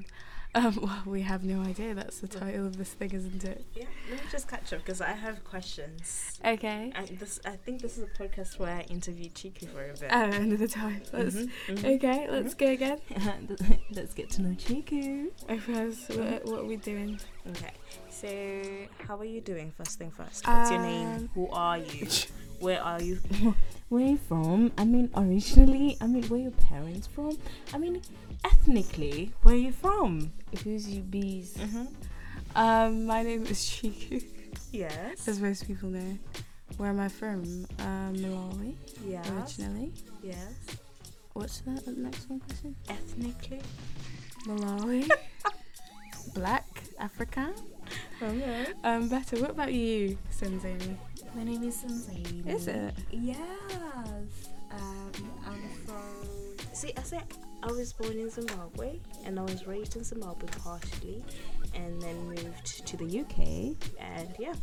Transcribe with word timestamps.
Um, 0.54 0.78
well, 0.82 1.02
we 1.06 1.22
have 1.22 1.44
no 1.44 1.62
idea. 1.62 1.94
That's 1.94 2.18
the 2.20 2.28
title 2.28 2.66
of 2.66 2.76
this 2.76 2.90
thing, 2.90 3.12
isn't 3.12 3.42
it? 3.42 3.64
Yeah, 3.74 3.84
let 4.10 4.22
me 4.22 4.26
just 4.30 4.48
catch 4.48 4.70
up 4.74 4.80
because 4.80 5.00
I 5.00 5.12
have 5.12 5.42
questions. 5.44 6.38
Okay. 6.44 6.92
And 6.94 7.08
this, 7.18 7.40
I 7.46 7.52
think 7.56 7.80
this 7.80 7.96
is 7.96 8.04
a 8.04 8.22
podcast 8.22 8.58
where 8.58 8.74
I 8.74 8.82
interview 8.82 9.30
Chiku 9.30 9.66
for 9.66 9.82
a 9.82 9.94
bit. 9.94 10.10
Oh, 10.12 10.24
another 10.24 10.68
time. 10.68 11.00
Let's. 11.10 11.36
Mhm, 11.36 11.50
mhm. 11.68 11.94
Okay, 11.96 12.28
let's 12.30 12.52
go 12.52 12.66
again. 12.66 12.98
Let's 13.92 14.12
get 14.12 14.28
to 14.32 14.42
know 14.42 14.54
Chiku. 14.54 15.30
Okay, 15.44 15.56
first, 15.58 16.10
what, 16.10 16.44
what 16.44 16.60
are 16.60 16.66
we 16.66 16.76
doing? 16.76 17.18
Okay, 17.48 17.72
so 18.10 19.06
how 19.06 19.16
are 19.16 19.24
you 19.24 19.40
doing? 19.40 19.72
First 19.74 19.98
thing 19.98 20.10
first. 20.10 20.46
What's 20.46 20.70
your 20.70 20.82
name? 20.82 21.08
Um, 21.08 21.30
Who 21.34 21.48
are 21.48 21.78
you? 21.78 22.06
Where 22.62 22.80
are 22.80 23.02
you? 23.02 23.18
Where 23.88 24.04
are 24.04 24.08
you 24.10 24.16
from? 24.18 24.70
I 24.78 24.84
mean, 24.84 25.10
originally. 25.16 25.96
I 26.00 26.06
mean, 26.06 26.22
where 26.28 26.38
are 26.38 26.42
your 26.44 26.50
parents 26.52 27.08
from? 27.08 27.36
I 27.74 27.78
mean, 27.78 28.00
ethnically, 28.44 29.32
where 29.42 29.54
are 29.56 29.58
you 29.58 29.72
from? 29.72 30.32
Who's 30.62 30.88
you 30.88 31.02
bees? 31.02 31.54
Mm-hmm. 31.58 31.84
Um, 32.54 33.04
my 33.06 33.22
name 33.24 33.44
is 33.46 33.64
Chiku, 33.68 34.22
Yes. 34.70 35.26
as 35.26 35.40
most 35.40 35.66
people 35.66 35.88
know. 35.88 36.16
Where 36.76 36.90
am 36.90 37.00
I 37.00 37.08
from? 37.08 37.66
Um, 37.80 38.14
Malawi, 38.16 38.74
Yes. 39.06 39.28
originally. 39.28 39.92
Yes. 40.22 40.54
What's 41.32 41.60
that? 41.62 41.84
The 41.84 41.92
next 41.92 42.30
one 42.30 42.38
question. 42.40 42.76
Ethnically. 42.88 43.60
Malawi. 44.46 45.10
Black, 46.34 46.66
African. 47.00 47.52
Okay. 48.22 48.66
Um, 48.84 49.08
better. 49.08 49.36
What 49.40 49.50
about 49.50 49.72
you, 49.72 50.16
Senzani? 50.30 50.96
My 51.34 51.44
name 51.44 51.62
is 51.64 51.82
Sanzaini. 51.82 52.46
Is 52.46 52.68
it? 52.68 52.94
Yes. 53.10 53.36
Um, 54.70 55.12
I'm 55.46 55.62
from. 55.86 56.74
See, 56.74 56.92
I 56.96 57.02
said 57.02 57.22
I 57.62 57.68
was 57.72 57.92
born 57.92 58.18
in 58.18 58.30
Zimbabwe 58.30 58.98
and 59.24 59.38
I 59.38 59.42
was 59.42 59.66
raised 59.66 59.96
in 59.96 60.04
Zimbabwe 60.04 60.48
partially, 60.62 61.24
and 61.74 62.00
then 62.02 62.16
moved 62.28 62.86
to 62.86 62.96
the 62.96 63.20
UK. 63.20 63.76
And 63.98 64.34
yeah, 64.38 64.54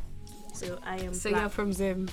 so 0.54 0.78
I 0.86 0.98
am. 0.98 1.14
So 1.14 1.30
black. 1.30 1.42
you're 1.42 1.50
from 1.50 1.74
Zim. 1.74 2.10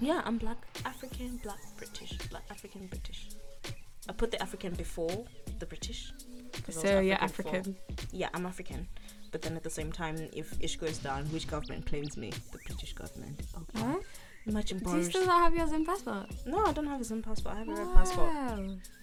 Yeah, 0.00 0.22
I'm 0.24 0.38
black 0.38 0.58
African, 0.84 1.36
black 1.42 1.60
British, 1.76 2.16
black 2.30 2.44
African 2.50 2.86
British. 2.86 3.28
I 4.08 4.12
put 4.12 4.30
the 4.30 4.42
African 4.42 4.74
before 4.74 5.24
the 5.58 5.66
British. 5.66 6.12
So 6.70 7.00
you're 7.00 7.16
before- 7.16 7.24
African. 7.24 7.76
Yeah, 8.10 8.28
I'm 8.34 8.46
African. 8.46 8.88
But 9.32 9.42
then 9.42 9.56
at 9.56 9.64
the 9.64 9.70
same 9.70 9.90
time, 9.90 10.28
if 10.32 10.54
ish 10.60 10.76
goes 10.76 10.98
down, 10.98 11.24
which 11.26 11.48
government 11.48 11.86
claims 11.86 12.16
me? 12.16 12.30
The 12.52 12.58
British 12.66 12.92
government. 12.92 13.40
Okay. 13.56 13.84
Huh? 13.84 13.98
Imagine 14.46 14.78
Do 14.80 14.96
you 14.96 15.04
still 15.04 15.26
not 15.26 15.42
have 15.44 15.54
your 15.54 15.66
Zim 15.68 15.86
passport? 15.86 16.26
No, 16.46 16.66
I 16.66 16.72
don't 16.72 16.86
have 16.86 17.00
a 17.00 17.04
Zim 17.04 17.22
passport. 17.22 17.54
I 17.54 17.58
have 17.60 17.68
a 17.68 17.74
red 17.74 17.94
passport. 17.94 18.30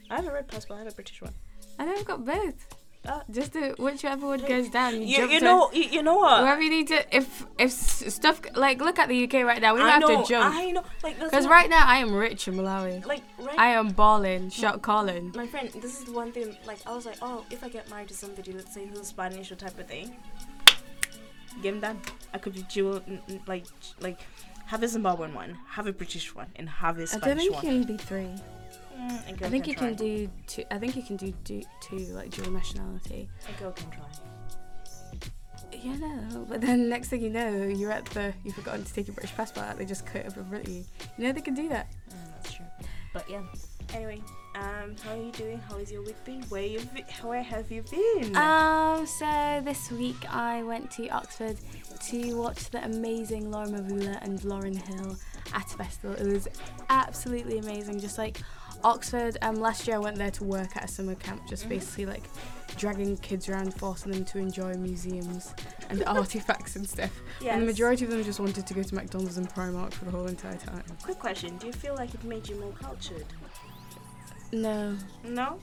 I 0.10 0.16
have 0.16 0.28
a 0.28 0.32
red 0.32 0.48
passport. 0.48 0.80
I 0.80 0.84
have 0.84 0.92
a 0.92 0.96
British 0.96 1.22
one. 1.22 1.34
I 1.80 1.86
know 1.86 1.94
I've 1.94 2.06
got 2.06 2.26
both. 2.26 2.79
Uh, 3.08 3.22
Just 3.32 3.54
do 3.54 3.74
whichever 3.80 4.28
one 4.28 4.40
goes 4.46 4.70
down. 4.70 5.02
You, 5.02 5.20
you, 5.24 5.30
you 5.30 5.40
know, 5.40 5.72
you, 5.72 5.84
you 5.84 6.04
know 6.04 6.18
what? 6.18 6.42
Wherever 6.44 6.62
you 6.62 6.70
need 6.70 6.88
to. 6.90 7.16
If 7.16 7.46
if 7.58 7.72
stuff 7.72 8.42
like 8.56 8.82
look 8.82 9.00
at 9.00 9.08
the 9.08 9.24
UK 9.24 9.36
right 9.46 9.62
now, 9.62 9.74
we 9.74 9.80
don't 9.80 9.88
I 9.88 9.92
have 9.92 10.02
know. 10.02 10.22
to 10.22 10.28
jump 10.28 10.54
I 10.54 10.72
know. 10.72 10.84
Like 11.02 11.18
because 11.18 11.48
right 11.48 11.70
now 11.70 11.84
I 11.88 11.98
am 12.00 12.14
rich 12.14 12.48
in 12.50 12.56
Malawi. 12.56 13.06
like 13.06 13.24
right. 13.40 13.58
I 13.58 13.68
am 13.70 13.88
balling, 13.90 14.50
shot 14.50 14.82
calling. 14.82 15.32
my 15.34 15.48
friend, 15.48 15.70
this 15.82 15.98
is 16.00 16.06
the 16.06 16.12
one 16.12 16.34
thing. 16.34 16.58
Like 16.66 16.80
I 16.86 16.94
was 16.94 17.06
like, 17.06 17.18
oh, 17.22 17.46
if 17.50 17.64
I 17.64 17.70
get 17.70 17.90
married 17.90 18.10
to 18.10 18.14
somebody, 18.14 18.52
let's 18.52 18.74
say 18.74 18.86
who's 18.86 19.08
Spanish 19.08 19.50
or 19.50 19.56
type 19.56 19.80
of 19.80 19.88
thing, 19.88 20.14
game 21.62 21.80
done. 21.80 22.02
I 22.34 22.38
could 22.38 22.54
be 22.54 22.64
dual, 22.64 22.98
n- 23.08 23.22
n- 23.30 23.42
like 23.48 23.64
like 24.02 24.20
have 24.68 24.84
a 24.84 24.88
Zimbabwean 24.88 25.34
one, 25.34 25.58
have 25.70 25.88
a 25.88 25.94
British 25.94 26.36
one, 26.36 26.48
and 26.58 26.68
have 26.70 27.00
a 27.00 27.08
Spanish 27.08 27.26
don't 27.26 27.38
think 27.38 27.46
you 27.50 27.54
one. 27.54 27.86
can 27.88 27.96
be 27.96 28.04
three. 28.04 28.36
Mm, 29.00 29.30
a 29.30 29.34
girl 29.34 29.48
I 29.48 29.50
think 29.52 29.68
you 29.68 29.76
can 29.76 29.96
try. 29.96 30.06
do 30.06 30.30
two. 30.48 30.64
I 30.72 30.78
think 30.78 30.96
you 30.96 31.04
can 31.04 31.16
do, 31.16 31.34
do 31.44 31.62
two 31.82 31.98
like 32.14 32.32
dual 32.32 32.52
nationality. 32.52 33.30
A 33.48 33.62
girl 33.62 33.72
can 33.72 33.90
try. 33.92 34.06
Yeah, 35.72 35.96
no. 35.98 36.46
But 36.50 36.62
then 36.62 36.90
next 36.90 37.10
thing 37.10 37.22
you 37.22 37.30
know, 37.30 37.64
you're 37.68 37.92
at 37.92 38.06
the. 38.06 38.34
You've 38.44 38.56
forgotten 38.56 38.84
to 38.84 38.94
take 38.94 39.08
your 39.08 39.14
British 39.14 39.36
passport 39.36 39.68
out. 39.68 39.78
They 39.78 39.86
just 39.86 40.06
cut 40.06 40.26
over 40.26 40.62
you. 40.68 40.84
You 41.18 41.24
know 41.28 41.32
they 41.32 41.42
can 41.42 41.54
do 41.54 41.70
that. 41.70 41.88
Mm, 42.10 42.16
that's 42.36 42.54
true. 42.54 42.66
But 43.14 43.30
yeah. 43.30 43.42
Anyway, 43.94 44.22
um, 44.56 44.96
how 45.04 45.14
are 45.14 45.18
you 45.18 45.32
doing? 45.32 45.60
How 45.68 45.78
is 45.78 45.92
your 45.92 46.04
week 46.04 46.24
been? 46.26 46.44
Where 46.44 46.64
you 46.64 46.80
where 47.22 47.42
have 47.42 47.72
you 47.72 47.84
been? 47.84 48.36
Um. 48.36 49.06
So 49.06 49.62
this 49.64 49.90
week 49.92 50.30
I 50.30 50.64
went 50.64 50.92
to 50.92 51.08
Oxford 51.10 51.58
to 52.08 52.34
watch 52.36 52.70
the 52.70 52.84
amazing 52.84 53.50
Laura 53.50 53.68
Mvula 53.68 54.22
and 54.22 54.40
Lauryn 54.42 54.76
Hill 54.76 55.18
at 55.54 55.74
a 55.74 55.78
festival. 55.78 56.16
It 56.16 56.32
was 56.32 56.48
absolutely 56.90 57.60
amazing. 57.60 58.00
Just 58.00 58.18
like 58.18 58.42
Oxford. 58.84 59.38
Um. 59.42 59.56
Last 59.56 59.88
year 59.88 59.96
I 59.98 60.00
went 60.00 60.18
there 60.18 60.32
to 60.32 60.44
work 60.44 60.76
at 60.78 60.86
a 60.86 60.88
summer 60.88 61.16
camp, 61.16 61.48
just 61.48 61.66
Mhm. 61.66 61.70
basically 61.70 62.06
like 62.06 62.24
dragging 62.78 63.18
kids 63.18 63.50
around, 63.50 63.74
forcing 63.74 64.12
them 64.12 64.24
to 64.26 64.38
enjoy 64.38 64.74
museums 64.76 65.54
and 65.90 66.04
artifacts 66.08 66.76
and 66.76 66.88
stuff. 66.88 67.12
yes. 67.42 67.54
And 67.54 67.62
the 67.64 67.66
majority 67.66 68.06
of 68.06 68.12
them 68.12 68.24
just 68.24 68.40
wanted 68.40 68.66
to 68.66 68.74
go 68.74 68.84
to 68.84 68.96
McDonald's 68.96 69.38
and 69.38 69.50
Primark 69.54 69.94
for 69.94 70.06
the 70.06 70.12
whole 70.12 70.28
entire 70.28 70.56
time. 70.58 70.84
Quick 71.04 71.20
question: 71.20 71.58
Do 71.58 71.68
you 71.68 71.74
feel 71.74 71.96
like 71.96 72.14
it 72.14 72.24
made 72.24 72.48
you 72.48 72.56
more 72.60 72.72
cultured? 72.74 73.26
No. 74.52 74.98
No. 75.24 75.60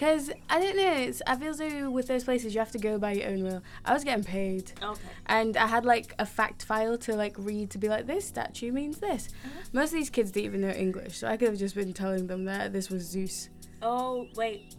Because 0.00 0.30
I 0.48 0.58
don't 0.58 0.76
know, 0.78 0.94
it's, 0.94 1.20
I 1.26 1.36
feel 1.36 1.52
though 1.54 1.90
with 1.90 2.06
those 2.06 2.24
places 2.24 2.54
you 2.54 2.58
have 2.60 2.70
to 2.70 2.78
go 2.78 2.96
by 2.96 3.12
your 3.12 3.28
own 3.28 3.42
will. 3.44 3.62
I 3.84 3.92
was 3.92 4.02
getting 4.02 4.24
paid, 4.24 4.72
Okay. 4.82 4.98
and 5.26 5.58
I 5.58 5.66
had 5.66 5.84
like 5.84 6.14
a 6.18 6.24
fact 6.24 6.64
file 6.64 6.96
to 6.96 7.14
like 7.14 7.34
read 7.36 7.68
to 7.72 7.78
be 7.78 7.86
like, 7.90 8.06
this 8.06 8.24
statue 8.24 8.72
means 8.72 8.96
this. 8.96 9.28
Uh-huh. 9.44 9.60
Most 9.74 9.88
of 9.88 9.98
these 9.98 10.08
kids 10.08 10.30
didn't 10.30 10.46
even 10.46 10.60
know 10.62 10.70
English, 10.70 11.18
so 11.18 11.28
I 11.28 11.36
could 11.36 11.48
have 11.48 11.58
just 11.58 11.74
been 11.74 11.92
telling 11.92 12.28
them 12.28 12.46
that 12.46 12.72
this 12.72 12.88
was 12.88 13.02
Zeus. 13.02 13.50
Oh 13.82 14.26
wait, 14.36 14.74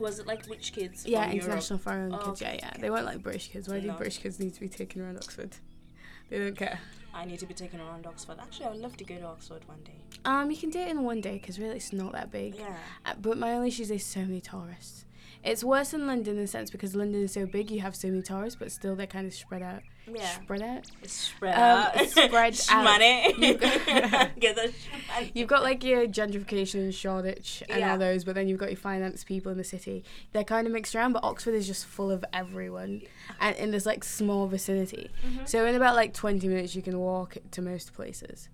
was 0.00 0.18
it 0.18 0.26
like 0.26 0.46
which 0.46 0.72
kids? 0.72 1.04
Yeah, 1.04 1.30
international 1.30 1.78
foreign 1.78 2.14
Oh, 2.14 2.18
kids. 2.30 2.40
Yeah, 2.40 2.48
okay, 2.48 2.58
yeah. 2.62 2.68
okay. 2.70 2.80
They 2.80 2.88
weren't 2.88 3.04
like 3.04 3.22
British 3.22 3.48
kids. 3.48 3.68
Why 3.68 3.80
do 3.80 3.92
British 3.92 4.16
kids 4.16 4.40
need 4.40 4.54
to 4.54 4.60
be 4.60 4.68
taken 4.70 5.02
around 5.02 5.18
Oxford? 5.18 5.50
They 6.30 6.38
don't 6.38 6.56
care. 6.56 6.80
I 7.14 7.24
need 7.24 7.38
to 7.38 7.46
be 7.46 7.54
taken 7.54 7.80
around 7.80 8.06
Oxford. 8.06 8.36
Actually, 8.40 8.66
I 8.66 8.70
would 8.70 8.80
love 8.80 8.96
to 8.96 9.04
go 9.04 9.16
to 9.16 9.24
Oxford 9.26 9.62
one 9.66 9.78
day. 9.84 9.94
Um, 10.24 10.50
you 10.50 10.56
can 10.56 10.70
do 10.70 10.80
it 10.80 10.88
in 10.88 11.02
one 11.04 11.20
day 11.20 11.34
because 11.38 11.58
really 11.60 11.76
it's 11.76 11.92
not 11.92 12.12
that 12.12 12.30
big. 12.32 12.56
Yeah. 12.56 12.76
Uh, 13.06 13.14
But 13.20 13.38
my 13.38 13.52
only 13.52 13.68
issue 13.68 13.82
is 13.82 13.88
there's 13.88 14.04
so 14.04 14.20
many 14.20 14.40
tourists. 14.40 15.04
It's 15.42 15.62
worse 15.64 15.90
than 15.90 16.06
London 16.06 16.38
in 16.38 16.44
a 16.44 16.46
sense 16.46 16.70
because 16.70 16.94
London 16.94 17.22
is 17.22 17.32
so 17.32 17.44
big, 17.46 17.70
you 17.70 17.80
have 17.80 17.94
so 17.96 18.08
many 18.08 18.22
towers, 18.22 18.56
but 18.56 18.70
still 18.72 18.94
they're 18.96 19.06
kind 19.06 19.26
of 19.26 19.34
spread 19.34 19.62
out. 19.62 19.82
Yeah. 20.06 20.26
Spread 20.42 20.62
out. 20.62 20.90
It's 21.02 21.12
spread 21.12 21.54
Um, 21.54 21.60
out. 21.60 21.96
it's 21.96 22.12
spread 22.12 22.34
out. 22.34 22.52
Shmoney. 22.52 23.38
You've 23.38 23.60
Get 24.40 24.56
the 24.56 24.72
shmoney. 24.72 25.30
You've 25.34 25.48
got 25.48 25.62
like 25.62 25.82
your 25.84 26.06
gentrification 26.06 26.76
in 26.76 26.90
Shoreditch 26.92 27.62
and 27.68 27.80
Yeah. 27.80 27.92
all 27.92 27.98
those, 27.98 28.24
but 28.24 28.34
then 28.34 28.48
you've 28.48 28.58
got 28.58 28.70
your 28.70 28.76
finance 28.78 29.24
people 29.24 29.50
in 29.52 29.58
the 29.58 29.64
city. 29.64 30.04
They're 30.32 30.44
kind 30.44 30.66
of 30.66 30.72
mixed 30.72 30.94
around, 30.94 31.12
but 31.14 31.24
Oxford 31.24 31.54
is 31.54 31.66
just 31.66 31.84
full 31.86 32.10
of 32.10 32.24
everyone, 32.32 33.02
and 33.40 33.56
in 33.56 33.70
this 33.70 33.86
like 33.86 34.04
small 34.04 34.46
vicinity. 34.46 35.10
Mhm. 35.26 35.48
So 35.48 35.66
in 35.66 35.74
about 35.74 35.94
like 35.94 36.12
20 36.14 36.48
minutes, 36.48 36.74
you 36.74 36.82
can 36.82 36.98
walk 36.98 37.36
to 37.52 37.62
most 37.62 37.92
places. 37.94 38.48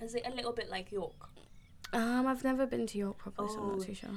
Is 0.00 0.14
it 0.14 0.22
a 0.26 0.30
little 0.34 0.52
bit 0.52 0.68
like 0.68 0.90
York? 0.90 1.28
Um, 1.92 2.26
I've 2.26 2.42
never 2.42 2.66
been 2.66 2.86
to 2.88 2.98
York 2.98 3.18
properly, 3.18 3.48
so 3.50 3.58
I'm 3.60 3.64
Oh. 3.70 3.74
not 3.76 3.86
too 3.86 3.94
sure. 3.94 4.10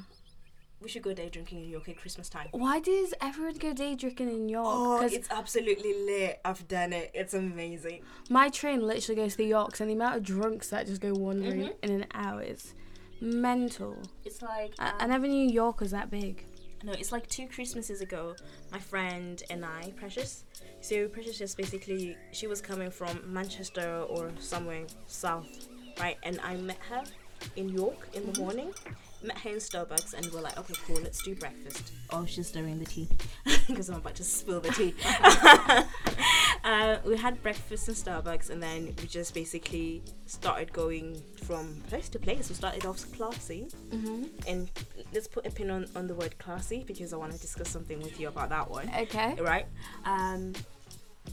We 0.86 0.92
should 0.92 1.02
go 1.02 1.16
day 1.16 1.30
drinking 1.30 1.64
in 1.64 1.70
York 1.72 1.90
at 1.90 1.98
Christmas 1.98 2.30
time. 2.30 2.48
Why 2.52 2.80
does 2.80 3.12
everyone 3.20 3.56
go 3.56 3.74
day 3.74 3.96
drinking 3.96 4.30
in 4.30 4.48
York? 4.48 4.68
Oh, 4.70 5.02
it's 5.02 5.32
absolutely 5.32 5.96
lit. 6.06 6.40
I've 6.46 6.68
done 6.68 6.94
it. 6.94 7.10
It's 7.16 7.34
amazing. 7.34 8.04
my 8.30 8.50
train 8.50 8.86
literally 8.86 9.20
goes 9.20 9.32
to 9.32 9.38
the 9.40 9.48
Yorks, 9.48 9.82
and 9.82 9.90
the 9.90 9.96
amount 9.96 10.18
of 10.18 10.22
drunks 10.22 10.70
that 10.70 10.86
just 10.86 11.02
go 11.02 11.12
wandering 11.12 11.62
Mhm. 11.70 11.74
in 11.82 11.90
an 11.90 12.06
hour 12.14 12.44
is 12.44 12.76
mental. 13.20 13.98
It's 14.26 14.44
like 14.44 14.76
I, 14.78 14.94
I 15.00 15.04
um, 15.06 15.10
never 15.10 15.26
knew 15.28 15.50
York 15.50 15.80
was 15.80 15.90
that 15.90 16.12
big. 16.12 16.46
No, 16.84 16.92
it's 16.92 17.12
like 17.12 17.26
two 17.30 17.48
Christmases 17.48 18.02
ago, 18.02 18.36
my 18.72 18.78
friend 18.78 19.42
and 19.50 19.66
I, 19.66 19.92
Precious. 19.96 20.44
So 20.82 21.08
Precious 21.08 21.40
just 21.40 21.58
basically 21.58 22.16
she 22.32 22.46
was 22.46 22.62
coming 22.62 22.92
from 22.92 23.22
Manchester 23.26 24.06
or 24.08 24.30
somewhere 24.38 24.86
south, 25.08 25.48
right? 26.00 26.18
And 26.22 26.40
I 26.42 26.58
met 26.58 26.78
her 26.92 27.04
in 27.56 27.70
York 27.70 28.08
in 28.14 28.32
the 28.32 28.40
morning. 28.40 28.72
Met 29.26 29.38
her 29.40 29.50
in 29.50 29.56
Starbucks 29.58 30.14
and 30.14 30.32
we're 30.32 30.42
like, 30.42 30.58
okay, 30.60 30.74
cool, 30.86 30.98
let's 31.02 31.22
do 31.24 31.36
breakfast. 31.36 31.92
Oh, 32.12 32.26
she's 32.26 32.48
stirring 32.48 32.80
the 32.80 32.86
tea 32.86 33.08
because 33.68 33.90
I'm 33.90 33.96
about 33.98 34.16
to 34.16 34.24
spill 34.24 34.60
the 34.60 34.70
tea. 34.70 34.94
uh, 36.64 36.98
we 37.06 37.18
had 37.18 37.42
breakfast 37.42 37.88
in 37.88 37.96
Starbucks 37.96 38.50
and 38.50 38.62
then 38.62 38.94
we 39.02 39.08
just 39.08 39.34
basically 39.34 40.02
started 40.26 40.72
going 40.74 41.22
from 41.44 41.82
place 41.90 42.10
to 42.10 42.20
place. 42.20 42.50
We 42.50 42.56
started 42.56 42.86
off 42.86 43.04
classy 43.16 43.68
Mm-hmm. 43.92 44.24
and 44.48 44.70
let's 45.14 45.28
put 45.28 45.46
a 45.48 45.52
pin 45.52 45.70
on, 45.70 45.88
on 45.96 46.08
the 46.08 46.14
word 46.14 46.38
classy 46.38 46.84
because 46.86 47.14
I 47.14 47.18
want 47.18 47.32
to 47.32 47.40
discuss 47.40 47.70
something 47.70 48.00
with 48.02 48.20
you 48.20 48.28
about 48.28 48.50
that 48.50 48.70
one. 48.70 48.90
Okay. 48.96 49.36
Right? 49.42 49.66
Um, 50.06 50.54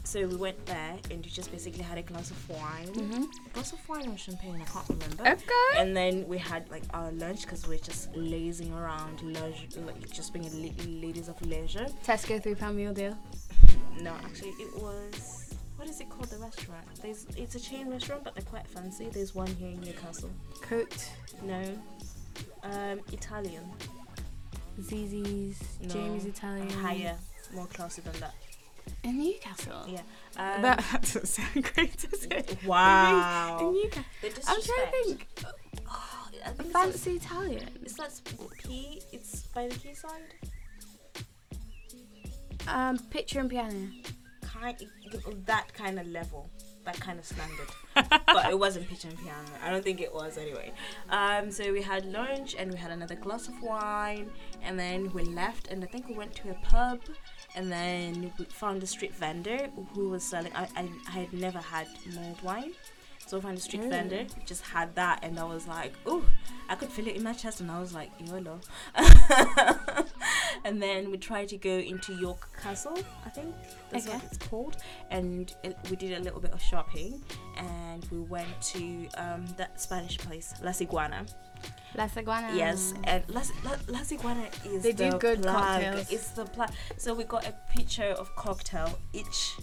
so 0.03 0.25
we 0.27 0.35
went 0.35 0.65
there 0.65 0.95
and 1.11 1.23
we 1.23 1.29
just 1.31 1.51
basically 1.51 1.83
had 1.83 1.97
a 1.97 2.01
glass 2.01 2.31
of 2.31 2.49
wine. 2.49 2.87
Mm-hmm. 2.87 3.23
Glass 3.53 3.73
of 3.73 3.89
wine 3.89 4.07
or 4.09 4.17
champagne, 4.17 4.61
I 4.61 4.65
can't 4.65 4.89
remember. 4.89 5.23
Okay. 5.27 5.77
And 5.77 5.95
then 5.95 6.27
we 6.27 6.37
had 6.37 6.69
like 6.71 6.83
our 6.93 7.11
lunch 7.13 7.43
because 7.43 7.67
we're 7.67 7.77
just 7.77 8.15
lazing 8.15 8.73
around, 8.73 9.21
leisure, 9.21 9.81
like 9.85 10.09
just 10.11 10.33
being 10.33 10.45
la- 10.45 10.83
ladies 11.07 11.29
of 11.29 11.41
leisure. 11.45 11.87
Tesco 12.05 12.41
three 12.41 12.55
pound 12.55 12.77
meal 12.77 12.93
deal. 12.93 13.17
No, 14.01 14.13
actually, 14.25 14.49
it 14.59 14.81
was 14.81 15.55
what 15.77 15.87
is 15.89 15.99
it 15.99 16.09
called? 16.09 16.29
The 16.29 16.37
restaurant. 16.37 16.85
There's 17.01 17.25
it's 17.35 17.55
a 17.55 17.59
chain 17.59 17.89
restaurant, 17.89 18.23
but 18.23 18.35
they're 18.35 18.43
quite 18.45 18.67
fancy. 18.67 19.09
There's 19.09 19.35
one 19.35 19.47
here 19.47 19.69
in 19.69 19.81
Newcastle. 19.81 20.29
Cooked 20.61 21.11
No, 21.43 21.61
um, 22.63 22.99
Italian. 23.11 23.63
Z 24.81 24.95
Speezy's, 24.95 25.61
No, 25.81 25.87
Jamie's 25.89 26.25
Italian. 26.25 26.69
Higher, 26.69 27.15
more 27.53 27.67
classy 27.67 28.01
than 28.01 28.19
that. 28.21 28.33
In 29.03 29.19
Newcastle. 29.19 29.85
Yeah. 29.87 29.99
Um, 30.37 30.61
that, 30.61 30.77
that 30.91 31.01
doesn't 31.01 31.25
sound 31.27 31.73
great, 31.73 31.97
does 32.09 32.25
it? 32.25 32.57
wow. 32.65 33.59
In 33.61 33.73
Newcastle. 33.73 34.03
I'm 34.47 34.61
trying 34.61 34.85
to 34.85 34.91
think. 34.91 35.27
Oh, 35.89 36.29
think 36.57 36.71
Fancy 36.71 37.11
Italian. 37.15 37.59
like- 37.59 37.81
It's 37.83 37.93
that 37.95 38.21
P. 38.63 39.01
It's 39.11 39.41
by 39.47 39.67
the 39.67 39.75
quayside. 39.79 40.21
Um, 42.67 42.97
Pitcher 43.09 43.39
and 43.39 43.49
Piano. 43.49 43.89
Kind 44.41 44.77
that 45.45 45.73
kind 45.73 45.99
of 45.99 46.07
level, 46.07 46.49
that 46.85 46.99
kind 46.99 47.19
of 47.19 47.25
standard. 47.25 47.67
but 47.95 48.49
it 48.49 48.57
wasn't 48.57 48.87
pitch 48.87 49.03
and 49.03 49.17
piano. 49.17 49.47
I 49.63 49.69
don't 49.69 49.83
think 49.83 50.01
it 50.01 50.13
was 50.13 50.37
anyway. 50.37 50.71
Um, 51.09 51.51
so 51.51 51.71
we 51.71 51.81
had 51.81 52.05
lunch 52.05 52.55
and 52.57 52.71
we 52.71 52.77
had 52.77 52.91
another 52.91 53.15
glass 53.15 53.47
of 53.47 53.61
wine, 53.61 54.29
and 54.63 54.79
then 54.79 55.11
we 55.11 55.23
left. 55.23 55.67
And 55.67 55.83
I 55.83 55.87
think 55.87 56.07
we 56.07 56.15
went 56.15 56.33
to 56.35 56.49
a 56.51 56.55
pub, 56.63 57.01
and 57.55 57.71
then 57.71 58.31
we 58.37 58.45
found 58.45 58.83
a 58.83 58.87
street 58.87 59.15
vendor 59.15 59.69
who 59.93 60.09
was 60.09 60.23
selling. 60.23 60.53
I 60.55 60.67
I, 60.75 60.89
I 61.07 61.11
had 61.11 61.33
never 61.33 61.59
had 61.59 61.87
mulled 62.15 62.41
wine. 62.41 62.73
So 63.33 63.39
we 63.39 63.41
found 63.41 63.57
a 63.57 63.61
street 63.61 63.85
Ooh. 63.85 63.89
vendor, 63.89 64.27
just 64.45 64.61
had 64.61 64.93
that, 64.93 65.23
and 65.23 65.39
I 65.39 65.43
was 65.43 65.67
like, 65.67 65.93
"Oh, 66.05 66.23
I 66.69 66.75
could 66.75 66.89
feel 66.89 67.07
it 67.07 67.15
in 67.15 67.23
my 67.23 67.33
chest," 67.33 67.61
and 67.61 67.71
I 67.71 67.79
was 67.79 67.91
like, 67.91 68.11
"YOLO." 68.19 68.59
and 70.63 70.79
then 70.79 71.09
we 71.09 71.17
tried 71.17 71.47
to 71.47 71.57
go 71.57 71.71
into 71.79 72.13
York 72.13 72.47
Castle, 72.61 72.95
I 73.25 73.29
think 73.29 73.55
that's 73.89 74.07
what 74.07 74.23
it's 74.25 74.37
called, 74.37 74.77
and 75.09 75.51
it, 75.63 75.75
we 75.89 75.95
did 75.95 76.15
a 76.19 76.21
little 76.21 76.39
bit 76.39 76.51
of 76.51 76.61
shopping, 76.61 77.23
and 77.57 78.05
we 78.11 78.19
went 78.19 78.61
to 78.73 79.07
um, 79.17 79.47
that 79.57 79.81
Spanish 79.81 80.19
place, 80.19 80.53
La 80.61 80.73
Iguana. 80.79 81.25
La 81.95 82.07
Iguana. 82.15 82.55
Yes, 82.55 82.93
and 83.03 83.23
La, 83.29 83.41
La, 83.63 83.71
La 83.87 84.03
Ciguana 84.03 84.45
is 84.63 84.83
They 84.83 84.91
do 84.91 85.09
good 85.17 85.41
plug. 85.41 85.55
cocktails. 85.55 86.11
It's 86.11 86.29
the 86.33 86.45
plug. 86.45 86.69
So 86.97 87.15
we 87.15 87.23
got 87.23 87.47
a 87.47 87.55
picture 87.75 88.13
of 88.13 88.35
cocktail 88.35 88.99
each. 89.11 89.55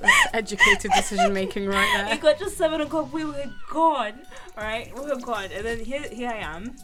That's 0.00 0.28
educated 0.34 0.90
decision 0.92 1.32
making 1.32 1.66
right 1.66 1.88
there. 1.96 2.14
It 2.14 2.20
got 2.20 2.38
just 2.38 2.56
seven 2.56 2.80
o'clock. 2.80 3.12
We 3.12 3.24
were 3.24 3.44
gone, 3.70 4.20
right? 4.56 4.92
We 4.94 5.02
were 5.02 5.16
gone, 5.16 5.48
and 5.52 5.64
then 5.64 5.80
here, 5.80 6.02
here 6.02 6.30
I 6.30 6.38
am 6.38 6.76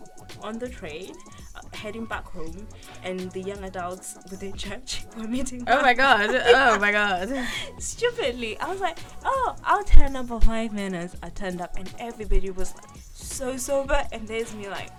on 0.43 0.59
the 0.59 0.69
train, 0.69 1.15
uh, 1.55 1.61
heading 1.77 2.05
back 2.07 2.25
home, 2.27 2.67
and 3.03 3.31
the 3.33 3.41
young 3.41 3.63
adults 3.65 4.17
within 4.31 4.53
church 4.55 5.05
were 5.17 5.29
meeting. 5.29 5.65
Oh 5.67 5.81
my 5.83 5.95
god. 5.95 6.31
Oh 6.31 6.79
my 6.79 6.93
god. 7.01 7.33
Stupidly, 7.79 8.59
I 8.59 8.69
was 8.71 8.81
like, 8.81 8.99
"Oh, 9.25 9.57
I'll 9.65 9.85
turn 9.85 10.17
up 10.17 10.29
for 10.29 10.41
five 10.41 10.73
minutes." 10.73 11.17
I 11.23 11.29
turned 11.31 11.61
up, 11.61 11.77
and 11.79 11.93
everybody 11.99 12.51
was 12.51 12.75
like, 12.75 12.85
so 13.15 13.57
sober, 13.57 14.05
and 14.13 14.27
there's 14.29 14.55
me 14.55 14.69
like, 14.69 14.91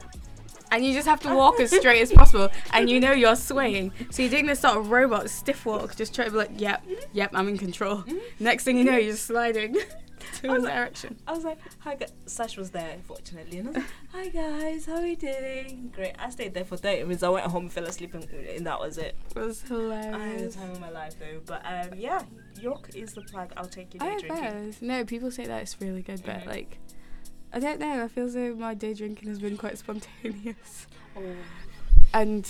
And 0.76 0.84
you 0.86 0.94
just 0.94 1.08
have 1.08 1.22
to 1.22 1.34
walk 1.34 1.62
as 1.62 1.72
straight 1.72 2.02
as 2.02 2.12
possible, 2.12 2.50
and 2.74 2.90
you 2.90 3.00
know 3.00 3.14
you're 3.14 3.38
swaying. 3.38 3.94
So 4.10 4.22
you're 4.24 4.30
doing 4.32 4.46
this 4.46 4.60
sort 4.60 4.76
of 4.78 4.92
robot 4.92 5.30
stiff 5.30 5.66
walk, 5.66 5.96
just 5.96 6.14
trying 6.14 6.28
to 6.28 6.32
be 6.34 6.38
like, 6.38 6.52
yep, 6.60 6.84
yep, 7.14 7.30
I'm 7.34 7.48
in 7.48 7.58
control. 7.58 8.04
Next 8.42 8.66
thing 8.66 8.78
you 8.78 8.84
know, 8.84 8.98
you're 8.98 9.16
sliding 9.16 9.78
to 10.42 10.48
one 10.50 10.64
direction. 10.64 11.16
I 11.26 11.32
was 11.32 11.46
like, 11.46 11.60
"Hi, 11.80 11.96
guys." 11.96 12.12
Sash 12.26 12.58
was 12.58 12.72
there, 12.72 12.98
fortunately, 13.08 13.60
and 13.60 13.70
I 13.70 13.72
was 13.72 13.78
like, 13.78 13.86
"Hi 14.12 14.28
guys, 14.28 14.86
how 14.86 14.96
are 14.96 15.08
you 15.08 15.16
doing?" 15.16 15.92
Great. 15.96 16.16
I 16.20 16.30
stayed 16.30 16.54
there 16.54 16.66
for 16.66 16.76
thirty 16.76 17.04
minutes. 17.04 17.24
I 17.24 17.30
went 17.30 17.46
home, 17.46 17.70
fell 17.70 17.86
asleep, 17.86 18.14
and, 18.14 18.26
and 18.30 18.68
that 18.68 18.78
was 18.80 18.98
it. 18.98 19.16
It 19.34 19.40
was 19.40 19.62
hilarious. 19.62 20.14
I 20.14 20.26
had 20.28 20.40
the 20.52 20.58
time 20.58 20.72
of 20.72 20.82
my 20.82 20.90
life 20.90 21.16
though. 21.18 21.40
But 21.46 21.62
um, 21.66 21.98
yeah, 21.98 22.22
York 22.60 22.90
is 22.96 23.14
the 23.14 23.22
plug. 23.22 23.54
I'll 23.56 23.66
take 23.66 23.94
you 23.94 24.02
I 24.04 24.20
bet. 24.28 24.82
No, 24.82 25.06
people 25.06 25.32
say 25.32 25.46
that 25.46 25.62
it's 25.62 25.80
really 25.80 26.02
good, 26.02 26.22
but 26.26 26.42
Mhm. 26.42 26.48
like, 26.48 26.80
I 27.56 27.60
don't 27.60 27.80
know. 27.80 28.04
I 28.04 28.08
feel 28.10 28.26
as 28.26 28.34
though 28.34 28.54
my 28.54 28.74
day 28.74 28.94
drinking 28.94 29.30
has 29.30 29.40
been 29.40 29.56
quite 29.58 29.78
spontaneous 29.78 30.88
Oh. 31.16 31.24
and 32.14 32.46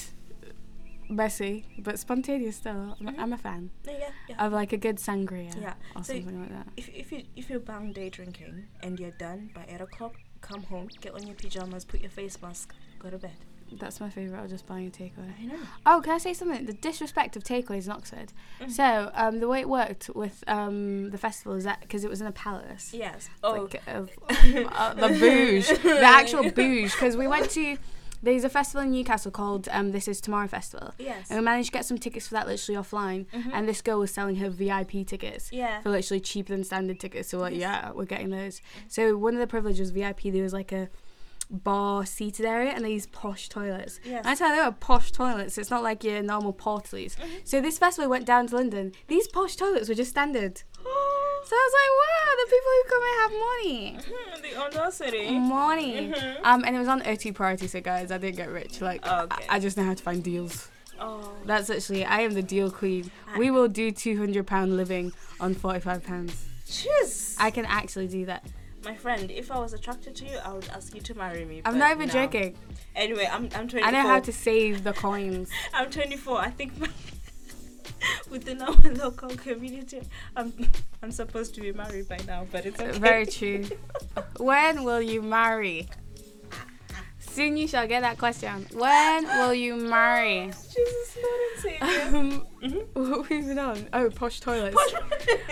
messy, 1.07 1.65
but 1.77 1.99
spontaneous 1.99 2.55
still. 2.55 2.97
I'm, 2.99 3.07
Mhm. 3.07 3.19
I'm 3.19 3.33
a 3.33 3.37
fan 3.37 3.69
yeah, 3.85 4.09
yeah. 4.27 4.43
of 4.45 4.51
like 4.51 4.73
a 4.73 4.77
good 4.77 4.97
sangria 4.97 5.53
Yeah. 5.61 5.75
or 5.95 6.03
So 6.03 6.13
something 6.13 6.39
like 6.41 6.49
that. 6.49 6.67
If, 6.75 6.89
if 6.89 7.11
you 7.11 7.23
if 7.35 7.49
you're 7.49 7.59
bound 7.59 7.93
day 7.93 8.09
drinking 8.09 8.65
and 8.81 8.99
you're 8.99 9.11
done 9.11 9.51
by 9.53 9.65
eight 9.67 9.81
o'clock, 9.81 10.15
come 10.41 10.63
home, 10.63 10.87
get 11.01 11.13
on 11.13 11.25
your 11.27 11.35
pajamas, 11.35 11.85
put 11.85 12.01
your 12.01 12.09
face 12.09 12.41
mask, 12.41 12.73
go 12.97 13.09
to 13.11 13.19
bed. 13.19 13.37
That's 13.79 13.99
my 13.99 14.09
favourite. 14.09 14.41
I'll 14.41 14.47
just 14.47 14.65
buy 14.65 14.79
a 14.81 14.89
takeaway. 14.89 15.31
I 15.41 15.45
know. 15.45 15.59
Oh, 15.85 16.01
can 16.03 16.13
I 16.13 16.17
say 16.17 16.33
something? 16.33 16.65
The 16.65 16.73
disrespect 16.73 17.35
of 17.35 17.43
takeaways 17.43 17.85
in 17.85 17.91
Oxford. 17.91 18.33
Mhm. 18.61 18.71
So, 18.71 19.11
um, 19.13 19.39
the 19.39 19.47
way 19.47 19.59
it 19.61 19.69
worked 19.69 20.09
with 20.15 20.43
um, 20.47 21.11
the 21.11 21.17
festival 21.17 21.53
is 21.53 21.63
that 21.65 21.81
because 21.81 22.03
it 22.03 22.09
was 22.09 22.21
in 22.21 22.27
a 22.27 22.31
palace. 22.31 22.93
Yes. 22.93 23.29
Oh. 23.43 23.63
Like, 23.63 23.81
of, 23.87 24.09
uh, 24.29 24.93
the 24.95 25.07
bouge, 25.19 25.67
the 25.81 26.01
actual 26.03 26.49
bouge. 26.59 26.91
Because 26.91 27.15
we 27.17 27.27
went 27.27 27.49
to, 27.51 27.77
there's 28.23 28.43
a 28.43 28.49
festival 28.49 28.81
in 28.83 28.91
Newcastle 28.91 29.29
called 29.31 29.67
um, 29.71 29.91
This 29.91 30.07
Is 30.07 30.19
Tomorrow 30.21 30.47
Festival. 30.47 30.93
yes. 30.97 31.29
And 31.29 31.37
we 31.39 31.45
managed 31.45 31.67
to 31.67 31.71
get 31.73 31.85
some 31.85 31.97
tickets 31.97 32.27
for 32.27 32.33
that 32.35 32.47
literally 32.47 32.79
offline. 32.81 33.25
Mhm. 33.27 33.51
And 33.53 33.67
this 33.69 33.81
girl 33.81 33.99
was 33.99 34.11
selling 34.11 34.37
her 34.37 34.49
VIP 34.49 35.03
tickets 35.05 35.51
yeah. 35.51 35.81
for 35.81 35.89
literally 35.91 36.19
cheaper 36.21 36.53
than 36.53 36.63
standard 36.63 36.99
tickets. 36.99 37.29
So, 37.29 37.37
like, 37.39 37.53
Yes. 37.53 37.61
yeah, 37.61 37.91
we're 37.91 38.05
getting 38.05 38.29
those. 38.29 38.61
So, 38.87 39.15
one 39.17 39.33
of 39.33 39.39
the 39.39 39.47
privileges 39.47 39.91
VIP, 39.91 40.31
there 40.31 40.41
was 40.43 40.53
like 40.53 40.71
a 40.71 40.89
bar 41.49 42.05
seated 42.05 42.45
area 42.45 42.71
and 42.71 42.83
these 42.85 43.05
posh 43.07 43.49
toilets. 43.49 43.99
Yes. 44.03 44.25
I 44.25 44.35
tell 44.35 44.49
you, 44.49 44.55
they 44.61 44.65
were 44.67 44.71
posh 44.73 45.11
toilets. 45.11 45.57
It's 45.57 45.69
not 45.69 45.83
like 45.83 46.03
your 46.03 46.21
normal 46.23 46.53
portalies. 46.53 47.15
Mhm. 47.15 47.27
So 47.47 47.61
this 47.61 47.77
festival 47.77 48.09
went 48.09 48.25
down 48.25 48.47
to 48.47 48.55
London. 48.55 48.93
These 49.07 49.27
posh 49.27 49.55
toilets 49.55 49.87
were 49.89 49.95
just 49.95 50.11
standard. 50.11 50.63
So 51.47 51.55
I 51.55 51.69
was 51.69 51.73
like, 51.79 51.91
wow, 52.01 52.31
the 52.41 52.47
people 52.55 52.71
who 52.73 52.83
come 52.89 53.03
here 53.03 53.21
have 53.21 54.41
money. 54.41 54.41
the 54.49 54.61
audacity. 54.79 55.37
Money. 55.37 56.11
Mhm. 56.11 56.37
Um, 56.43 56.63
and 56.65 56.75
it 56.75 56.79
was 56.79 56.87
on 56.87 57.01
O2 57.03 57.35
priority, 57.35 57.67
so 57.67 57.81
guys, 57.81 58.09
I 58.11 58.17
didn't 58.17 58.37
get 58.37 58.49
rich. 58.49 58.81
Like, 58.81 59.05
Okay. 59.05 59.45
I, 59.47 59.57
I 59.57 59.59
just 59.59 59.77
know 59.77 59.83
how 59.83 59.93
to 59.93 60.01
find 60.01 60.23
deals. 60.23 60.69
Oh. 60.99 61.33
That's 61.45 61.69
actually, 61.69 62.03
I 62.03 62.21
am 62.21 62.33
the 62.33 62.41
deal 62.41 62.71
queen. 62.71 63.11
We 63.37 63.51
will 63.51 63.67
do 63.67 63.91
£200 63.91 64.75
living 64.75 65.11
on 65.39 65.53
£45. 65.53 66.31
Jeez. 66.65 67.35
I 67.37 67.51
can 67.51 67.65
actually 67.65 68.07
do 68.07 68.25
that. 68.25 68.43
My 68.85 68.95
friend, 68.95 69.31
if 69.31 69.51
I 69.51 69.57
was 69.57 69.73
attracted 69.73 70.15
to 70.17 70.25
you, 70.25 70.37
I 70.45 70.53
would 70.53 70.69
ask 70.69 70.93
you 70.93 71.01
to 71.01 71.15
marry 71.15 71.43
me. 71.43 71.63
I'm 71.65 71.79
not 71.79 71.91
even 71.95 72.07
no. 72.07 72.13
joking. 72.13 72.55
Anyway, 72.95 73.27
I'm 73.29 73.49
I'm 73.55 73.67
24. 73.67 73.79
I 73.83 73.89
know 73.89 74.07
how 74.07 74.19
to 74.19 74.31
save 74.31 74.83
the 74.83 74.93
coins. 74.93 75.49
I'm 75.73 75.89
24. 75.89 76.39
I 76.39 76.51
think 76.51 76.71
within 78.29 78.61
our 78.61 78.73
local 78.93 79.29
community, 79.29 80.01
I'm 80.35 80.53
I'm 81.01 81.09
supposed 81.09 81.55
to 81.55 81.61
be 81.61 81.71
married 81.71 82.07
by 82.07 82.19
now, 82.27 82.45
but 82.51 82.67
it's 82.67 82.79
okay. 82.79 82.99
Very 82.99 83.25
true. 83.25 83.65
When 84.37 84.83
will 84.83 85.01
you 85.01 85.23
marry? 85.23 85.87
Soon 87.17 87.57
you 87.57 87.67
shall 87.67 87.87
get 87.87 88.01
that 88.01 88.19
question. 88.19 88.67
When 88.71 89.25
will 89.25 89.53
you 89.53 89.75
marry? 89.75 90.45
Jesus, 90.45 91.17
Lord 91.23 91.41
and 91.41 91.61
Savior. 91.61 92.17
Um, 92.17 92.47
Mhm. 92.63 93.09
what 93.09 93.29
we 93.29 93.41
been 93.41 93.59
on? 93.59 93.87
Oh, 93.93 94.09
posh 94.11 94.39
toilets. 94.39 94.77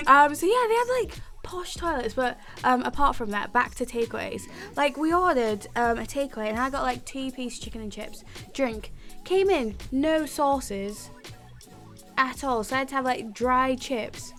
um, 0.08 0.34
so 0.36 0.46
yeah, 0.46 0.66
they 0.70 0.76
had 0.76 0.88
like 1.02 1.18
posh 1.44 1.76
toilets, 1.76 2.14
but 2.14 2.38
um, 2.64 2.82
apart 2.84 3.16
from 3.16 3.30
that, 3.32 3.54
back 3.54 3.76
to 3.76 3.86
takeaways. 3.86 4.44
Like 4.76 4.98
we 4.98 5.14
ordered 5.14 5.68
um, 5.76 5.98
a 6.00 6.04
takeaway, 6.04 6.48
and 6.50 6.58
I 6.58 6.70
got 6.70 6.84
like 6.84 7.06
two 7.06 7.32
piece 7.32 7.60
chicken 7.60 7.82
and 7.82 7.92
chips, 7.92 8.24
drink. 8.54 8.92
Came 9.26 9.50
in, 9.50 9.76
no 9.92 10.26
sauces 10.26 11.10
at 12.18 12.44
all. 12.44 12.64
So 12.64 12.76
I 12.76 12.80
had 12.80 12.88
to 12.90 12.96
have 12.96 13.06
like 13.06 13.34
dry 13.34 13.76
chips 13.76 14.34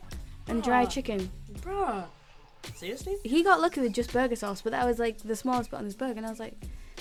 and 0.49 0.63
dry 0.63 0.83
Ah. 0.83 0.87
chicken. 0.87 1.31
Bruh. 1.61 2.05
Seriously? 2.75 3.17
He 3.25 3.43
got 3.43 3.61
lucky 3.61 3.81
with 3.81 3.93
just 3.93 4.13
burger 4.13 4.37
sauce, 4.37 4.63
but 4.63 4.73
that 4.73 4.87
was 4.87 4.99
like 4.99 5.19
the 5.19 5.37
smallest 5.37 5.71
bit 5.71 5.77
on 5.79 5.85
his 5.85 5.95
burger, 5.95 6.17
and 6.17 6.27
I 6.27 6.31
was 6.31 6.41
like, 6.41 6.55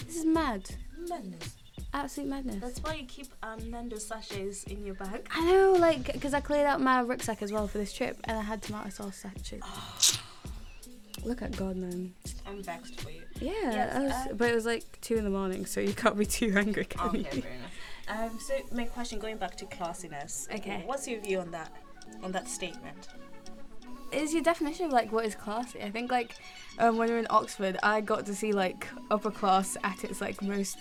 this 0.06 0.18
is 0.18 0.26
mad, 0.26 0.70
Madness. 1.10 1.56
Absolute 1.94 2.30
madness. 2.30 2.58
That's 2.62 2.80
why 2.82 2.96
you 2.96 3.06
keep 3.06 3.28
um, 3.44 3.70
Nando 3.70 3.98
sachets 3.98 4.64
in 4.66 4.86
your 4.86 4.96
bag. 4.96 5.28
I 5.32 5.46
know, 5.52 5.74
like, 5.74 6.12
because 6.14 6.34
I 6.34 6.40
cleared 6.40 6.66
out 6.66 6.82
my 6.82 7.02
rucksack 7.02 7.42
as 7.42 7.52
well 7.52 7.68
for 7.68 7.78
this 7.78 7.94
trip, 7.94 8.20
and 8.26 8.38
I 8.38 8.42
had 8.42 8.62
tomato 8.62 8.90
sauce 8.90 9.18
sachets. 9.18 10.20
Look 11.24 11.42
at 11.42 11.56
God, 11.56 11.78
man. 11.78 12.14
I'm 12.46 12.62
vexed 12.62 13.00
for 13.00 13.10
you. 13.10 13.22
Yeah, 13.40 13.52
Yes, 13.72 14.00
was, 14.02 14.12
uh, 14.12 14.34
but 14.36 14.50
it 14.50 14.56
was 14.56 14.66
like 14.66 15.00
two 15.02 15.16
in 15.16 15.24
the 15.24 15.30
morning, 15.30 15.66
so 15.66 15.80
you 15.80 15.94
can't 15.94 16.18
be 16.18 16.26
too 16.26 16.54
angry, 16.58 16.86
can 16.86 17.08
Okay, 17.10 17.18
you? 17.20 17.42
fair 17.42 17.52
enough. 17.52 17.72
Um, 18.34 18.40
so 18.40 18.54
my 18.76 18.84
question, 18.86 19.20
going 19.20 19.38
back 19.38 19.56
to 19.58 19.66
classiness. 19.66 20.54
Okay. 20.54 20.84
What's 20.86 21.08
your 21.08 21.22
view 21.22 21.40
on 21.40 21.52
that? 21.52 21.72
On 22.22 22.34
that 22.34 22.50
statement? 22.50 23.08
Is 24.12 24.34
your 24.34 24.44
definition 24.44 24.88
of 24.88 24.92
like 24.92 25.12
what 25.12 25.26
is 25.26 25.34
classy? 25.34 25.82
I 25.82 25.90
think 25.90 26.12
like 26.12 26.36
um, 26.78 26.98
when 26.98 27.08
we 27.08 27.14
were 27.14 27.20
in 27.20 27.28
Oxford, 27.30 27.78
I 27.82 28.02
got 28.02 28.26
to 28.26 28.36
see 28.36 28.52
like 28.52 28.88
upper 29.10 29.32
class 29.32 29.78
at 29.84 30.04
its 30.04 30.20
like 30.20 30.42
most 30.42 30.78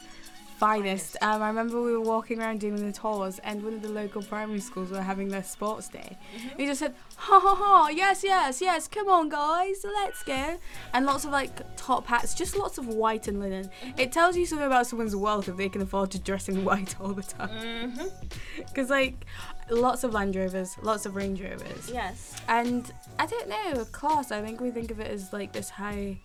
finest. 0.52 1.16
Um, 1.20 1.42
I 1.42 1.48
remember 1.48 1.82
we 1.82 1.92
were 1.92 2.00
walking 2.00 2.40
around 2.40 2.60
doing 2.60 2.76
the 2.76 2.92
tours, 2.92 3.38
and 3.40 3.62
one 3.62 3.74
of 3.74 3.82
the 3.82 3.88
local 3.88 4.22
primary 4.22 4.60
schools 4.60 4.90
were 4.90 5.02
having 5.02 5.28
their 5.28 5.42
sports 5.42 5.88
day. 5.88 6.16
He 6.56 6.66
just 6.66 6.80
said, 6.80 6.94
"Ha 7.16 7.40
ha 7.40 7.54
ha! 7.54 7.88
Yes, 7.88 8.22
yes, 8.22 8.60
yes! 8.60 8.88
Come 8.88 9.08
on, 9.08 9.28
guys, 9.28 9.84
let's 9.84 10.22
go!" 10.22 10.58
And 10.92 11.06
lots 11.06 11.24
of 11.24 11.30
like 11.30 11.76
top 11.76 12.06
hats, 12.06 12.34
just 12.34 12.56
lots 12.56 12.78
of 12.78 12.86
white 12.88 13.28
and 13.28 13.40
linen. 13.40 13.70
It 13.96 14.12
tells 14.12 14.36
you 14.36 14.46
something 14.46 14.66
about 14.66 14.86
someone's 14.86 15.16
wealth 15.16 15.48
if 15.48 15.56
they 15.56 15.68
can 15.68 15.82
afford 15.82 16.10
to 16.12 16.18
dress 16.18 16.48
in 16.48 16.64
white 16.64 16.94
all 17.00 17.12
the 17.12 17.22
time. 17.22 17.48
Mm-hmm. 17.48 18.06
Because 18.56 18.90
like, 18.90 19.26
lots 19.70 20.04
of 20.04 20.12
Land 20.12 20.36
Rovers, 20.36 20.76
lots 20.82 21.06
of 21.06 21.16
Range 21.16 21.40
Rovers. 21.42 21.90
Yes. 21.92 22.36
And 22.48 22.90
I 23.18 23.26
don't 23.26 23.48
know, 23.48 23.80
of 23.80 23.92
course, 23.92 24.30
I 24.30 24.40
think 24.42 24.60
we 24.60 24.70
think 24.70 24.90
of 24.90 25.00
it 25.00 25.08
as 25.08 25.32
like 25.32 25.52
this 25.52 25.70
high 25.70 26.20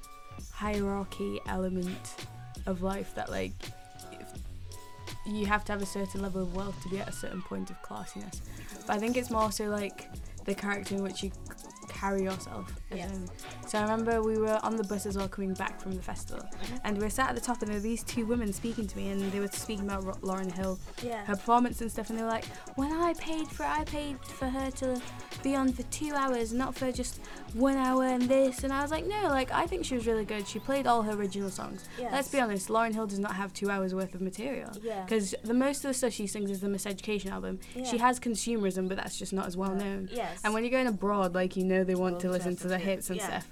hierarchy 0.51 1.39
element 1.47 2.27
of 2.65 2.81
life 2.81 3.13
that 3.15 3.29
like 3.29 3.53
you 5.35 5.45
have 5.45 5.65
to 5.65 5.71
have 5.73 5.81
a 5.81 5.85
certain 5.85 6.21
level 6.21 6.41
of 6.41 6.55
wealth 6.55 6.81
to 6.83 6.89
be 6.89 6.99
at 6.99 7.09
a 7.09 7.11
certain 7.11 7.41
point 7.41 7.69
of 7.69 7.81
classiness. 7.81 8.41
But 8.85 8.95
I 8.95 8.99
think 8.99 9.17
it's 9.17 9.29
more 9.29 9.51
so 9.51 9.65
like 9.65 10.07
the 10.45 10.55
character 10.55 10.95
in 10.95 11.03
which 11.03 11.23
you 11.23 11.31
carry 11.87 12.23
yourself. 12.23 12.73
Yes. 12.93 13.11
in- 13.11 13.29
so 13.67 13.79
I 13.79 13.81
remember 13.81 14.21
we 14.21 14.37
were 14.37 14.59
on 14.63 14.75
the 14.77 14.83
bus 14.83 15.05
as 15.05 15.17
well 15.17 15.27
coming 15.27 15.53
back 15.53 15.79
from 15.81 15.91
the 15.93 16.01
festival, 16.01 16.43
Mhm. 16.43 16.79
and 16.85 16.97
we 16.97 17.03
were 17.03 17.09
sat 17.09 17.29
at 17.29 17.35
the 17.35 17.41
top, 17.41 17.61
and 17.61 17.67
there 17.69 17.75
were 17.77 17.81
these 17.81 18.03
two 18.03 18.25
women 18.25 18.53
speaking 18.53 18.87
to 18.87 18.97
me, 18.97 19.09
and 19.09 19.21
they 19.31 19.39
were 19.39 19.47
speaking 19.49 19.85
about 19.85 20.21
Lauryn 20.21 20.51
Hill, 20.51 20.79
Yeah. 21.03 21.25
her 21.25 21.35
performance 21.35 21.81
and 21.81 21.91
stuff, 21.91 22.09
and 22.09 22.17
they 22.17 22.23
were 22.23 22.29
like, 22.29 22.45
"When 22.75 22.91
I 22.93 23.13
paid 23.15 23.47
for, 23.49 23.63
I 23.63 23.83
paid 23.83 24.17
for 24.23 24.47
her 24.47 24.71
to 24.71 25.01
be 25.43 25.55
on 25.55 25.73
for 25.73 25.83
two 25.83 26.13
hours, 26.15 26.53
not 26.53 26.75
for 26.75 26.91
just 26.91 27.19
one 27.53 27.75
hour 27.77 28.05
and 28.05 28.23
this." 28.23 28.63
And 28.63 28.71
I 28.71 28.81
was 28.81 28.91
like, 28.91 29.05
"No, 29.05 29.27
like 29.29 29.51
I 29.51 29.65
think 29.67 29.83
she 29.85 29.95
was 29.95 30.07
really 30.07 30.25
good. 30.25 30.47
She 30.47 30.59
played 30.59 30.87
all 30.87 31.01
her 31.03 31.11
original 31.13 31.49
songs. 31.49 31.83
Yes. 31.99 32.11
Let's 32.11 32.27
be 32.29 32.39
honest, 32.39 32.69
Lauryn 32.69 32.93
Hill 32.93 33.07
does 33.07 33.19
not 33.19 33.35
have 33.35 33.53
two 33.53 33.69
hours 33.69 33.93
worth 33.93 34.15
of 34.15 34.21
material." 34.21 34.71
Yeah. 34.81 35.03
Because 35.03 35.35
the 35.43 35.53
most 35.53 35.83
of 35.83 35.89
the 35.89 35.93
stuff 35.93 36.13
she 36.13 36.25
sings 36.27 36.49
is 36.51 36.61
the 36.61 36.67
Miseducation 36.67 37.31
album. 37.31 37.59
Yeah. 37.75 37.83
She 37.83 37.97
has 37.97 38.19
consumerism, 38.19 38.87
but 38.87 38.95
that's 38.97 39.17
just 39.17 39.33
not 39.33 39.45
as 39.47 39.57
well 39.57 39.73
known. 39.75 40.09
Yes. 40.11 40.39
And 40.43 40.53
when 40.53 40.63
you're 40.63 40.71
going 40.71 40.87
abroad, 40.87 41.35
like 41.35 41.55
you 41.57 41.63
know 41.65 41.76
they 41.83 41.95
want 41.95 42.19
to 42.21 42.29
listen 42.29 42.55
to 42.57 42.67
the 42.67 42.77
hits 42.77 43.09
and 43.09 43.17
Yeah. 43.19 43.27
stuff. 43.27 43.47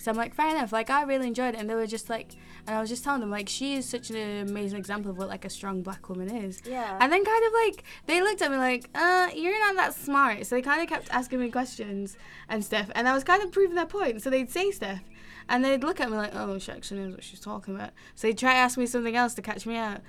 So 0.00 0.12
I'm 0.12 0.16
like, 0.16 0.32
fair 0.32 0.50
enough. 0.50 0.72
Like 0.72 0.90
I 0.90 1.02
really 1.02 1.26
enjoyed 1.26 1.54
it, 1.54 1.60
and 1.60 1.68
they 1.68 1.74
were 1.74 1.86
just 1.86 2.08
like, 2.08 2.28
and 2.66 2.76
I 2.76 2.80
was 2.80 2.88
just 2.88 3.02
telling 3.02 3.20
them 3.20 3.30
like 3.30 3.48
she 3.48 3.74
is 3.74 3.84
such 3.88 4.10
an 4.10 4.48
amazing 4.48 4.78
example 4.78 5.10
of 5.10 5.18
what 5.18 5.28
like 5.28 5.44
a 5.44 5.50
strong 5.50 5.82
black 5.82 6.08
woman 6.08 6.30
is. 6.34 6.62
yeah. 6.64 6.96
And 7.00 7.12
then 7.12 7.24
kind 7.24 7.44
of 7.46 7.52
like 7.64 7.82
they 8.06 8.20
looked 8.22 8.40
at 8.40 8.50
me 8.50 8.58
like, 8.58 8.88
uh, 8.94 9.28
you're 9.34 9.58
not 9.58 9.74
that 9.74 9.94
smart. 9.94 10.46
So 10.46 10.54
they 10.54 10.62
kind 10.62 10.80
of 10.80 10.88
kept 10.88 11.08
asking 11.10 11.40
me 11.40 11.50
questions 11.50 12.16
and 12.48 12.64
stuff, 12.64 12.90
and 12.94 13.08
I 13.08 13.12
was 13.12 13.24
kind 13.24 13.42
of 13.42 13.50
proving 13.50 13.74
their 13.74 13.86
point. 13.86 14.22
So 14.22 14.30
they'd 14.30 14.50
say 14.50 14.70
stuff, 14.70 15.00
and 15.48 15.64
they'd 15.64 15.82
look 15.82 16.00
at 16.00 16.08
me 16.10 16.16
like, 16.16 16.32
oh, 16.34 16.58
she 16.58 16.70
actually 16.70 17.00
knows 17.00 17.14
what 17.14 17.24
she's 17.24 17.40
talking 17.40 17.74
about. 17.74 17.90
So 18.14 18.28
they'd 18.28 18.38
try 18.38 18.52
to 18.52 18.58
ask 18.58 18.78
me 18.78 18.86
something 18.86 19.16
else 19.16 19.34
to 19.34 19.42
catch 19.42 19.66
me 19.66 19.76
out. 19.76 20.00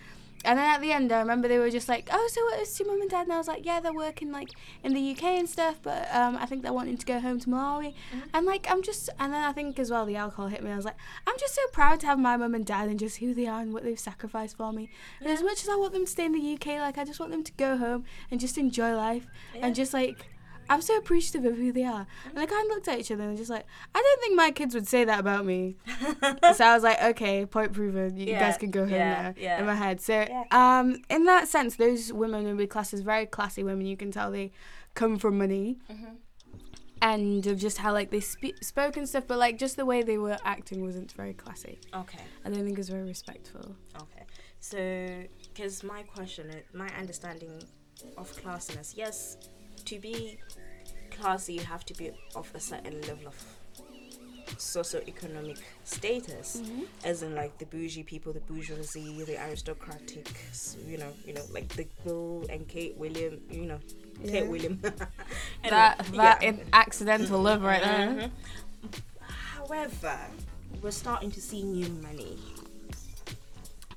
And 0.46 0.58
then 0.58 0.66
at 0.74 0.80
the 0.80 0.92
end, 0.94 1.12
I 1.12 1.20
remember 1.20 1.48
they 1.50 1.60
were 1.60 1.70
just 1.70 1.90
like, 1.90 2.08
"Oh, 2.12 2.30
so 2.32 2.42
what 2.46 2.60
is 2.62 2.80
your 2.80 2.88
mum 2.88 3.02
and 3.02 3.10
dad?" 3.10 3.24
And 3.24 3.34
I 3.34 3.38
was 3.38 3.48
like, 3.50 3.66
"Yeah, 3.66 3.80
they're 3.82 3.94
working 3.94 4.32
like 4.32 4.50
in 4.84 4.94
the 4.94 5.12
UK 5.12 5.24
and 5.38 5.50
stuff, 5.50 5.80
but 5.84 6.08
um, 6.16 6.38
I 6.38 6.46
think 6.46 6.64
they're 6.64 6.72
wanting 6.74 6.98
to 6.98 7.06
go 7.06 7.20
home 7.20 7.40
to 7.42 7.48
Malawi." 7.50 7.94
And 8.34 8.46
like, 8.46 8.66
I'm 8.72 8.82
just, 8.82 9.10
and 9.20 9.34
then 9.34 9.44
I 9.44 9.52
think 9.52 9.78
as 9.80 9.92
well, 9.92 10.06
the 10.06 10.16
alcohol 10.16 10.48
hit 10.48 10.64
me. 10.64 10.72
I 10.72 10.76
was 10.78 10.86
like, 10.86 10.96
"I'm 11.28 11.36
just 11.40 11.56
so 11.56 11.62
proud 11.74 12.00
to 12.02 12.06
have 12.08 12.20
my 12.20 12.38
mum 12.38 12.56
and 12.56 12.66
dad 12.66 12.88
and 12.88 12.98
just 12.98 13.18
who 13.18 13.34
they 13.34 13.48
are 13.48 13.60
and 13.60 13.74
what 13.74 13.84
they've 13.84 14.00
sacrificed 14.00 14.56
for 14.58 14.72
me." 14.72 14.90
And 15.20 15.30
as 15.30 15.44
much 15.44 15.62
as 15.64 15.68
I 15.70 15.76
want 15.76 15.92
them 15.94 16.06
to 16.06 16.12
stay 16.12 16.26
in 16.26 16.32
the 16.32 16.54
UK, 16.54 16.80
like 16.80 16.98
I 16.98 17.04
just 17.04 17.20
want 17.20 17.32
them 17.34 17.44
to 17.44 17.52
go 17.54 17.76
home 17.76 18.06
and 18.32 18.40
just 18.40 18.58
enjoy 18.58 18.96
life 18.96 19.28
Yeah. 19.54 19.66
and 19.68 19.76
just 19.76 19.94
like. 19.94 20.26
I'm 20.70 20.82
so 20.82 20.96
appreciative 20.98 21.52
of 21.52 21.58
who 21.58 21.72
they 21.72 21.84
are. 21.84 22.06
And 22.30 22.38
I 22.40 22.46
kind 22.46 22.70
of 22.70 22.76
looked 22.76 22.88
at 22.88 23.00
each 23.00 23.12
other 23.12 23.24
and 23.24 23.36
just 23.38 23.50
like, 23.50 23.66
I 23.96 24.00
don't 24.00 24.22
think 24.22 24.36
my 24.36 24.52
kids 24.52 24.76
would 24.76 24.88
say 24.88 25.04
that 25.04 25.20
about 25.20 25.46
me. 25.46 25.78
so 26.56 26.64
I 26.66 26.74
was 26.76 26.84
like, 26.84 27.02
okay, 27.02 27.46
point 27.46 27.74
proven. 27.74 28.16
You 28.18 28.28
Yeah, 28.28 28.40
guys 28.40 28.58
can 28.58 28.70
go 28.72 28.82
home 28.82 28.92
yeah, 28.92 29.22
now. 29.22 29.34
yeah. 29.38 29.60
In 29.60 29.66
my 29.66 29.76
head. 29.76 30.00
So, 30.00 30.26
um, 30.52 31.02
in 31.10 31.26
that 31.26 31.48
sense, 31.48 31.76
those 31.76 32.14
women 32.14 32.44
would 32.46 32.58
be 32.58 32.68
classed 32.68 32.94
as 32.94 33.02
very 33.02 33.26
classy 33.26 33.64
women. 33.64 33.86
You 33.88 33.98
can 33.98 34.12
tell 34.12 34.32
they 34.32 34.52
come 34.94 35.18
from 35.18 35.38
money 35.38 35.80
Mhm. 35.92 36.18
and 37.02 37.46
of 37.48 37.58
just 37.58 37.78
how 37.80 37.94
like 37.94 38.12
they 38.12 38.20
spe- 38.20 38.62
spoke 38.62 38.98
and 38.98 39.08
stuff, 39.08 39.26
but 39.28 39.38
like 39.38 39.58
just 39.58 39.76
the 39.76 39.86
way 39.86 40.04
they 40.04 40.18
were 40.18 40.38
acting 40.44 40.82
wasn't 40.84 41.12
very 41.14 41.34
classy. 41.34 41.80
Okay. 41.94 42.20
I 42.46 42.50
don't 42.50 42.64
think 42.64 42.78
it 42.78 42.78
was 42.78 42.90
very 42.90 43.04
respectful. 43.08 43.76
Okay. 43.96 44.24
So, 44.60 45.24
because 45.54 45.84
my 45.84 46.04
question, 46.04 46.52
my 46.74 46.90
understanding 46.98 47.64
of 48.18 48.32
classiness, 48.42 48.96
yes, 48.96 49.38
to 49.86 50.00
be 50.00 50.38
classy, 51.12 51.54
you 51.54 51.62
have 51.62 51.86
to 51.86 51.94
be 51.94 52.12
of 52.36 52.50
a 52.54 52.60
certain 52.60 53.02
level 53.02 53.28
of 53.28 53.36
socioeconomic 54.58 55.60
status, 55.84 56.62
as 57.04 57.22
in 57.24 57.36
like 57.36 57.58
the 57.60 57.66
bougie 57.66 58.04
people, 58.04 58.34
the 58.34 58.40
bourgeoisie, 58.42 59.24
the 59.24 59.38
aristocratic, 59.48 60.28
you 60.88 60.98
know, 60.98 61.12
you 61.26 61.34
know, 61.34 61.44
like 61.52 61.68
the 61.70 61.86
Bill 62.04 62.46
and 62.50 62.68
Kate 62.68 62.96
William, 62.98 63.40
you 63.50 63.66
know, 63.66 63.80
Yeah. 64.24 64.32
Kate 64.32 64.48
William. 64.50 64.82
Anyway, 65.64 65.70
that 65.72 65.98
that 66.14 66.42
yeah. 66.42 66.50
in 66.50 66.62
accidental 66.74 67.42
love 67.42 67.62
right 67.62 67.84
there. 67.84 68.08
Mhm. 68.08 68.32
However, 69.22 70.20
we're 70.82 70.92
starting 70.92 71.32
to 71.32 71.42
see 71.42 71.64
new 71.64 71.90
money. 72.02 72.38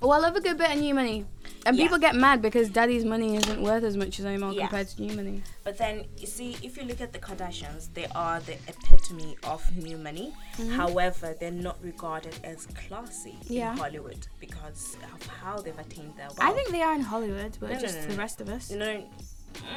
Well, 0.01 0.11
I 0.11 0.17
love 0.19 0.35
a 0.35 0.41
good 0.41 0.57
bit 0.57 0.71
of 0.71 0.77
new 0.79 0.93
money. 0.93 1.25
And 1.65 1.77
Yeah. 1.77 1.83
people 1.85 1.97
get 1.97 2.15
mad 2.15 2.41
because 2.41 2.69
daddy's 2.69 3.05
money 3.05 3.37
isn't 3.37 3.61
worth 3.61 3.83
as 3.83 3.95
much 3.95 4.19
as 4.19 4.25
anymore 4.25 4.51
Yeah. 4.51 4.63
compared 4.67 4.87
to 4.89 5.01
new 5.01 5.15
money. 5.15 5.43
But 5.63 5.77
then 5.77 6.05
you 6.17 6.27
see, 6.27 6.57
if 6.61 6.75
you 6.77 6.83
look 6.83 6.99
at 6.99 7.13
the 7.13 7.19
Kardashians, 7.19 7.93
they 7.93 8.05
are 8.07 8.39
the 8.41 8.55
epitome 8.67 9.37
of 9.43 9.63
new 9.77 9.97
money. 9.97 10.33
However, 10.75 11.35
they're 11.39 11.51
not 11.51 11.81
regarded 11.81 12.35
as 12.43 12.65
classy 12.67 13.37
Yeah. 13.47 13.71
in 13.71 13.77
Hollywood 13.77 14.27
because 14.39 14.97
of 15.13 15.25
how 15.27 15.61
they've 15.61 15.77
attained 15.79 16.15
their 16.17 16.27
wealth. 16.27 16.39
I 16.41 16.51
think 16.51 16.69
they 16.69 16.81
are 16.81 16.93
in 16.95 17.01
Hollywood, 17.01 17.57
but 17.59 17.69
No, 17.69 17.75
no, 17.75 17.81
just 17.81 17.95
no, 17.95 18.01
the 18.07 18.13
no. 18.13 18.15
rest 18.17 18.41
of 18.41 18.49
us. 18.49 18.69
no, 18.69 19.03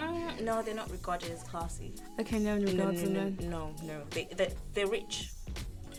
mm, 0.00 0.40
no, 0.42 0.62
they're 0.62 0.74
not 0.74 0.90
regarded 0.90 1.30
as 1.30 1.42
classy. 1.44 1.94
Okay, 2.18 2.38
no 2.40 2.56
one 2.56 2.64
No, 2.64 2.72
no, 2.72 2.90
no, 2.90 2.98
them 2.98 3.14
then. 3.36 3.50
no, 3.50 3.74
no. 3.84 4.02
They, 4.10 4.24
they, 4.34 4.52
they're 4.74 4.86
rich. 4.88 5.30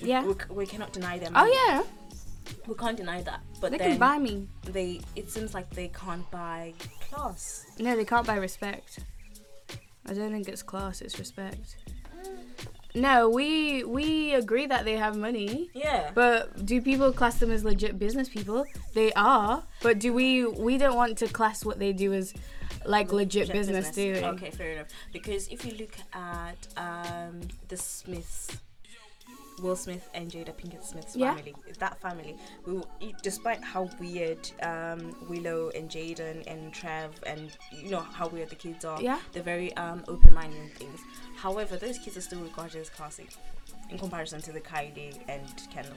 Yeah. 0.02 0.24
we, 0.24 0.36
we 0.50 0.66
cannot 0.66 0.92
deny 0.94 1.18
them. 1.18 1.32
Oh 1.36 1.46
yeah, 1.46 1.84
we 2.68 2.76
can't 2.76 2.98
deny 2.98 3.22
that. 3.24 3.40
But 3.60 3.72
they 3.72 3.78
can 3.78 3.98
buy 3.98 4.18
me. 4.20 4.48
they, 4.64 5.02
it 5.16 5.30
seems 5.32 5.54
like 5.54 5.70
they 5.72 5.88
can't 5.90 6.30
buy 6.30 6.74
class. 7.10 7.66
No, 7.80 7.96
they 7.96 8.06
can't 8.06 8.26
buy 8.26 8.36
respect. 8.36 9.00
I 10.06 10.14
don't 10.14 10.32
think 10.32 10.48
it's 10.48 10.64
class, 10.64 11.02
it's 11.02 11.18
respect. 11.20 11.78
No, 12.96 13.30
we 13.30 13.84
we 13.84 14.34
agree 14.34 14.66
that 14.66 14.84
they 14.86 14.96
have 14.98 15.16
money. 15.18 15.70
Yeah. 15.74 16.12
But 16.16 16.66
do 16.66 16.82
people 16.82 17.12
class 17.12 17.38
them 17.38 17.52
as 17.52 17.64
legit 17.64 18.00
business 18.00 18.28
people? 18.30 18.66
They 18.94 19.12
are. 19.14 19.64
But 19.84 20.00
do 20.00 20.14
we 20.14 20.46
we 20.46 20.78
don't 20.78 20.96
want 20.96 21.18
to 21.20 21.28
class 21.28 21.64
what 21.64 21.78
they 21.78 21.94
do 21.94 22.14
as 22.14 22.34
like 22.86 23.12
legit 23.12 23.50
Legit 23.50 23.54
business, 23.54 23.92
do 23.92 24.14
we? 24.14 24.24
Okay, 24.24 24.50
fair 24.50 24.72
enough. 24.72 24.88
Because 25.12 25.48
if 25.50 25.66
you 25.66 25.74
look 25.78 25.96
at 26.14 26.68
um, 26.78 27.42
the 27.68 27.78
Smiths, 27.78 28.58
Will 29.62 29.76
Smith 29.76 30.08
and 30.14 30.32
Jada 30.32 30.54
Pinkett 30.54 30.84
Smith's 30.84 31.16
Yeah. 31.16 31.34
family, 31.36 31.56
that 31.80 32.00
family, 32.00 32.38
we, 32.66 32.74
will- 32.74 32.88
despite 33.24 33.64
how 33.64 33.90
weird 34.00 34.50
um, 34.62 35.16
Willow 35.30 35.70
and 35.76 35.90
Jaden 35.90 36.44
and 36.48 36.72
Trey 36.74 37.08
and 37.26 37.56
you 37.72 37.90
know 37.90 38.00
how 38.02 38.28
weird 38.28 38.50
the 38.50 38.56
kids 38.56 38.86
are, 38.86 39.02
Yeah. 39.02 39.20
they're 39.34 39.44
very 39.44 39.76
um, 39.78 40.04
open-minded 40.08 40.58
in 40.62 40.70
things. 40.70 41.00
However, 41.36 41.76
those 41.78 41.98
kids 41.98 42.18
are 42.18 42.22
still 42.22 42.40
regarded 42.42 42.76
as 42.82 42.90
classy 42.90 43.28
in 43.90 43.98
comparison 43.98 44.42
to 44.42 44.52
the 44.52 44.62
Kylie 44.62 45.18
and 45.28 45.44
Kendall. 45.72 45.94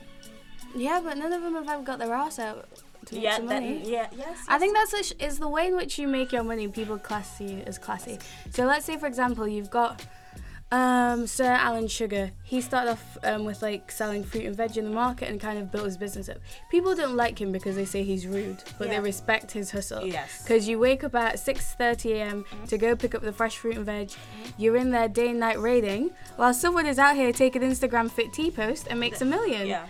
Yeah, 0.75 1.01
but 1.03 1.19
none 1.19 1.33
of 1.33 1.43
them 1.43 1.55
have 1.55 1.69
ever 1.69 1.83
got 1.83 1.99
their 1.99 2.13
ass 2.15 2.39
out 2.39 2.69
to 3.07 3.15
make 3.15 3.25
Yeah, 3.25 3.37
some 3.37 3.47
that, 3.47 3.63
money. 3.63 3.83
yeah, 3.91 4.07
yes. 4.17 4.39
I 4.49 4.59
think 4.59 4.75
that's 4.75 5.07
sh- 5.09 5.13
is 5.19 5.39
the 5.39 5.49
way 5.49 5.67
in 5.67 5.77
which 5.77 5.99
you 5.99 6.07
make 6.07 6.33
your 6.33 6.45
money. 6.45 6.69
People 6.69 6.99
class 6.99 7.41
you 7.41 7.63
as 7.67 7.77
classy. 7.79 8.19
So 8.51 8.65
let's 8.67 8.85
say, 8.87 8.97
for 8.97 9.07
example, 9.07 9.49
you've 9.49 9.71
got 9.71 10.05
um, 10.73 11.27
Sir 11.27 11.47
Alan 11.53 11.89
Sugar. 11.89 12.31
He 12.45 12.61
started 12.61 12.93
off 12.93 13.19
um, 13.25 13.45
with 13.45 13.61
like 13.63 13.91
selling 13.91 14.23
fruit 14.25 14.45
and 14.45 14.57
veg 14.57 14.77
in 14.77 14.85
the 14.85 14.91
market 14.91 15.29
and 15.29 15.41
kind 15.41 15.59
of 15.59 15.71
built 15.73 15.85
his 15.87 15.97
business 15.97 16.29
up. 16.29 16.37
People 16.71 16.95
don't 16.95 17.17
like 17.17 17.41
him 17.41 17.51
because 17.53 17.75
they 17.77 17.85
say 17.85 18.03
he's 18.05 18.27
rude, 18.27 18.63
but 18.79 18.87
Yeah. 18.89 18.95
they 18.95 19.01
respect 19.01 19.51
his 19.53 19.71
hustle. 19.73 20.07
Yes. 20.07 20.43
Because 20.43 20.69
you 20.69 20.79
wake 20.79 21.03
up 21.03 21.15
at 21.15 21.37
6:30 21.37 22.13
a.m. 22.13 22.45
to 22.69 22.79
go 22.79 22.95
pick 22.95 23.15
up 23.15 23.23
the 23.23 23.33
fresh 23.33 23.57
fruit 23.57 23.77
and 23.77 23.87
veg. 23.87 24.13
You're 24.59 24.77
in 24.77 24.91
there 24.91 25.09
day 25.09 25.31
and 25.31 25.41
night 25.41 25.59
raiding, 25.61 26.11
while 26.37 26.55
someone 26.55 26.87
is 26.87 26.99
out 26.99 27.17
here 27.17 27.33
taking 27.33 27.63
Instagram 27.63 28.11
fit 28.11 28.33
tea 28.33 28.51
post 28.51 28.87
and 28.89 29.01
makes 29.01 29.21
a 29.21 29.25
million. 29.25 29.67
Yeah. 29.67 29.87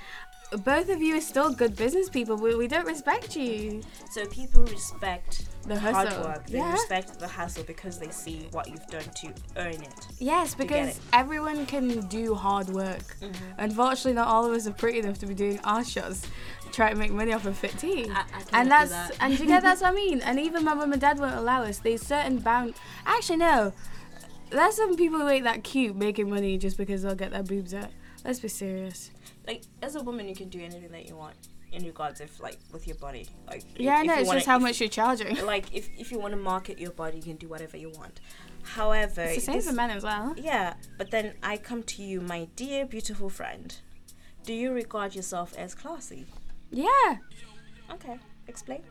Both 0.65 0.89
of 0.89 1.01
you 1.01 1.17
are 1.17 1.21
still 1.21 1.53
good 1.53 1.77
business 1.77 2.09
people, 2.09 2.37
but 2.37 2.59
we 2.59 2.67
don't 2.67 2.87
respect 2.87 3.37
you. 3.37 3.83
So 4.11 4.27
people 4.27 4.63
respect 4.65 5.45
The 5.65 5.79
hustle. 5.79 6.11
hard 6.23 6.25
work. 6.39 6.47
They 6.49 6.59
Yeah. 6.59 6.73
respect 6.73 7.21
the 7.21 7.29
hustle 7.29 7.63
because 7.63 7.99
they 8.01 8.11
see 8.11 8.49
what 8.51 8.69
you've 8.69 8.85
done 8.89 9.05
to 9.23 9.33
earn 9.57 9.75
it. 9.75 10.07
Yes, 10.19 10.57
because 10.57 10.97
it. 10.97 11.03
everyone 11.13 11.67
can 11.67 12.01
do 12.09 12.35
hard 12.35 12.69
work. 12.69 13.17
Mm-hmm. 13.21 13.45
Unfortunately, 13.59 14.15
not 14.15 14.27
all 14.27 14.45
of 14.45 14.53
us 14.53 14.67
are 14.67 14.73
pretty 14.73 14.99
enough 14.99 15.19
to 15.19 15.27
be 15.27 15.35
doing 15.35 15.61
our 15.63 15.85
shots, 15.85 16.27
trying 16.73 16.95
to 16.95 16.99
make 16.99 17.13
money 17.13 17.33
off 17.33 17.47
of 17.47 17.57
fit 17.57 17.79
tea. 17.79 18.11
I- 18.11 18.25
I 18.53 18.61
and 18.61 18.71
that's 18.71 18.91
that. 18.91 19.13
and 19.21 19.39
you 19.39 19.47
get 19.47 19.63
that's 19.63 19.83
what 19.83 19.93
I 19.93 19.95
mean. 20.05 20.21
And 20.21 20.41
even 20.41 20.65
my 20.65 20.75
mum 20.75 20.91
and 20.93 21.01
dad 21.01 21.21
won't 21.21 21.37
allow 21.37 21.63
us. 21.63 21.79
There's 21.79 22.03
certain 22.03 22.39
bound. 22.39 22.75
Actually, 23.07 23.37
no. 23.39 23.73
There's 24.51 24.75
some 24.75 24.97
people 24.97 25.21
who 25.21 25.29
ain't 25.29 25.45
that 25.45 25.63
cute 25.63 25.95
making 25.95 26.29
money 26.29 26.59
just 26.59 26.77
because 26.77 27.03
they'll 27.03 27.15
get 27.15 27.31
their 27.31 27.45
boobs 27.45 27.73
out. 27.73 27.91
Let's 28.25 28.41
be 28.41 28.49
serious. 28.49 29.13
Like 29.47 29.63
as 29.83 29.97
a 29.97 30.03
woman, 30.03 30.29
you 30.29 30.35
can 30.35 30.49
do 30.49 30.61
anything 30.61 30.91
that 30.93 31.07
you 31.09 31.17
want 31.17 31.37
in 31.73 31.85
regards 31.85 32.21
of 32.21 32.39
like 32.41 32.59
with 32.73 32.87
your 32.87 32.97
body. 32.97 33.27
Like 33.47 33.65
Yeah, 33.77 33.97
I 33.97 34.01
if 34.01 34.07
know. 34.07 34.15
you 34.15 34.21
It's 34.21 34.27
wanna- 34.29 34.41
just 34.41 34.47
how 34.49 34.57
if- 34.57 34.63
much 34.63 34.81
you're 34.81 34.89
charging. 34.89 35.37
Like 35.47 35.75
if 35.75 35.89
if 35.99 36.11
you 36.13 36.19
want 36.19 36.33
to 36.35 36.41
market 36.41 36.79
your 36.79 36.91
body, 36.93 37.17
you 37.19 37.23
can 37.23 37.37
do 37.37 37.49
whatever 37.49 37.77
you 37.77 37.91
want. 37.91 38.21
However, 38.63 39.23
it's 39.23 39.37
the 39.37 39.41
same 39.41 39.57
this- 39.57 39.67
for 39.69 39.73
men 39.73 39.91
as 39.91 40.03
well. 40.05 40.35
Yeah, 40.37 40.75
but 40.99 41.11
then 41.11 41.35
I 41.43 41.57
come 41.57 41.83
to 41.85 42.03
you, 42.03 42.21
my 42.21 42.49
dear 42.57 42.85
beautiful 42.87 43.31
friend. 43.31 43.75
Do 44.45 44.53
you 44.53 44.73
regard 44.73 45.15
yourself 45.15 45.57
as 45.57 45.75
classy? 45.75 46.27
Yeah. 46.71 47.17
Okay, 47.91 48.19
explain. 48.49 48.83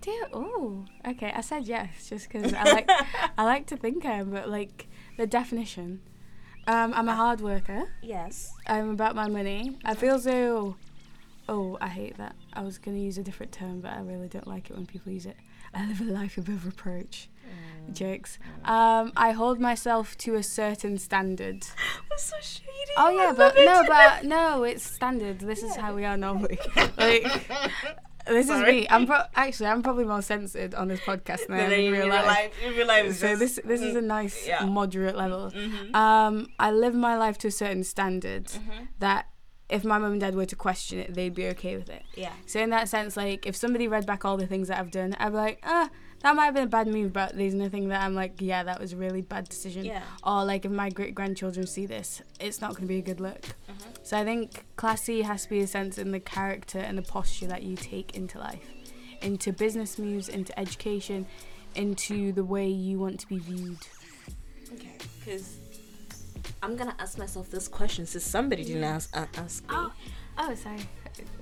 Dear, 0.00 0.28
oh, 0.32 0.86
okay. 1.06 1.30
I 1.34 1.42
said 1.42 1.66
yes 1.66 2.08
just 2.08 2.28
because 2.30 2.54
I 2.54 2.64
like 2.72 2.88
I 3.38 3.44
like 3.44 3.66
to 3.66 3.76
think 3.76 4.06
I 4.06 4.12
am, 4.14 4.30
but 4.30 4.48
like 4.48 4.88
the 5.18 5.26
definition. 5.26 6.00
Um, 6.70 6.94
I'm 6.94 7.08
a 7.08 7.16
hard 7.16 7.40
worker. 7.40 7.82
Yes. 8.00 8.54
I'm 8.68 8.90
about 8.90 9.16
my 9.16 9.28
money. 9.28 9.76
I 9.84 9.94
feel 9.94 10.20
so 10.20 10.76
Oh, 11.48 11.76
I 11.80 11.88
hate 11.88 12.16
that. 12.18 12.36
I 12.52 12.62
was 12.62 12.78
gonna 12.78 12.98
use 12.98 13.18
a 13.18 13.24
different 13.24 13.50
term, 13.50 13.80
but 13.80 13.90
I 13.90 14.00
really 14.02 14.28
don't 14.28 14.46
like 14.46 14.70
it 14.70 14.76
when 14.76 14.86
people 14.86 15.10
use 15.10 15.26
it. 15.26 15.36
I 15.74 15.84
live 15.84 16.00
a 16.00 16.04
life 16.04 16.38
above 16.38 16.64
reproach. 16.64 17.28
Mm. 17.44 17.92
Jokes. 17.92 18.38
Um, 18.64 19.12
I 19.16 19.32
hold 19.32 19.58
myself 19.58 20.16
to 20.18 20.36
a 20.36 20.44
certain 20.44 20.96
standard. 20.96 21.66
That's 22.08 22.22
so 22.22 22.36
shady. 22.40 22.92
Oh 22.96 23.10
yeah, 23.10 23.32
but 23.36 23.56
it. 23.58 23.64
no, 23.64 23.82
but 23.88 24.24
no, 24.24 24.62
it's 24.62 24.84
standard. 24.84 25.40
This 25.40 25.64
is 25.64 25.74
how 25.74 25.92
we 25.92 26.04
are 26.04 26.16
normally. 26.16 26.60
like, 26.96 27.26
this 28.30 28.46
Sorry. 28.46 28.60
is 28.78 28.80
me. 28.82 28.86
I'm 28.90 29.06
pro- 29.06 29.22
actually 29.34 29.66
I'm 29.66 29.82
probably 29.82 30.04
more 30.04 30.22
censored 30.22 30.74
on 30.74 30.88
this 30.88 31.00
podcast 31.00 31.46
than 31.46 31.58
I 31.60 31.74
in 31.74 31.92
real 31.92 32.08
life. 32.08 32.52
real 32.76 32.86
life, 32.86 33.14
So 33.14 33.36
this 33.36 33.60
this 33.64 33.80
is 33.80 33.94
a 33.96 34.00
nice 34.02 34.46
yeah. 34.46 34.64
moderate 34.64 35.16
level. 35.16 35.50
Mhm. 35.50 35.94
Um, 35.94 36.48
I 36.58 36.70
live 36.70 36.94
my 36.94 37.16
life 37.16 37.36
to 37.38 37.48
a 37.48 37.50
certain 37.50 37.84
standard 37.84 38.46
Mhm. 38.46 38.88
that 39.00 39.26
if 39.68 39.84
my 39.84 39.98
mum 39.98 40.12
and 40.12 40.20
dad 40.20 40.34
were 40.34 40.46
to 40.46 40.56
question 40.56 40.98
it, 40.98 41.14
they'd 41.14 41.34
be 41.34 41.46
okay 41.46 41.76
with 41.76 41.88
it. 41.88 42.02
Yeah. 42.16 42.32
So 42.46 42.58
in 42.60 42.70
that 42.70 42.88
sense, 42.88 43.16
like 43.16 43.46
if 43.46 43.54
somebody 43.54 43.86
read 43.86 44.04
back 44.06 44.24
all 44.24 44.36
the 44.36 44.46
things 44.46 44.66
that 44.68 44.78
I've 44.80 44.90
done, 44.90 45.14
I'd 45.20 45.30
be 45.30 45.36
like, 45.36 45.60
ah, 45.62 45.88
that 46.20 46.36
might 46.36 46.46
have 46.46 46.54
been 46.54 46.64
a 46.64 46.66
bad 46.66 46.86
move, 46.86 47.12
but 47.12 47.36
there's 47.36 47.54
nothing 47.54 47.88
that 47.88 48.02
I'm 48.02 48.14
like, 48.14 48.34
yeah, 48.40 48.62
that 48.62 48.78
was 48.78 48.92
a 48.92 48.96
really 48.96 49.22
bad 49.22 49.48
decision. 49.48 49.84
Yeah. 49.84 50.02
Or 50.22 50.44
like 50.44 50.64
if 50.66 50.70
my 50.70 50.90
great 50.90 51.14
grandchildren 51.14 51.66
see 51.66 51.86
this, 51.86 52.20
it's 52.38 52.60
not 52.60 52.70
going 52.70 52.82
to 52.82 52.86
be 52.88 52.98
a 52.98 53.02
good 53.02 53.20
look. 53.20 53.40
Mhm. 53.40 53.96
So 54.02 54.18
I 54.18 54.24
think 54.24 54.64
classy 54.76 55.22
has 55.22 55.44
to 55.44 55.48
be 55.48 55.60
a 55.60 55.66
sense 55.66 55.96
in 55.96 56.10
the 56.12 56.20
character 56.20 56.78
and 56.78 56.98
the 56.98 57.02
posture 57.02 57.46
that 57.46 57.62
you 57.62 57.74
take 57.74 58.14
into 58.14 58.38
life, 58.38 58.68
into 59.22 59.52
business 59.52 59.98
moves, 59.98 60.28
into 60.28 60.58
education, 60.58 61.26
into 61.74 62.32
the 62.32 62.44
way 62.44 62.68
you 62.68 62.98
want 62.98 63.18
to 63.20 63.26
be 63.26 63.38
viewed. 63.38 63.78
Okay. 64.74 64.96
Because 65.18 65.56
I'm 66.62 66.76
gonna 66.76 66.96
ask 66.98 67.16
myself 67.16 67.50
this 67.50 67.66
question 67.66 68.04
since 68.04 68.24
somebody 68.24 68.64
didn't 68.64 68.84
ask, 68.84 69.16
uh, 69.16 69.24
ask 69.38 69.62
me. 69.62 69.68
Oh, 69.70 69.92
oh, 70.36 70.54
sorry. 70.54 70.80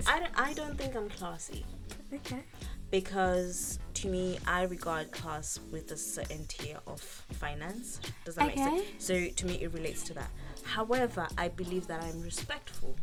I 0.06 0.20
don't, 0.20 0.40
I 0.40 0.52
don't 0.54 0.78
think 0.78 0.94
I'm 0.94 1.08
classy 1.08 1.64
okay. 2.12 2.42
Because 2.90 3.78
to 3.94 4.08
me 4.08 4.38
I 4.46 4.62
regard 4.64 5.10
class 5.12 5.58
with 5.70 5.90
a 5.92 5.96
certain 5.96 6.44
tier 6.46 6.78
of 6.86 7.00
finance. 7.00 8.00
Does 8.24 8.36
that 8.36 8.46
make 8.46 8.56
sense? 8.58 8.82
So 8.98 9.28
to 9.28 9.46
me 9.46 9.54
it 9.62 9.72
relates 9.72 10.02
to 10.04 10.14
that. 10.14 10.30
However, 10.62 11.26
I 11.36 11.48
believe 11.48 11.86
that 11.88 12.02
I'm 12.02 12.20
respectful 12.20 12.96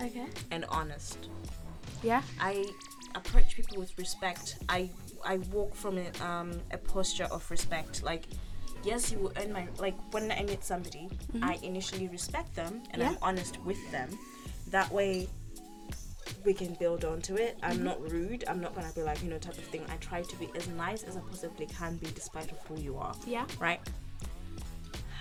Okay. 0.00 0.26
and 0.50 0.64
honest. 0.68 1.28
Yeah. 2.02 2.22
I 2.40 2.64
approach 3.14 3.54
people 3.56 3.78
with 3.78 3.96
respect. 3.98 4.58
I 4.68 4.90
I 5.24 5.36
walk 5.52 5.74
from 5.74 5.98
a, 5.98 6.24
um, 6.24 6.60
a 6.72 6.78
posture 6.78 7.28
of 7.30 7.48
respect. 7.50 8.02
Like, 8.02 8.24
yes, 8.82 9.12
you 9.12 9.18
will 9.18 9.32
earn 9.36 9.52
my 9.52 9.66
like 9.78 9.94
when 10.12 10.32
I 10.32 10.42
meet 10.42 10.64
somebody, 10.64 11.08
I 11.42 11.58
initially 11.62 12.08
respect 12.08 12.54
them 12.54 12.82
and 12.90 13.02
I'm 13.02 13.16
honest 13.22 13.60
with 13.64 13.78
them. 13.92 14.08
That 14.68 14.90
way, 14.90 15.28
we 16.44 16.54
can 16.54 16.74
build 16.74 17.04
onto 17.04 17.36
it. 17.36 17.58
I'm 17.62 17.82
not 17.84 18.00
rude. 18.10 18.44
I'm 18.48 18.60
not 18.60 18.74
gonna 18.74 18.92
be 18.94 19.02
like 19.02 19.22
you 19.22 19.30
know 19.30 19.38
type 19.38 19.56
of 19.58 19.64
thing. 19.64 19.84
I 19.92 19.96
try 19.96 20.22
to 20.22 20.36
be 20.36 20.50
as 20.54 20.66
nice 20.68 21.02
as 21.02 21.16
I 21.16 21.20
possibly 21.20 21.66
can 21.66 21.96
be, 21.96 22.06
despite 22.14 22.50
of 22.52 22.58
who 22.66 22.80
you 22.80 22.96
are 22.98 23.14
Yeah. 23.26 23.46
right? 23.60 23.80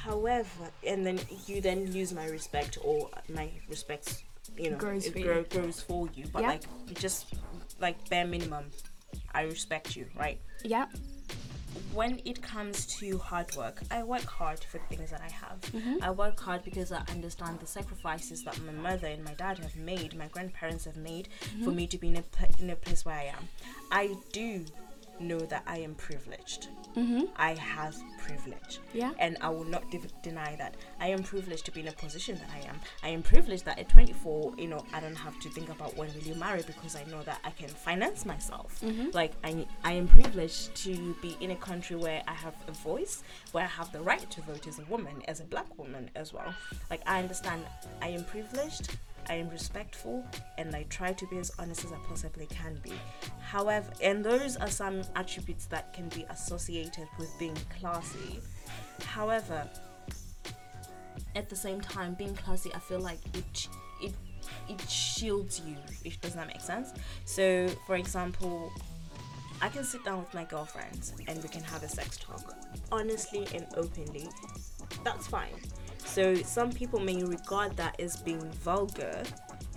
However, 0.04 0.70
and 0.86 1.06
then 1.06 1.20
you 1.46 1.62
then 1.62 1.92
use 1.94 2.12
my 2.14 2.26
respect 2.28 2.78
or 2.84 3.10
my 3.30 3.50
respect, 3.70 4.24
you 4.58 4.72
know, 4.72 4.78
Grows 4.78 5.06
it 5.06 5.14
for 5.14 5.20
you. 5.20 5.46
grows 5.50 5.80
for 5.82 6.10
you. 6.16 6.26
But 6.34 6.42
Yeah. 6.42 6.48
like 6.50 6.94
just 6.96 7.28
like 7.80 8.10
bare 8.10 8.26
minimum, 8.26 8.72
I 9.34 9.44
respect 9.44 9.96
you, 9.96 10.08
right? 10.18 10.40
Yeah. 10.64 10.88
When 11.94 12.22
it 12.26 12.42
comes 12.42 12.86
to 12.98 13.18
hard 13.18 13.56
work, 13.56 13.82
I 13.92 14.04
work 14.04 14.24
hard 14.26 14.60
for 14.64 14.78
the 14.78 14.96
things 14.96 15.12
that 15.12 15.22
I 15.22 15.30
have. 15.32 15.60
Mm-hmm. 15.74 16.04
I 16.04 16.12
work 16.12 16.40
hard 16.40 16.64
because 16.64 16.92
I 16.92 17.02
understand 17.10 17.60
the 17.60 17.68
sacrifices 17.68 18.44
that 18.44 18.60
my 18.64 18.72
mother 18.72 19.08
and 19.08 19.24
my 19.24 19.34
dad 19.34 19.60
have 19.60 19.76
made, 19.76 20.18
my 20.18 20.28
grandparents 20.28 20.86
have 20.86 20.98
made 20.98 21.28
Mm-hmm. 21.42 21.64
for 21.66 21.72
me 21.72 21.88
to 21.88 21.98
be 21.98 22.10
in 22.10 22.18
a, 22.18 22.24
in 22.62 22.70
a 22.70 22.76
place 22.76 23.04
where 23.06 23.16
I 23.16 23.24
am. 23.26 23.48
I 23.92 24.16
do 24.32 24.66
know 25.22 25.40
that 25.40 25.64
I 25.68 25.78
am 25.78 25.96
privileged. 25.96 26.68
Mm-hmm. 26.96 27.22
I 27.38 27.54
have 27.54 27.96
privilege 28.20 28.80
Yeah. 28.94 29.12
and 29.18 29.38
I 29.40 29.48
will 29.50 29.64
not 29.64 29.90
de- 29.92 30.02
deny 30.22 30.58
that. 30.58 30.76
I 31.00 31.08
am 31.08 31.24
privileged 31.24 31.64
to 31.66 31.72
be 31.72 31.80
in 31.80 31.88
a 31.88 31.94
position 31.94 32.36
that 32.36 32.50
I 32.54 32.68
am. 32.68 32.80
I 33.02 33.08
am 33.10 33.24
privileged 33.24 33.64
that 33.66 33.80
at 33.80 33.88
24, 33.88 34.56
you 34.58 34.68
know, 34.68 34.84
I 34.94 35.00
don't 35.00 35.16
have 35.16 35.40
to 35.40 35.50
think 35.50 35.70
about 35.70 35.96
when 35.96 36.14
will 36.14 36.22
you 36.24 36.36
marry 36.36 36.64
because 36.68 36.98
I 36.98 37.06
know 37.06 37.24
that 37.24 37.40
I 37.46 37.52
can 37.52 37.70
finance 37.70 38.26
myself. 38.26 38.82
Mhm. 38.82 39.14
Like 39.14 39.32
I, 39.44 39.66
I 39.86 39.94
am 39.94 40.08
privileged 40.10 40.76
to 40.84 41.16
be 41.22 41.38
in 41.40 41.52
a 41.52 41.56
country 41.56 41.96
where 41.96 42.22
I 42.28 42.34
have 42.34 42.56
a 42.68 42.74
voice, 42.74 43.24
where 43.54 43.64
I 43.64 43.68
have 43.68 43.92
the 43.94 44.02
right 44.02 44.30
to 44.30 44.42
vote 44.42 44.68
as 44.68 44.78
a 44.80 44.84
woman, 44.86 45.22
as 45.30 45.40
a 45.40 45.46
black 45.46 45.78
woman 45.78 46.10
as 46.16 46.34
well. 46.34 46.54
Like 46.90 47.02
I 47.08 47.20
understand 47.20 47.64
I 48.02 48.10
am 48.10 48.26
privileged. 48.26 48.98
I 49.30 49.36
am 49.36 49.50
respectful 49.50 50.26
and 50.58 50.76
I 50.76 50.84
try 50.84 51.14
to 51.14 51.28
be 51.28 51.38
as 51.38 51.52
honest 51.60 51.86
as 51.86 51.92
I 51.92 51.98
possibly 52.08 52.46
can 52.48 52.80
be. 52.84 52.94
However, 53.42 53.90
and 54.02 54.24
those 54.24 54.58
are 54.58 54.70
some 54.70 55.02
attributes 55.16 55.66
that 55.68 55.94
can 55.94 56.10
be 56.10 56.26
associated 56.30 57.08
with 57.18 57.30
being 57.40 57.58
classy. 57.80 58.40
However, 59.06 59.68
at 61.36 61.50
the 61.50 61.56
same 61.56 61.82
time, 61.82 62.14
being 62.14 62.36
classy, 62.36 62.74
I 62.74 62.80
feel 62.80 63.00
like 63.00 63.20
it 63.34 63.68
it 64.02 64.14
it 64.68 64.90
shields 64.90 65.62
you. 65.66 65.78
If 66.04 66.20
does 66.22 66.34
that 66.36 66.48
make 66.48 66.62
sense? 66.62 66.94
So, 67.26 67.68
for 67.88 67.96
example, 67.96 68.72
I 69.62 69.70
can 69.70 69.84
sit 69.84 70.04
down 70.04 70.20
with 70.20 70.34
my 70.34 70.44
girlfriends 70.44 71.14
and 71.28 71.42
we 71.42 71.50
can 71.50 71.64
have 71.64 71.84
a 71.84 71.90
sex 71.90 72.18
talk, 72.18 72.56
honestly 72.92 73.48
and 73.54 73.68
openly. 73.76 74.28
That's 75.04 75.28
fine. 75.28 75.54
So 76.06 76.36
some 76.36 76.72
people 76.72 77.00
may 77.00 77.24
regard 77.24 77.78
that 77.78 78.00
as 78.00 78.18
being 78.18 78.42
vulgar, 78.52 79.24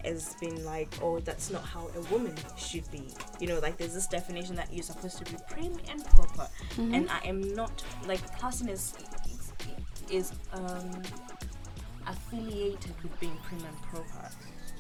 as 0.05 0.35
being 0.41 0.65
like, 0.65 0.93
oh, 1.01 1.21
that's 1.21 1.51
not 1.51 1.63
how 1.63 1.89
a 1.97 2.01
woman 2.13 2.35
should 2.57 2.91
be. 2.91 3.09
You 3.41 3.47
know, 3.49 3.59
like 3.61 3.77
there's 3.77 3.95
this 3.95 4.07
definition 4.07 4.55
that 4.57 4.73
you're 4.73 4.83
supposed 4.83 5.19
to 5.19 5.33
be 5.33 5.39
prim 5.49 5.77
and 5.89 6.05
proper, 6.05 6.49
and 6.79 7.09
I 7.09 7.21
am 7.25 7.55
not 7.55 7.85
like 8.07 8.21
classiness 8.39 8.95
is, 9.31 9.53
is 10.11 10.33
um 10.53 11.03
affiliated 12.07 12.95
with 13.03 13.19
being 13.21 13.39
prim 13.45 13.65
and 13.65 13.83
proper, 13.83 14.29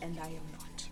and 0.02 0.18
I 0.20 0.26
am 0.26 0.46
not. 0.52 0.88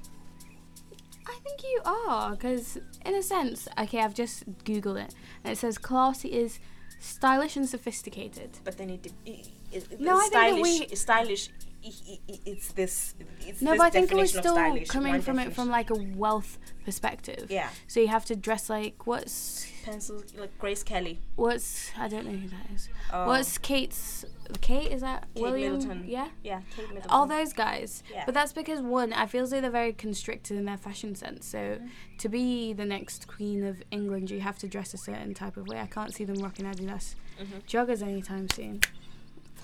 I 1.27 1.39
think 1.45 1.63
you 1.63 1.81
are, 1.85 2.31
because 2.31 2.79
in 3.05 3.15
a 3.15 3.23
sense, 3.23 3.69
okay, 3.79 4.01
I've 4.01 4.15
just 4.15 4.65
googled 4.65 5.03
it, 5.05 5.15
and 5.45 5.53
it 5.53 5.59
says 5.59 5.77
classy 5.79 6.29
is 6.29 6.59
stylish 6.99 7.57
and 7.57 7.69
sophisticated. 7.69 8.59
But 8.65 8.79
then 8.79 8.91
it, 8.91 9.13
it, 9.27 9.49
it 9.73 10.01
No, 10.01 10.17
I 10.17 10.21
think 10.21 10.33
stylish, 10.33 10.63
we- 10.91 10.97
stylish. 10.97 11.49
it's 11.85 12.73
this. 12.73 13.15
It's 13.41 13.61
No, 13.61 13.73
this 13.73 13.79
but 13.79 13.85
I 13.87 13.91
think 13.91 14.13
it 14.13 14.17
was 14.17 14.31
still 14.31 14.55
stylish, 14.55 14.89
coming 14.89 15.13
one 15.15 15.21
from 15.23 15.39
it 15.39 15.53
from 15.53 15.69
like 15.69 15.91
a 15.91 15.95
wealth 16.17 16.59
perspective. 16.85 17.47
yeah, 17.51 17.71
So 17.89 18.01
you 18.01 18.09
have 18.09 18.25
to 18.27 18.37
dress 18.37 18.69
like 18.71 19.07
what's 19.07 19.67
pencils 19.85 20.33
like 20.39 20.57
Grace 20.59 20.85
Kelly. 20.85 21.19
what's 21.35 21.91
I 21.99 22.07
don't 22.09 22.25
know 22.25 22.33
who 22.39 22.49
that 22.49 22.67
is. 22.75 22.89
Oh, 23.13 23.27
What's 23.27 23.59
Kate's 23.59 24.25
Kate? 24.61 24.93
Is 24.93 25.01
that 25.01 25.27
Kate 25.35 25.43
William? 25.43 25.73
Middleton. 25.79 26.05
Yeah. 26.07 26.29
Yeah, 26.45 26.61
Kate 26.77 26.87
Middleton. 26.89 27.11
All 27.11 27.27
those 27.27 27.53
guys. 27.53 28.03
Yeah. 28.13 28.23
But 28.27 28.35
that's 28.35 28.53
because 28.53 28.81
one, 28.81 29.13
I 29.13 29.27
feel 29.27 29.43
as 29.45 29.51
though 29.51 29.61
they're 29.61 29.71
very 29.71 29.93
constricted 29.93 30.57
in 30.57 30.65
their 30.67 30.77
fashion 30.79 31.15
sense. 31.17 31.47
So 31.47 31.59
Mm-hmm. 31.59 31.87
to 32.19 32.29
be 32.29 32.73
the 32.75 32.85
next 32.85 33.27
queen 33.27 33.65
of 33.65 33.83
England, 33.91 34.31
you 34.31 34.41
have 34.41 34.59
to 34.59 34.69
dress 34.69 34.95
a 34.95 34.99
certain 34.99 35.35
type 35.35 35.57
of 35.57 35.67
way. 35.67 35.81
I 35.81 35.87
can't 35.87 36.15
see 36.15 36.25
them 36.25 36.37
rocking 36.37 36.67
Adidas 36.67 37.17
Mhm. 37.41 37.63
joggers 37.67 38.03
anytime 38.03 38.49
soon. 38.51 38.81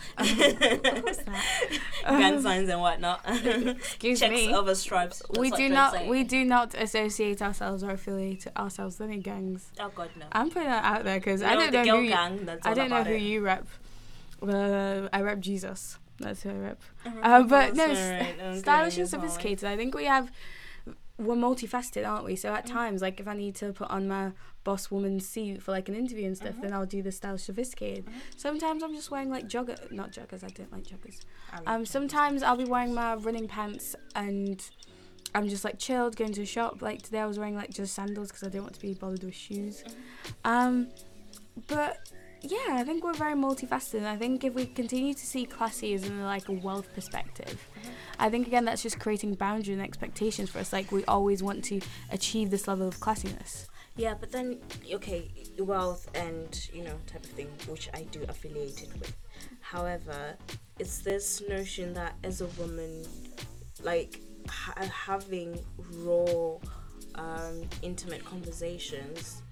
Um, 0.18 0.26
that? 0.26 1.80
Grand 2.06 2.42
signs 2.42 2.68
and 2.68 2.80
whatnot. 2.80 3.20
Excuse 3.26 4.20
Checks 4.20 4.32
me. 4.32 4.54
over 4.54 4.74
stripes. 4.74 5.18
That's 5.28 5.38
we 5.38 5.50
do 5.50 5.68
not 5.68 5.92
saying. 5.92 6.08
we 6.08 6.24
do 6.24 6.44
not 6.44 6.74
associate 6.74 7.42
ourselves 7.42 7.82
or 7.82 7.90
affiliate 7.90 8.46
ourselves 8.56 8.98
with 8.98 9.08
any 9.11 9.18
gangs. 9.18 9.70
Oh 9.80 9.90
God 9.94 10.11
no. 10.18 10.26
I'm 10.32 10.48
putting 10.50 10.68
that 10.68 10.84
out 10.84 11.04
there 11.04 11.18
because 11.18 11.42
I 11.42 11.54
don't 11.54 11.70
the 11.72 11.78
know 11.78 11.84
girl 11.84 11.96
who 11.98 12.02
you, 12.04 12.11
gang. 12.11 12.44
That's 12.46 12.66
I 12.66 12.74
don't 12.74 12.90
know 12.90 13.04
who 13.04 13.12
it. 13.14 13.22
you 13.22 13.40
rep. 13.42 13.66
Uh, 14.42 15.08
I 15.12 15.20
rep 15.22 15.40
Jesus. 15.40 15.98
That's 16.18 16.42
who 16.42 16.50
I 16.50 16.54
rep. 16.54 16.80
Uh, 17.22 17.42
but 17.42 17.74
no, 17.74 17.84
alright, 17.84 18.37
okay, 18.40 18.58
stylish 18.58 18.98
and 18.98 19.08
sophisticated. 19.08 19.68
I 19.68 19.76
think 19.76 19.94
we 19.94 20.04
have 20.06 20.30
we're 21.18 21.34
multifaceted, 21.34 22.08
aren't 22.08 22.24
we? 22.24 22.37
So 22.37 22.50
Mm. 22.50 22.56
at 22.58 22.66
times, 22.66 23.02
like 23.02 23.18
if 23.20 23.26
I 23.28 23.34
need 23.34 23.54
to 23.56 23.72
put 23.72 23.90
on 23.90 24.06
my 24.08 24.30
boss 24.68 24.90
woman 24.94 25.18
suit 25.20 25.62
for 25.62 25.72
like 25.78 25.88
an 25.88 25.96
interview 26.02 26.26
and 26.31 26.37
stuff, 26.37 26.50
Mm-hmm. 26.54 26.62
then 26.62 26.72
I'll 26.74 26.87
do 26.96 27.00
the 27.09 27.12
stylish 27.20 27.44
sophisticated. 27.50 28.04
Sometimes 28.37 28.83
I'm 28.85 28.94
just 29.00 29.11
wearing 29.12 29.31
like 29.37 29.46
jogger, 29.54 29.76
not 30.00 30.09
joggers. 30.16 30.42
I 30.44 30.48
don't 30.59 30.72
like 30.76 30.85
joggers. 30.92 31.18
Like 31.52 31.68
Um, 31.70 31.87
sometimes 31.96 32.42
I'll 32.42 32.57
be 32.64 32.70
wearing 32.74 32.92
my 33.02 33.14
running 33.26 33.48
pants 33.57 33.87
and 34.14 34.57
I'm 35.35 35.46
just 35.54 35.64
like 35.68 35.78
chilled, 35.78 36.16
going 36.16 36.33
to 36.38 36.42
a 36.42 36.46
shop. 36.57 36.72
Like 36.88 37.00
today, 37.02 37.20
I 37.20 37.26
was 37.33 37.38
wearing 37.38 37.57
like 37.62 37.70
just 37.81 37.94
sandals 37.94 38.28
because 38.28 38.42
I 38.46 38.50
don't 38.52 38.62
want 38.68 38.74
to 38.74 38.81
be 38.81 38.94
bothered 39.02 39.22
with 39.24 39.35
shoes. 39.35 39.76
Um, 40.44 40.88
but 41.66 41.92
yeah, 42.40 42.70
I 42.81 42.85
think 42.85 43.02
we're 43.04 43.14
very 43.26 43.35
multifaceted. 43.35 44.04
I 44.14 44.16
think 44.22 44.44
if 44.48 44.54
we 44.54 44.64
continue 44.66 45.12
to 45.14 45.26
see 45.33 45.44
classy 45.44 45.94
as 45.94 46.04
in 46.07 46.22
like 46.24 46.48
a 46.48 46.52
wealth 46.66 46.88
perspective, 46.94 47.57
I 48.18 48.31
think 48.31 48.46
again 48.46 48.64
that's 48.64 48.83
just 48.83 48.98
creating 49.00 49.35
boundary 49.35 49.74
and 49.74 49.83
expectations 49.83 50.48
for 50.50 50.59
us. 50.61 50.72
Like 50.72 50.92
we 50.92 51.04
always 51.16 51.42
want 51.42 51.64
to 51.70 51.76
achieve 52.11 52.50
this 52.50 52.64
level 52.68 52.87
of 52.92 52.96
classiness. 53.07 53.66
Yeah, 53.98 54.14
but 54.18 54.30
then 54.30 54.58
okay, 54.94 55.28
wealth 55.58 56.08
and 56.14 56.68
you 56.72 56.84
know 56.84 56.94
type 57.06 57.24
of 57.24 57.30
thing, 57.30 57.48
which 57.66 57.88
I 57.92 58.02
do 58.04 58.24
affiliated 58.28 58.92
with. 59.00 59.14
However, 59.61 60.37
it's 60.78 60.98
this 61.00 61.42
notion 61.48 61.92
that 61.94 62.14
as 62.22 62.40
a 62.40 62.46
woman, 62.61 63.04
like 63.82 64.20
ha- 64.48 64.74
having 65.06 65.58
raw, 65.96 66.58
um, 67.16 67.62
intimate 67.82 68.24
conversations, 68.24 69.42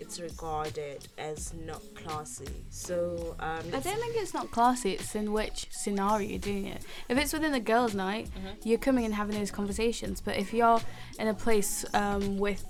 it's 0.00 0.18
regarded 0.18 1.06
as 1.16 1.54
not 1.54 1.80
classy. 1.94 2.48
So 2.70 3.36
um, 3.38 3.60
I 3.68 3.78
don't 3.78 4.00
think 4.00 4.16
it's 4.16 4.34
not 4.34 4.50
classy. 4.50 4.92
It's 4.94 5.14
in 5.14 5.32
which 5.32 5.68
scenario 5.70 6.28
you're 6.28 6.38
doing 6.40 6.66
it. 6.66 6.82
If 7.08 7.18
it's 7.18 7.32
within 7.32 7.54
a 7.54 7.60
girls' 7.60 7.94
night, 7.94 8.28
Mhm. 8.34 8.56
you're 8.66 8.78
coming 8.78 9.04
and 9.04 9.14
having 9.14 9.38
those 9.38 9.52
conversations. 9.52 10.20
But 10.20 10.36
if 10.38 10.52
you're 10.52 10.80
in 11.20 11.28
a 11.28 11.34
place 11.34 11.84
um, 11.94 12.36
with 12.36 12.64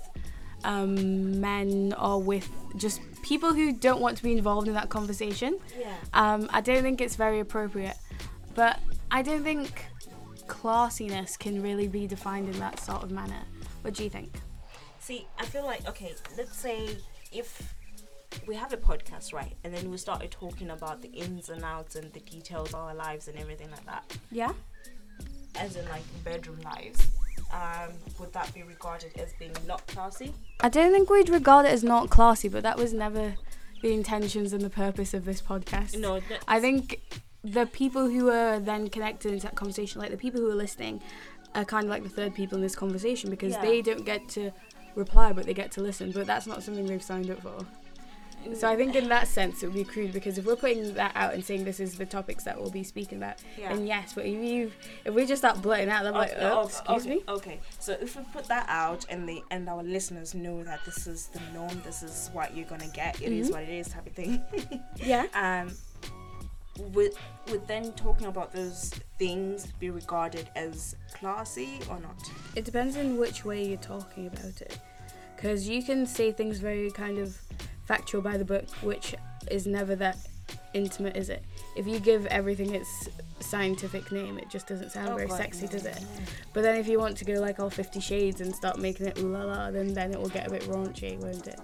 um, 0.63 1.39
men 1.39 1.93
or 1.99 2.21
with 2.21 2.49
just 2.75 3.01
people 3.23 3.53
who 3.53 3.71
don't 3.71 4.01
want 4.01 4.17
to 4.17 4.23
be 4.23 4.31
involved 4.33 4.67
in 4.67 4.73
that 4.73 4.89
conversation, 4.89 5.57
yeah. 5.79 5.93
um, 6.13 6.49
I 6.51 6.61
don't 6.61 6.83
think 6.83 7.01
it's 7.01 7.15
very 7.15 7.39
appropriate. 7.39 7.97
But 8.55 8.79
I 9.11 9.21
don't 9.21 9.43
think 9.43 9.85
classiness 10.47 11.37
can 11.37 11.61
really 11.61 11.87
be 11.87 12.07
defined 12.07 12.49
in 12.49 12.59
that 12.59 12.79
sort 12.79 13.03
of 13.03 13.11
manner. 13.11 13.41
What 13.81 13.93
do 13.95 14.03
you 14.03 14.09
think? 14.09 14.33
See, 14.99 15.27
I 15.39 15.45
feel 15.45 15.65
like 15.65 15.87
okay, 15.87 16.13
let's 16.37 16.57
say 16.57 16.97
if 17.31 17.73
we 18.47 18.55
have 18.55 18.73
a 18.73 18.77
podcast, 18.77 19.33
right, 19.33 19.55
and 19.63 19.73
then 19.73 19.89
we 19.91 19.97
started 19.97 20.31
talking 20.31 20.69
about 20.71 21.01
the 21.01 21.09
ins 21.09 21.49
and 21.49 21.63
outs 21.63 21.95
and 21.95 22.11
the 22.13 22.19
details 22.21 22.69
of 22.69 22.75
our 22.75 22.95
lives 22.95 23.27
and 23.27 23.37
everything 23.37 23.69
like 23.71 23.85
that, 23.85 24.17
Yeah. 24.31 24.53
as 25.55 25.75
in 25.75 25.87
like 25.89 26.03
bedroom 26.23 26.59
lives, 26.61 27.07
um, 27.53 27.91
would 28.19 28.33
that 28.33 28.53
be 28.53 28.63
regarded 28.63 29.11
as 29.19 29.31
being 29.39 29.51
not 29.67 29.85
classy? 29.87 30.33
I 30.61 30.69
don't 30.69 30.91
think 30.91 31.09
we'd 31.09 31.29
regard 31.29 31.65
it 31.65 31.71
as 31.71 31.83
not 31.83 32.09
classy, 32.09 32.47
but 32.49 32.63
that 32.63 32.77
was 32.77 32.93
never 32.93 33.35
the 33.81 33.93
intentions 33.93 34.53
and 34.53 34.61
the 34.61 34.69
purpose 34.69 35.13
of 35.13 35.25
this 35.25 35.41
podcast. 35.41 35.97
No, 35.97 36.19
I 36.47 36.59
think 36.59 36.99
the 37.43 37.65
people 37.65 38.09
who 38.09 38.29
are 38.29 38.59
then 38.59 38.89
connected 38.89 39.31
into 39.33 39.43
that 39.45 39.55
conversation, 39.55 40.01
like 40.01 40.09
the 40.11 40.17
people 40.17 40.41
who 40.41 40.49
are 40.49 40.55
listening, 40.55 41.01
are 41.53 41.65
kind 41.65 41.83
of 41.83 41.89
like 41.89 42.01
the 42.03 42.09
third 42.09 42.33
people 42.33 42.55
in 42.57 42.61
this 42.63 42.75
conversation 42.75 43.29
because 43.29 43.53
Yeah. 43.53 43.61
they 43.61 43.81
don't 43.81 44.05
get 44.05 44.27
to 44.29 44.51
reply, 44.95 45.33
but 45.33 45.45
they 45.45 45.53
get 45.53 45.71
to 45.73 45.81
listen. 45.81 46.11
But 46.11 46.25
that's 46.25 46.47
not 46.47 46.63
something 46.63 46.85
they've 46.87 47.03
signed 47.03 47.29
up 47.29 47.41
for. 47.41 47.65
So 48.55 48.67
I 48.69 48.75
think 48.75 48.95
in 48.95 49.07
that 49.09 49.27
sense 49.27 49.63
it 49.63 49.67
would 49.67 49.75
be 49.75 49.83
crude 49.83 50.13
because 50.13 50.37
if 50.37 50.45
we're 50.45 50.55
putting 50.55 50.93
that 50.95 51.11
out 51.15 51.33
and 51.33 51.43
saying 51.43 51.65
this 51.65 51.79
is 51.79 51.97
the 51.97 52.05
topics 52.05 52.43
that 52.43 52.59
we'll 52.59 52.69
be 52.69 52.83
speaking 52.83 53.17
about, 53.17 53.35
yeah. 53.57 53.73
then 53.73 53.87
yes. 53.87 54.13
But 54.13 54.25
if 54.25 54.33
you 54.43 54.71
if 55.05 55.13
we 55.13 55.25
just 55.25 55.41
start 55.41 55.61
blurting 55.61 55.89
out, 55.89 56.03
they're 56.03 56.11
like, 56.11 56.33
oh, 56.39 56.59
okay, 56.63 56.67
excuse 56.69 57.01
okay, 57.05 57.09
me. 57.15 57.23
Okay, 57.27 57.59
so 57.79 57.93
if 57.93 58.15
we 58.15 58.23
put 58.33 58.45
that 58.47 58.65
out 58.69 59.05
and 59.09 59.27
the 59.27 59.41
and 59.51 59.67
our 59.69 59.83
listeners 59.83 60.33
know 60.35 60.63
that 60.63 60.83
this 60.85 61.07
is 61.07 61.27
the 61.27 61.39
norm, 61.53 61.81
this 61.83 62.03
is 62.03 62.29
what 62.33 62.55
you're 62.55 62.67
gonna 62.67 62.87
get, 62.93 63.21
it 63.21 63.31
is 63.31 63.49
Mhm. 63.49 63.53
what 63.53 63.63
it 63.63 63.69
is, 63.69 63.87
type 63.89 64.07
of 64.07 64.13
thing. 64.13 64.41
Yeah. 64.97 65.25
um, 65.33 65.71
would 66.93 67.13
would 67.49 67.67
then 67.67 67.91
talking 67.93 68.27
about 68.27 68.51
those 68.53 68.89
things 69.19 69.67
be 69.79 69.89
regarded 69.89 70.49
as 70.55 70.95
classy 71.13 71.79
or 71.89 71.99
not? 71.99 72.17
It 72.55 72.65
depends 72.65 72.97
on 72.97 73.17
which 73.17 73.45
way 73.45 73.63
you're 73.65 73.77
talking 73.77 74.27
about 74.27 74.61
it. 74.61 74.79
Because 75.35 75.67
you 75.67 75.83
can 75.83 76.05
say 76.05 76.31
things 76.31 76.59
very 76.59 76.89
kind 76.89 77.17
of 77.17 77.37
factual 77.85 78.21
by 78.21 78.37
the 78.37 78.45
book, 78.45 78.69
which 78.81 79.15
is 79.51 79.67
never 79.67 79.95
that 79.95 80.17
intimate, 80.73 81.15
is 81.15 81.29
it? 81.29 81.43
If 81.75 81.87
you 81.87 81.99
give 81.99 82.25
everything 82.27 82.73
its 82.75 83.09
scientific 83.39 84.11
name, 84.11 84.37
it 84.37 84.49
just 84.49 84.67
doesn't 84.67 84.91
sound 84.91 85.09
Oh, 85.09 85.15
very 85.17 85.29
sexy, 85.29 85.65
no, 85.65 85.71
does 85.71 85.85
it? 85.85 85.99
no. 86.01 86.23
But 86.53 86.61
then 86.63 86.77
if 86.79 86.87
you 86.87 86.99
want 86.99 87.17
to 87.17 87.25
go 87.25 87.33
like 87.33 87.59
all 87.59 87.69
Fifty 87.69 87.99
Shades 87.99 88.41
and 88.41 88.55
start 88.55 88.79
making 88.79 89.07
it 89.07 89.17
la 89.17 89.43
la, 89.43 89.71
then, 89.71 89.93
then 89.93 90.11
it 90.11 90.19
will 90.19 90.29
get 90.29 90.47
a 90.47 90.49
bit 90.49 90.63
raunchy, 90.63 91.17
won't 91.19 91.47
it? 91.47 91.59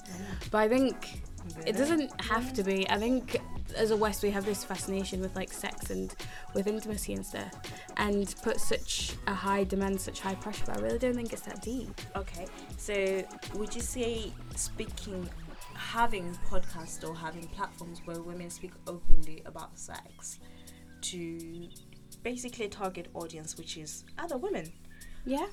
But 0.52 0.58
I 0.60 0.68
think 0.68 1.22
it 1.66 1.76
eh? 1.76 1.78
doesn't 1.78 2.22
have 2.22 2.54
to 2.54 2.64
be. 2.64 2.90
I 2.90 2.98
think 2.98 3.40
as 3.76 3.92
a 3.92 3.98
West 3.98 4.24
we 4.24 4.32
have 4.32 4.46
this 4.46 4.64
fascination 4.64 5.22
with 5.22 5.36
like 5.36 5.52
sex 5.54 5.90
and 5.90 6.14
with 6.54 6.68
intimacy 6.68 7.14
and 7.14 7.26
stuff, 7.26 7.54
and 7.98 8.34
put 8.44 8.60
such 8.60 9.14
a 9.28 9.34
high 9.34 9.64
demand, 9.64 10.00
such 10.02 10.20
high 10.20 10.36
pressure. 10.36 10.64
But 10.66 10.78
I 10.78 10.82
really 10.82 11.00
don't 11.00 11.16
think 11.16 11.32
it's 11.34 11.44
that 11.44 11.62
deep. 11.62 11.90
Okay, 12.16 12.46
so 12.78 13.24
would 13.56 13.74
you 13.74 13.82
say 13.82 14.32
speaking, 14.56 15.30
having 15.90 16.38
podcasts 16.48 17.08
or 17.08 17.16
having 17.16 17.48
platforms 17.48 18.02
where 18.06 18.22
women 18.22 18.50
speak 18.50 18.72
openly 18.86 19.42
about 19.46 19.78
sex 19.78 20.40
to 21.02 21.68
basically 22.24 22.68
target 22.70 23.08
audience, 23.16 23.58
which 23.58 23.76
is 23.78 24.04
other 24.20 24.38
women, 24.38 24.72
Yeah, 25.26 25.48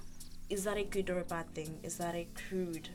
is 0.51 0.65
that 0.65 0.77
a 0.77 0.85
good 0.85 1.09
or 1.11 1.21
a 1.21 1.25
bad 1.25 1.55
thing? 1.55 1.79
Is 1.83 1.97
that 1.99 2.15
a 2.15 2.29
crude 2.35 2.89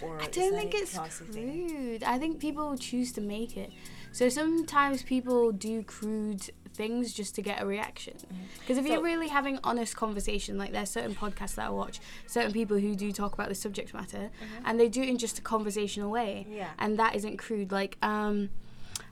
or 0.00 0.20
I 0.22 0.26
don't 0.26 0.54
think 0.54 0.74
a 0.74 0.76
it's 0.78 0.94
classy 0.94 1.24
thing? 1.24 1.68
crude. 1.68 2.02
I 2.04 2.16
think 2.18 2.38
people 2.38 2.76
choose 2.78 3.10
to 3.12 3.20
make 3.20 3.56
it. 3.56 3.70
So 4.12 4.28
sometimes 4.28 5.02
people 5.02 5.50
do 5.52 5.82
crude 5.82 6.48
things 6.78 7.12
just 7.20 7.34
to 7.34 7.42
get 7.42 7.60
a 7.60 7.66
reaction. 7.66 8.14
Mm-hmm. 8.14 8.42
Because 8.60 8.78
if 8.78 8.86
So- 8.86 8.92
you're 8.92 9.02
really 9.02 9.28
having 9.28 9.58
honest 9.70 9.92
conversation, 10.04 10.56
like 10.62 10.72
there's 10.72 10.90
certain 10.98 11.14
podcasts 11.14 11.56
that 11.56 11.66
I 11.66 11.70
watch, 11.70 11.96
certain 12.26 12.52
people 12.52 12.78
who 12.78 12.94
do 12.94 13.12
talk 13.12 13.32
about 13.34 13.48
the 13.48 13.54
subject 13.66 13.92
matter, 13.92 14.24
mm-hmm. 14.30 14.64
and 14.66 14.80
they 14.80 14.88
do 14.88 15.02
it 15.02 15.08
in 15.08 15.18
just 15.18 15.38
a 15.38 15.42
conversational 15.42 16.10
way, 16.10 16.46
Yeah. 16.48 16.70
and 16.78 16.98
that 16.98 17.14
isn't 17.18 17.36
crude. 17.36 17.70
Like 17.80 17.98
um, 18.02 18.50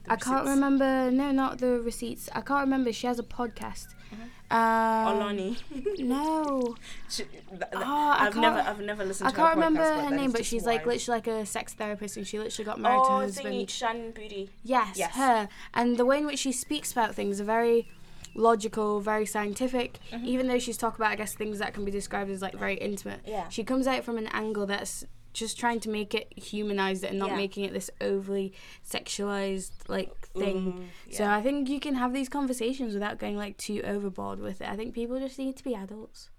I 0.09 0.15
can't 0.15 0.47
remember. 0.47 1.11
No, 1.11 1.31
not 1.31 1.59
the 1.59 1.79
receipts. 1.91 2.29
I 2.33 2.41
can't 2.41 2.61
remember. 2.61 2.91
She 2.93 3.07
has 3.07 3.19
a 3.19 3.23
podcast. 3.23 3.87
Mm-hmm. 4.13 4.23
Um, 4.49 4.59
Olani. 4.59 5.57
No, 5.99 6.75
She- 7.09 7.25
Oh, 7.73 8.15
I've 8.17 8.35
never, 8.35 8.59
I've 8.59 8.79
never 8.79 9.03
listened 9.05 9.27
I 9.27 9.31
to 9.31 9.37
her 9.37 9.43
I 9.43 9.45
can't 9.47 9.55
remember 9.57 9.81
podcast, 9.81 10.09
her 10.09 10.15
name, 10.15 10.31
but 10.31 10.45
she's 10.45 10.65
like 10.65 10.85
literally 10.85 11.17
like 11.17 11.27
a 11.27 11.45
sex 11.45 11.73
therapist, 11.73 12.17
and 12.17 12.25
she 12.27 12.39
literally 12.39 12.65
got 12.65 12.79
married 12.79 13.03
to 13.03 13.09
Oh, 13.09 13.19
her 13.19 13.25
thingy, 13.27 13.43
husband. 13.65 13.69
Shan 13.69 14.11
Boody. 14.13 14.49
Yes, 14.63 14.97
Yes. 14.97 15.15
her. 15.15 15.49
And 15.73 15.97
the 15.97 16.05
way 16.05 16.19
in 16.19 16.25
which 16.25 16.39
she 16.39 16.51
speaks 16.51 16.91
about 16.91 17.13
things 17.15 17.41
are 17.41 17.45
very 17.45 17.89
logical, 18.35 18.99
very 19.01 19.25
scientific. 19.25 19.99
Mm-hmm. 20.11 20.25
Even 20.25 20.47
though 20.47 20.59
she's 20.59 20.77
talking 20.77 21.01
about, 21.01 21.11
I 21.11 21.15
guess, 21.15 21.33
things 21.33 21.59
that 21.59 21.73
can 21.73 21.83
be 21.85 21.91
described 21.91 22.29
as 22.29 22.41
like 22.41 22.53
very 22.55 22.75
intimate. 22.75 23.21
Yeah. 23.25 23.49
She 23.49 23.63
comes 23.63 23.87
out 23.87 24.03
from 24.03 24.17
an 24.17 24.27
angle 24.27 24.65
that's 24.65 25.03
just 25.37 25.59
trying 25.59 25.79
to 25.81 25.89
make 25.89 26.15
it 26.15 26.27
humanized 26.37 27.03
and 27.03 27.19
not 27.19 27.29
Yeah. 27.29 27.35
making 27.35 27.63
it 27.63 27.71
this 27.73 27.89
overly 28.01 28.53
sexualized 28.89 29.71
like 29.87 30.11
thing. 30.29 30.89
Mm, 31.09 31.13
So. 31.13 31.25
I 31.25 31.41
think 31.41 31.69
you 31.69 31.79
can 31.79 31.95
have 31.95 32.11
these 32.11 32.27
conversations 32.29 32.93
without 32.93 33.19
going 33.19 33.37
like 33.37 33.55
too 33.57 33.81
overboard 33.83 34.39
with 34.39 34.61
it. 34.61 34.67
I 34.67 34.75
think 34.75 34.93
people 34.95 35.19
just 35.19 35.37
need 35.37 35.55
to 35.57 35.63
be 35.63 35.75
adults 35.75 36.29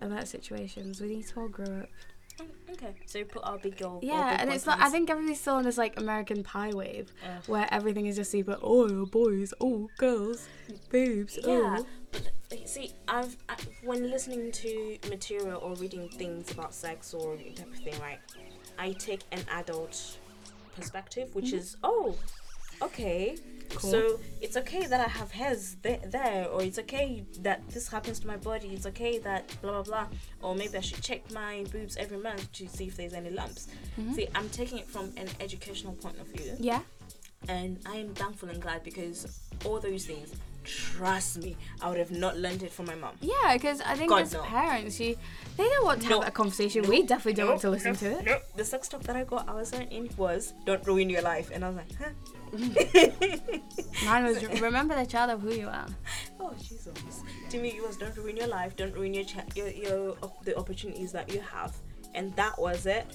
about 0.00 0.28
situations. 0.28 1.00
We 1.00 1.08
need 1.16 1.26
to 1.28 1.40
all 1.40 1.48
grow 1.48 1.80
up. 1.80 1.88
Okay, 2.70 2.94
so 3.06 3.18
you 3.18 3.24
put 3.24 3.42
our 3.44 3.58
big 3.58 3.76
girl. 3.76 3.96
our 3.96 4.00
Yeah, 4.02 4.30
big 4.32 4.40
and 4.40 4.50
it's 4.52 4.66
like 4.66 4.80
I 4.80 4.90
think 4.90 5.08
everybody's 5.08 5.40
still 5.40 5.54
on 5.54 5.64
this 5.64 5.78
like 5.78 5.98
American 5.98 6.42
Pie 6.42 6.72
wave, 6.74 7.12
Ugh. 7.24 7.42
where 7.46 7.68
everything 7.72 8.06
is 8.06 8.16
just 8.16 8.30
super. 8.30 8.56
Oh, 8.62 9.06
boys. 9.06 9.54
Oh, 9.60 9.88
girls. 9.98 10.48
Boobs. 10.90 11.38
Yeah, 11.44 11.76
Oh. 11.80 11.86
but 12.10 12.30
uh, 12.52 12.56
see, 12.66 12.92
I've 13.06 13.36
I, 13.48 13.56
when 13.84 14.10
listening 14.10 14.50
to 14.52 14.98
material 15.08 15.60
or 15.62 15.74
reading 15.76 16.08
things 16.08 16.50
about 16.50 16.74
sex 16.74 17.14
or 17.14 17.36
type 17.36 17.72
of 17.72 17.78
thing, 17.78 17.94
right? 18.00 18.18
I 18.78 18.92
take 18.92 19.22
an 19.30 19.44
adult 19.52 20.18
perspective, 20.74 21.32
which 21.34 21.52
Mhm. 21.52 21.58
is 21.58 21.76
oh, 21.84 22.16
okay. 22.82 23.36
Cool. 23.74 23.90
So 23.90 24.20
it's 24.40 24.56
okay 24.58 24.86
that 24.86 25.00
I 25.00 25.08
have 25.08 25.32
hairs 25.32 25.76
there, 25.82 25.98
there, 26.06 26.46
or 26.48 26.62
it's 26.62 26.78
okay 26.78 27.24
that 27.40 27.68
this 27.70 27.88
happens 27.88 28.20
to 28.20 28.26
my 28.26 28.36
body. 28.36 28.68
It's 28.68 28.86
okay 28.86 29.18
that 29.18 29.48
blah 29.62 29.72
blah 29.72 29.82
blah, 29.82 30.06
or 30.42 30.54
maybe 30.54 30.76
I 30.78 30.80
should 30.80 31.02
check 31.02 31.28
my 31.32 31.64
boobs 31.72 31.96
every 31.96 32.18
month 32.18 32.52
to 32.52 32.68
see 32.68 32.86
if 32.86 32.96
there's 32.96 33.14
any 33.14 33.30
lumps. 33.30 33.66
Mhm. 33.98 34.14
See, 34.14 34.28
I'm 34.34 34.48
taking 34.50 34.78
it 34.78 34.86
from 34.88 35.12
an 35.16 35.28
educational 35.40 35.94
point 35.94 36.20
of 36.20 36.26
view 36.28 36.56
Yeah. 36.60 36.82
and 37.48 37.78
I 37.86 37.96
am 37.96 38.14
thankful 38.14 38.48
and 38.48 38.60
glad 38.62 38.84
because 38.84 39.26
all 39.64 39.80
those 39.80 40.06
things, 40.06 40.30
trust 40.64 41.38
me, 41.42 41.56
I 41.82 41.88
would 41.88 41.98
have 41.98 42.10
not 42.10 42.36
learned 42.38 42.62
it 42.62 42.72
from 42.72 42.86
my 42.86 42.94
mom. 42.94 43.16
Yeah, 43.20 43.54
because 43.54 43.80
I 43.80 43.94
think 43.96 44.10
God, 44.10 44.22
as 44.22 44.32
no. 44.32 44.42
parents, 44.42 44.98
you 45.00 45.16
they 45.56 45.64
don't 45.68 45.84
want 45.84 46.02
to 46.02 46.08
No. 46.08 46.16
have 46.16 46.26
that 46.26 46.34
conversation. 46.34 46.82
No. 46.82 46.88
we 46.90 47.02
definitely 47.02 47.34
don't 47.34 47.48
want 47.48 47.60
to 47.62 47.70
listen 47.70 47.94
to 47.96 48.18
it. 48.18 48.24
No, 48.24 48.38
the 48.56 48.64
sex 48.64 48.88
talk 48.88 49.02
that 49.04 49.16
I 49.16 49.24
got, 49.24 49.48
I 49.48 49.54
was 49.54 49.72
in 49.72 50.10
was 50.16 50.52
"Don't 50.64 50.86
ruin 50.86 51.10
your 51.10 51.22
life," 51.22 51.50
and 51.52 51.64
I 51.64 51.68
was 51.68 51.76
like, 51.76 51.94
"Huh." 51.98 52.10
Mine 54.04 54.24
was 54.24 54.44
remember 54.60 54.94
the 54.94 55.06
child 55.06 55.30
of 55.30 55.40
who 55.40 55.52
you 55.52 55.68
are. 55.68 55.86
oh 56.40 56.52
Jesus! 56.60 57.22
To 57.50 57.58
me, 57.58 57.70
it 57.70 57.86
was 57.86 57.96
"Don't 57.96 58.16
ruin 58.16 58.36
your 58.36 58.46
life. 58.48 58.76
Don't 58.76 58.94
ruin 58.94 59.14
your 59.14 59.24
cha- 59.24 59.44
your 59.54 59.68
your 59.68 60.16
op- 60.22 60.44
the 60.44 60.56
opportunities 60.56 61.12
that 61.12 61.32
you 61.32 61.40
have," 61.40 61.74
and 62.14 62.34
that 62.36 62.58
was 62.58 62.86
it. 62.86 63.06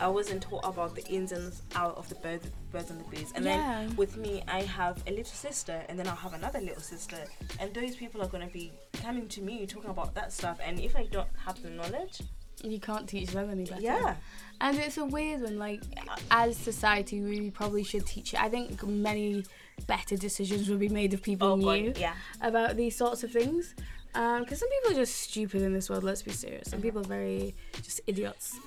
I 0.00 0.08
wasn't 0.08 0.42
taught 0.42 0.64
about 0.64 0.94
the 0.96 1.04
ins 1.06 1.30
and 1.32 1.52
out 1.76 1.96
of 1.96 2.08
the 2.08 2.16
birds, 2.16 2.48
birds 2.72 2.90
and 2.90 2.98
the 3.00 3.04
bees. 3.08 3.30
And 3.36 3.44
Yeah. 3.44 3.56
then 3.86 3.94
with 3.96 4.16
me, 4.16 4.42
I 4.48 4.62
have 4.62 5.00
a 5.06 5.10
little 5.10 5.24
sister, 5.32 5.84
and 5.88 5.96
then 5.98 6.08
I'll 6.08 6.16
have 6.16 6.34
another 6.34 6.60
little 6.60 6.80
sister, 6.82 7.18
and 7.60 7.72
those 7.72 7.94
people 7.94 8.20
are 8.22 8.26
gonna 8.28 8.48
be 8.48 8.72
coming 8.94 9.28
to 9.28 9.42
me 9.42 9.64
talking 9.66 9.90
about 9.90 10.14
that 10.14 10.32
stuff. 10.32 10.58
And 10.64 10.80
if 10.80 10.96
I 10.96 11.04
don't 11.06 11.28
have 11.46 11.62
the 11.62 11.70
knowledge, 11.70 12.22
You 12.62 12.78
can't 12.80 13.08
teach 13.08 13.30
them 13.30 13.50
any 13.50 13.64
better. 13.64 13.80
yeah, 13.80 14.16
And 14.60 14.78
it's 14.78 14.96
a 14.98 15.04
weird 15.04 15.42
one. 15.42 15.58
Like, 15.58 15.82
as 16.30 16.56
society, 16.56 17.20
we 17.20 17.50
probably 17.50 17.82
should 17.84 18.06
teach 18.06 18.34
it. 18.34 18.42
I 18.42 18.48
think 18.48 18.82
many 18.86 19.44
better 19.86 20.16
decisions 20.16 20.68
would 20.68 20.78
be 20.78 20.88
made 20.88 21.12
if 21.14 21.22
people 21.22 21.48
oh 21.48 21.56
knew 21.56 21.92
yeah, 21.96 22.14
about 22.40 22.76
these 22.76 22.96
sorts 22.96 23.24
of 23.24 23.32
things. 23.32 23.74
Because 24.12 24.58
some 24.58 24.68
people 24.68 24.92
are 24.92 25.00
just 25.00 25.16
stupid 25.16 25.62
in 25.62 25.72
this 25.72 25.88
world. 25.88 26.04
Let's 26.04 26.22
be 26.22 26.32
serious. 26.32 26.70
Some 26.70 26.82
people 26.82 27.00
are 27.00 27.04
very 27.04 27.54
just 27.82 28.00
idiots. 28.06 28.58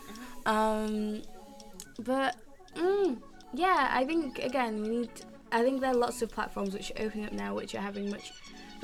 Um, 0.45 1.21
but 1.99 2.36
mm, 2.75 3.17
yeah, 3.53 3.89
I 3.91 4.05
think 4.05 4.39
again 4.39 4.81
we 4.81 4.89
need. 4.89 5.10
I 5.51 5.62
think 5.62 5.79
there 5.81 5.91
are 5.91 5.95
lots 5.95 6.21
of 6.23 6.31
platforms 6.31 6.73
which 6.73 6.91
are 6.91 7.05
opening 7.05 7.27
up 7.27 7.31
now, 7.34 7.53
which 7.53 7.75
are 7.75 7.79
having 7.81 8.10
much 8.10 8.34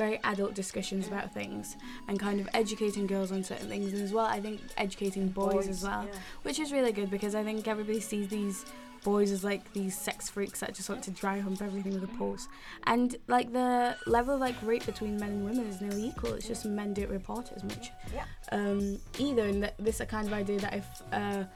very 0.02 0.20
adult 0.24 0.54
discussions 0.56 1.08
about 1.08 1.32
things 1.32 1.78
and 2.08 2.20
kind 2.20 2.40
of 2.40 2.50
educating 2.56 3.06
girls 3.06 3.32
on 3.32 3.44
certain 3.44 3.68
things 3.70 3.94
and 3.94 4.02
as 4.02 4.12
well 4.12 4.26
I 4.26 4.40
think 4.46 4.60
educating 4.78 5.28
boys, 5.28 5.68
as 5.68 5.84
well 5.84 6.06
yeah. 6.12 6.20
which 6.42 6.60
is 6.60 6.72
really 6.72 6.92
good 6.92 7.10
because 7.12 7.36
I 7.36 7.44
think 7.44 7.68
everybody 7.68 8.00
sees 8.00 8.28
these 8.28 8.66
boys 9.04 9.32
as 9.32 9.44
like 9.44 9.64
these 9.74 9.96
sex 10.08 10.30
freaks 10.30 10.60
that 10.62 10.74
just 10.74 10.88
want 10.90 11.04
to 11.04 11.12
dry 11.12 11.40
hump 11.40 11.62
everything 11.62 11.94
with 11.94 12.04
a 12.04 12.14
pulse 12.20 12.48
and 12.86 13.16
like 13.28 13.52
the 13.54 13.96
level 14.08 14.36
of 14.36 14.40
like 14.40 14.56
rape 14.64 14.86
between 14.86 15.18
men 15.20 15.30
and 15.36 15.46
women 15.46 15.66
is 15.68 15.82
nearly 15.82 16.04
equal 16.10 16.34
it's 16.34 16.48
just 16.48 16.66
men 16.66 16.94
don't 16.94 17.10
report 17.10 17.46
it 17.52 17.58
as 17.58 17.64
much 17.64 17.92
Yeah. 18.14 18.26
um, 18.52 19.00
either 19.20 19.44
and 19.52 19.64
that 19.64 19.76
this 19.78 20.02
kind 20.08 20.26
of 20.28 20.34
idea 20.34 20.60
that 20.60 20.74
if 20.82 20.88
a 21.12 21.48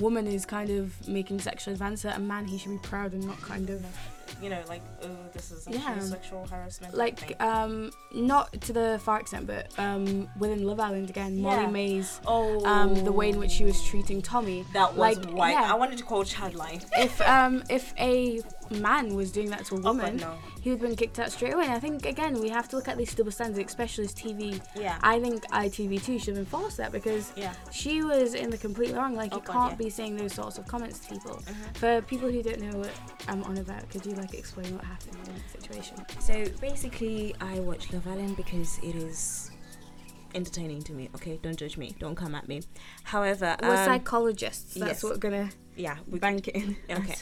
woman 0.00 0.26
is 0.26 0.44
kind 0.46 0.70
of 0.70 0.84
making 1.08 1.40
sexual 1.40 1.72
advances 1.72 2.06
at 2.06 2.16
a 2.16 2.20
man 2.20 2.44
he 2.46 2.56
should 2.58 2.70
be 2.78 2.88
proud 2.92 3.12
and 3.12 3.26
not 3.26 3.40
kind 3.42 3.68
of 3.70 3.84
You 4.40 4.50
know, 4.50 4.60
like, 4.68 4.82
oh, 5.02 5.08
this 5.32 5.50
is 5.52 5.66
Yeah. 5.70 5.98
sexual 6.00 6.46
harassment. 6.46 6.94
like 6.94 7.40
um 7.42 7.90
not 8.14 8.52
to 8.62 8.72
the 8.72 9.00
far 9.04 9.20
extent 9.20 9.46
but 9.46 9.64
um 9.78 10.28
within 10.38 10.64
love 10.64 10.80
island 10.80 11.08
again 11.10 11.40
molly-mae's 11.40 12.20
oh, 12.26 12.64
um 12.66 12.94
the 13.04 13.12
way 13.12 13.28
in 13.30 13.38
which 13.38 13.50
she 13.52 13.64
was 13.64 13.82
treating 13.84 14.20
tommy 14.20 14.64
that 14.72 14.94
was 14.94 15.16
like, 15.16 15.34
right. 15.34 15.52
yeah. 15.52 15.72
I 15.72 15.74
wanted 15.74 15.98
to 15.98 16.04
call 16.04 16.24
childline. 16.24 16.84
if 16.98 17.20
um 17.22 17.62
if 17.70 17.94
a 17.98 18.40
man 18.70 19.14
was 19.14 19.30
doing 19.32 19.50
that 19.50 19.64
to 19.66 19.74
a 19.76 19.78
Oh, 19.78 19.82
woman 19.82 20.16
no. 20.16 20.34
he 20.62 20.70
would 20.70 20.80
have 20.80 20.88
been 20.88 20.96
kicked 20.96 21.18
out 21.18 21.30
straight 21.30 21.52
away 21.54 21.64
and 21.64 21.74
i 21.74 21.78
think 21.78 22.06
again 22.06 22.40
we 22.40 22.48
have 22.48 22.68
to 22.70 22.76
look 22.76 22.88
at 22.88 22.96
these 22.96 23.14
double 23.14 23.30
standards 23.32 23.66
especially 23.70 24.04
as 24.04 24.14
tv 24.14 24.60
Yeah. 24.74 24.98
i 25.02 25.18
think 25.20 25.44
itv2 25.50 26.18
should 26.20 26.36
have 26.36 26.38
enforced 26.38 26.76
that 26.78 26.90
because 26.92 27.32
yeah. 27.36 27.52
she 27.70 28.02
was 28.02 28.34
in 28.34 28.48
the 28.50 28.56
completely 28.58 28.94
wrong 28.94 29.14
like 29.14 29.32
Oh, 29.32 29.36
you 29.38 29.42
God, 29.42 29.52
can't 29.52 29.72
yeah. 29.72 29.84
be 29.84 29.90
saying 29.90 30.16
those 30.16 30.32
sorts 30.34 30.56
of 30.58 30.66
comments 30.66 31.00
to 31.00 31.08
people 31.14 31.36
Mhm. 31.42 31.76
for 31.76 32.02
people 32.02 32.30
who 32.30 32.42
don't 32.42 32.60
know 32.60 32.78
what 32.78 32.90
i'm 33.28 33.42
on 33.44 33.58
about 33.58 33.88
could 33.90 34.04
you 34.06 34.12
like 34.14 34.21
explain 34.32 34.74
what 34.74 34.84
happened 34.84 35.16
in 35.26 35.34
that 35.34 35.62
situation 35.62 35.96
So 36.20 36.44
basically, 36.60 37.34
I 37.40 37.60
watch 37.60 37.92
Love 37.92 38.06
Island 38.06 38.36
because 38.36 38.78
it 38.78 38.94
is 38.94 39.50
entertaining 40.34 40.82
to 40.82 40.92
me. 40.92 41.08
Okay, 41.14 41.38
don't 41.42 41.56
judge 41.56 41.76
me. 41.76 41.94
Don't 41.98 42.14
come 42.14 42.34
at 42.34 42.48
me. 42.48 42.62
However, 43.04 43.56
we're 43.62 43.76
um, 43.76 43.84
psychologists 43.84 44.74
that's 44.74 44.88
yes. 44.88 45.04
what 45.04 45.12
we're 45.12 45.18
gonna 45.18 45.50
yeah, 45.76 45.96
we 46.06 46.18
bank 46.18 46.48
it 46.48 46.54
in 46.54 46.76
Okay. 46.90 47.14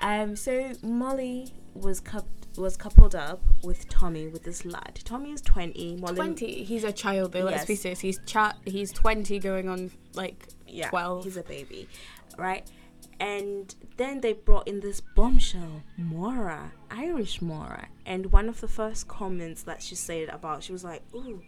Um, 0.00 0.36
so 0.36 0.72
Molly 0.82 1.52
was 1.74 2.00
coup- 2.00 2.24
was 2.56 2.76
coupled 2.76 3.14
up 3.14 3.42
with 3.62 3.88
Tommy 3.88 4.28
with 4.28 4.42
this 4.44 4.64
lad. 4.64 5.00
Tommy 5.04 5.32
is 5.32 5.40
twenty. 5.40 5.96
Molly 5.96 6.16
20 6.16 6.64
he's 6.64 6.84
a 6.84 6.92
child 6.92 7.32
though 7.32 7.44
let's 7.44 7.66
be 7.66 7.74
serious 7.74 8.00
he's 8.00 8.18
cha- 8.26 8.56
he's 8.64 8.92
20 8.92 9.38
going 9.40 9.68
on 9.68 9.90
like 10.14 10.48
yeah, 10.66 10.88
12. 10.88 11.24
He's 11.24 11.36
a 11.36 11.42
baby, 11.42 11.88
right? 12.36 12.68
And 13.18 13.74
then 13.96 14.20
they 14.20 14.32
brought 14.34 14.68
in 14.68 14.80
this 14.80 15.00
bombshell, 15.00 15.82
Maura, 15.96 16.72
Irish 16.90 17.40
Maura. 17.40 17.88
And 18.04 18.30
one 18.32 18.48
of 18.48 18.60
the 18.60 18.68
first 18.68 19.08
comments 19.08 19.62
that 19.62 19.82
she 19.82 19.94
said 19.94 20.28
about, 20.28 20.62
she 20.62 20.72
was 20.72 20.84
like, 20.84 21.02
"Ooh, 21.14 21.42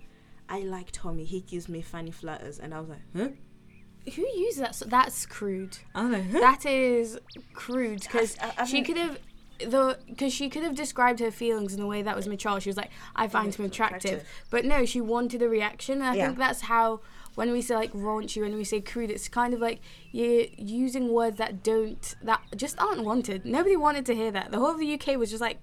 I 0.49 0.61
like 0.61 0.91
Tommy. 0.93 1.25
He 1.25 1.41
gives 1.41 1.69
me 1.69 1.83
funny 1.83 2.11
flutters." 2.11 2.59
And 2.59 2.73
I 2.75 2.81
was 2.81 2.89
like, 2.89 3.03
"Huh?" 3.17 3.29
who 4.15 4.23
uses 4.39 4.61
that 4.61 4.75
so 4.75 4.87
that's 4.87 5.27
crude 5.27 5.77
I 5.95 6.03
like, 6.09 6.31
"Huh?" 6.31 6.41
that 6.41 6.65
is 6.65 7.19
crude 7.53 8.01
because 8.01 8.39
she 8.67 8.81
could 8.83 8.97
have 8.97 9.19
the 9.59 9.99
because 10.09 10.33
she 10.33 10.49
could 10.49 10.63
have 10.63 10.75
described 10.75 11.21
her 11.21 11.31
feelings 11.31 11.75
in 11.75 11.81
a 11.83 11.87
way 11.87 12.01
that 12.01 12.17
was 12.17 12.27
mature 12.27 12.59
she 12.61 12.71
was 12.71 12.77
like 12.79 12.91
i 13.17 13.27
find 13.29 13.55
him 13.55 13.65
attractive 13.67 14.13
attractive. 14.13 14.29
but 14.51 14.65
no 14.65 14.87
she 14.87 15.01
wanted 15.01 15.43
a 15.43 15.49
reaction 15.49 15.97
and 15.97 16.05
i 16.05 16.15
Yeah. 16.15 16.27
think 16.29 16.39
that's 16.39 16.63
how 16.63 17.01
when 17.39 17.53
we 17.53 17.63
say 17.63 17.77
like 17.77 17.93
raunchy 17.93 18.43
when 18.43 18.57
we 18.57 18.65
say 18.65 18.81
crude 18.81 19.13
it's 19.13 19.29
kind 19.29 19.55
of 19.55 19.61
like 19.61 19.79
you're 20.11 20.47
using 20.57 21.13
words 21.13 21.39
that 21.39 21.63
don't 21.63 22.17
that 22.21 22.41
just 22.57 22.77
aren't 22.81 23.05
wanted 23.05 23.47
nobody 23.47 23.77
wanted 23.77 24.05
to 24.05 24.13
hear 24.13 24.33
that 24.33 24.51
the 24.51 24.59
whole 24.59 24.73
of 24.73 24.81
the 24.81 24.93
uk 24.95 25.07
was 25.17 25.31
just 25.31 25.41
like 25.41 25.61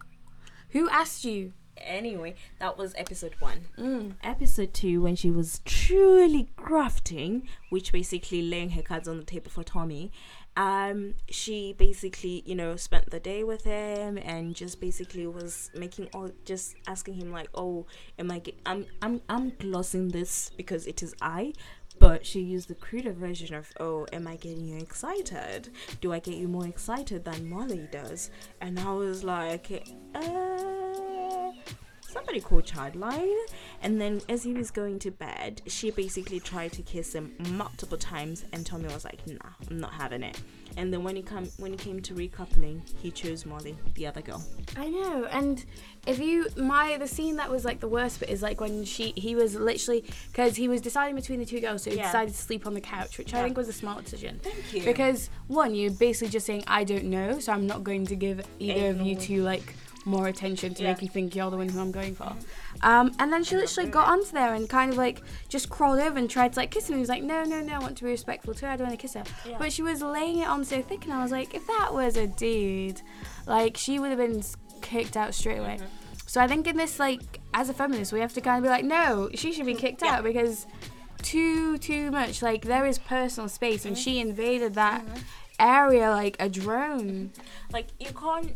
who 0.70 0.90
asked 0.90 1.26
you 1.26 1.52
Anyway, 1.78 2.36
that 2.60 2.78
was 2.78 2.94
episode 2.98 3.36
one. 3.40 3.66
mm. 3.78 4.14
Episode 4.24 4.74
two, 4.74 5.02
when 5.02 5.14
she 5.14 5.30
was 5.30 5.60
truly 5.66 6.48
grafting, 6.56 7.48
which 7.70 7.92
basically 7.92 8.42
laying 8.42 8.70
her 8.70 8.82
cards 8.82 9.10
on 9.10 9.18
the 9.18 9.26
table 9.26 9.52
for 9.52 9.62
Tommy, 9.62 10.10
um, 10.58 11.16
she 11.30 11.74
basically, 11.74 12.42
you 12.46 12.56
know, 12.56 12.76
spent 12.78 13.10
the 13.10 13.20
day 13.20 13.44
with 13.44 13.64
him 13.66 14.18
and 14.18 14.56
just 14.56 14.80
basically 14.80 15.28
was 15.28 15.70
making 15.76 16.08
all, 16.14 16.30
just 16.46 16.76
asking 16.88 17.16
him 17.16 17.32
like, 17.32 17.50
"Oh, 17.54 17.86
am 18.18 18.32
I? 18.32 18.40
Get, 18.40 18.56
I'm, 18.66 18.86
I'm, 19.02 19.22
I'm 19.28 19.50
glossing 19.60 20.10
this 20.10 20.52
because 20.56 20.88
it 20.88 21.04
is 21.04 21.14
I." 21.22 21.54
But 21.98 22.26
she 22.26 22.42
used 22.42 22.68
the 22.68 22.76
cruder 22.76 23.14
version 23.14 23.54
of, 23.54 23.72
"Oh, 23.80 24.06
am 24.14 24.28
I 24.28 24.38
getting 24.38 24.66
you 24.66 24.78
excited? 24.78 25.70
Do 26.00 26.14
I 26.14 26.20
get 26.20 26.36
you 26.36 26.48
more 26.48 26.68
excited 26.68 27.26
than 27.26 27.50
Molly 27.50 27.88
does?" 27.92 28.32
And 28.62 28.80
I 28.80 28.94
was 28.94 29.24
like, 29.24 29.86
uh, 30.14 31.52
somebody 32.16 32.40
called 32.40 32.64
Childline. 32.66 33.36
And 33.82 34.00
then 34.02 34.22
as 34.30 34.44
he 34.44 34.54
was 34.54 34.72
going 34.72 34.98
to 35.00 35.12
bed, 35.12 35.62
she 35.68 35.92
basically 35.92 36.40
tried 36.40 36.72
to 36.74 36.82
kiss 36.82 37.14
him 37.14 37.34
multiple 37.52 37.98
times, 37.98 38.46
and 38.54 38.66
Tommy 38.66 38.86
was 38.86 39.06
like, 39.06 39.20
"Nah, 39.28 39.38
I'm 39.70 39.80
not 39.80 39.94
having 39.94 40.24
it." 40.24 40.40
And 40.78 40.92
then 40.92 41.04
when 41.04 41.16
he 41.16 41.22
come 41.22 41.46
when 41.58 41.72
he 41.72 41.78
came 41.78 42.02
to 42.02 42.14
recoupling, 42.14 42.82
he 43.02 43.12
chose 43.12 43.46
Molly, 43.46 43.78
the 43.94 44.08
other 44.08 44.22
girl. 44.22 44.44
I 44.76 44.90
know, 44.90 45.26
and 45.32 45.64
if 46.08 46.20
you 46.20 46.48
my 46.58 46.98
the 46.98 47.08
scene 47.08 47.36
that 47.38 47.50
was 47.52 47.64
like 47.66 47.80
the 47.80 47.88
worst 47.88 48.20
bit 48.22 48.30
is 48.30 48.42
like 48.42 48.60
when 48.60 48.84
she 48.86 49.14
he 49.16 49.36
was 49.36 49.56
literally 49.56 50.04
because 50.32 50.56
he 50.56 50.68
was 50.68 50.82
deciding 50.82 51.16
between 51.16 51.40
the 51.40 51.46
two 51.46 51.60
girls, 51.62 51.84
so 51.84 51.92
he 51.92 51.98
Yeah. 51.98 52.04
decided 52.08 52.34
to 52.34 52.42
sleep 52.42 52.66
on 52.66 52.74
the 52.74 52.82
couch, 52.82 53.18
which 53.18 53.34
I 53.34 53.44
think 53.44 53.56
was 53.58 53.68
a 53.68 53.74
smart 53.74 54.04
decision. 54.06 54.40
Thank 54.42 54.74
you. 54.74 54.84
Because 54.84 55.30
one, 55.48 55.76
you're 55.76 55.92
basically 55.92 56.30
just 56.30 56.46
saying 56.46 56.64
I 56.68 56.84
don't 56.84 57.06
know, 57.06 57.40
so 57.40 57.52
I'm 57.54 57.68
not 57.68 57.84
going 57.84 58.06
to 58.08 58.16
give 58.16 58.42
either 58.60 58.90
of 58.90 59.02
you 59.02 59.16
two 59.16 59.44
like 59.44 59.76
more 60.06 60.28
attention 60.28 60.74
to 60.76 60.84
Yeah. 60.84 60.92
make 60.92 61.02
you 61.02 61.10
think 61.10 61.36
you're 61.36 61.50
the 61.50 61.58
one 61.58 61.70
who 61.70 61.80
I'm 61.80 61.92
going 61.92 62.16
for. 62.16 62.36
Um, 62.82 63.12
and 63.20 63.34
then 63.34 63.44
she 63.44 63.56
literally 63.58 63.90
got 63.90 64.08
onto 64.08 64.32
there 64.32 64.54
and 64.54 64.70
kind 64.70 64.92
of 64.92 64.98
like 64.98 65.22
just 65.50 65.70
crawled 65.70 66.00
over 66.00 66.18
and 66.18 66.30
tried 66.30 66.54
to 66.54 66.60
like 66.60 66.72
kiss 66.72 66.90
him. 66.90 66.96
He 66.96 67.00
was 67.00 67.10
like, 67.10 67.24
no, 67.24 67.44
no, 67.44 67.60
no, 67.60 67.74
I 67.74 67.80
want 67.80 67.98
to 67.98 68.04
be 68.04 68.12
respectful 68.12 68.54
to 68.54 68.66
her. 68.66 68.72
I 68.72 68.78
don't 68.78 68.88
want 68.88 69.00
to 69.00 69.02
kiss 69.02 69.16
her. 69.16 69.24
Yeah. 69.50 69.58
But 69.58 69.74
she 69.74 69.82
was 69.82 70.02
laying 70.02 70.40
it 70.40 70.48
on 70.48 70.64
so 70.64 70.82
thick, 70.82 71.06
and 71.06 71.14
I 71.14 71.22
was 71.22 71.32
like, 71.32 71.54
if 71.54 71.66
that 71.68 71.94
was 71.94 72.18
a 72.18 72.28
dude, 72.28 73.02
like 73.48 73.78
she 73.78 74.00
would 74.00 74.10
have 74.10 74.20
been 74.20 74.44
kicked 74.82 75.18
out 75.18 75.34
straight 75.34 75.58
away. 75.58 75.78
Mm-hmm. 75.78 75.88
So 76.28 76.42
I 76.42 76.48
think 76.48 76.68
in 76.68 76.76
this, 76.76 77.00
like, 77.00 77.40
as 77.54 77.70
a 77.70 77.74
feminist, 77.74 78.12
we 78.12 78.20
have 78.20 78.34
to 78.34 78.42
kind 78.42 78.58
of 78.58 78.64
be 78.64 78.70
like, 78.70 78.84
no, 78.84 79.30
she 79.36 79.54
should 79.54 79.66
be 79.66 79.74
mm, 79.74 79.80
kicked 79.80 80.02
Yeah. 80.02 80.16
out 80.16 80.24
because 80.24 80.68
too, 81.22 81.78
too 81.78 82.12
much. 82.12 82.42
Like 82.42 82.64
there 82.64 82.86
is 82.86 83.00
personal 83.00 83.50
space, 83.50 83.86
and 83.86 83.96
mm-hmm. 83.96 84.04
she 84.04 84.20
invaded 84.20 84.76
that 84.76 85.06
mm-hmm. 85.06 85.18
area 85.60 86.10
like 86.10 86.36
a 86.40 86.50
drone. 86.50 87.32
like 87.72 87.88
you 88.00 88.12
can't 88.12 88.56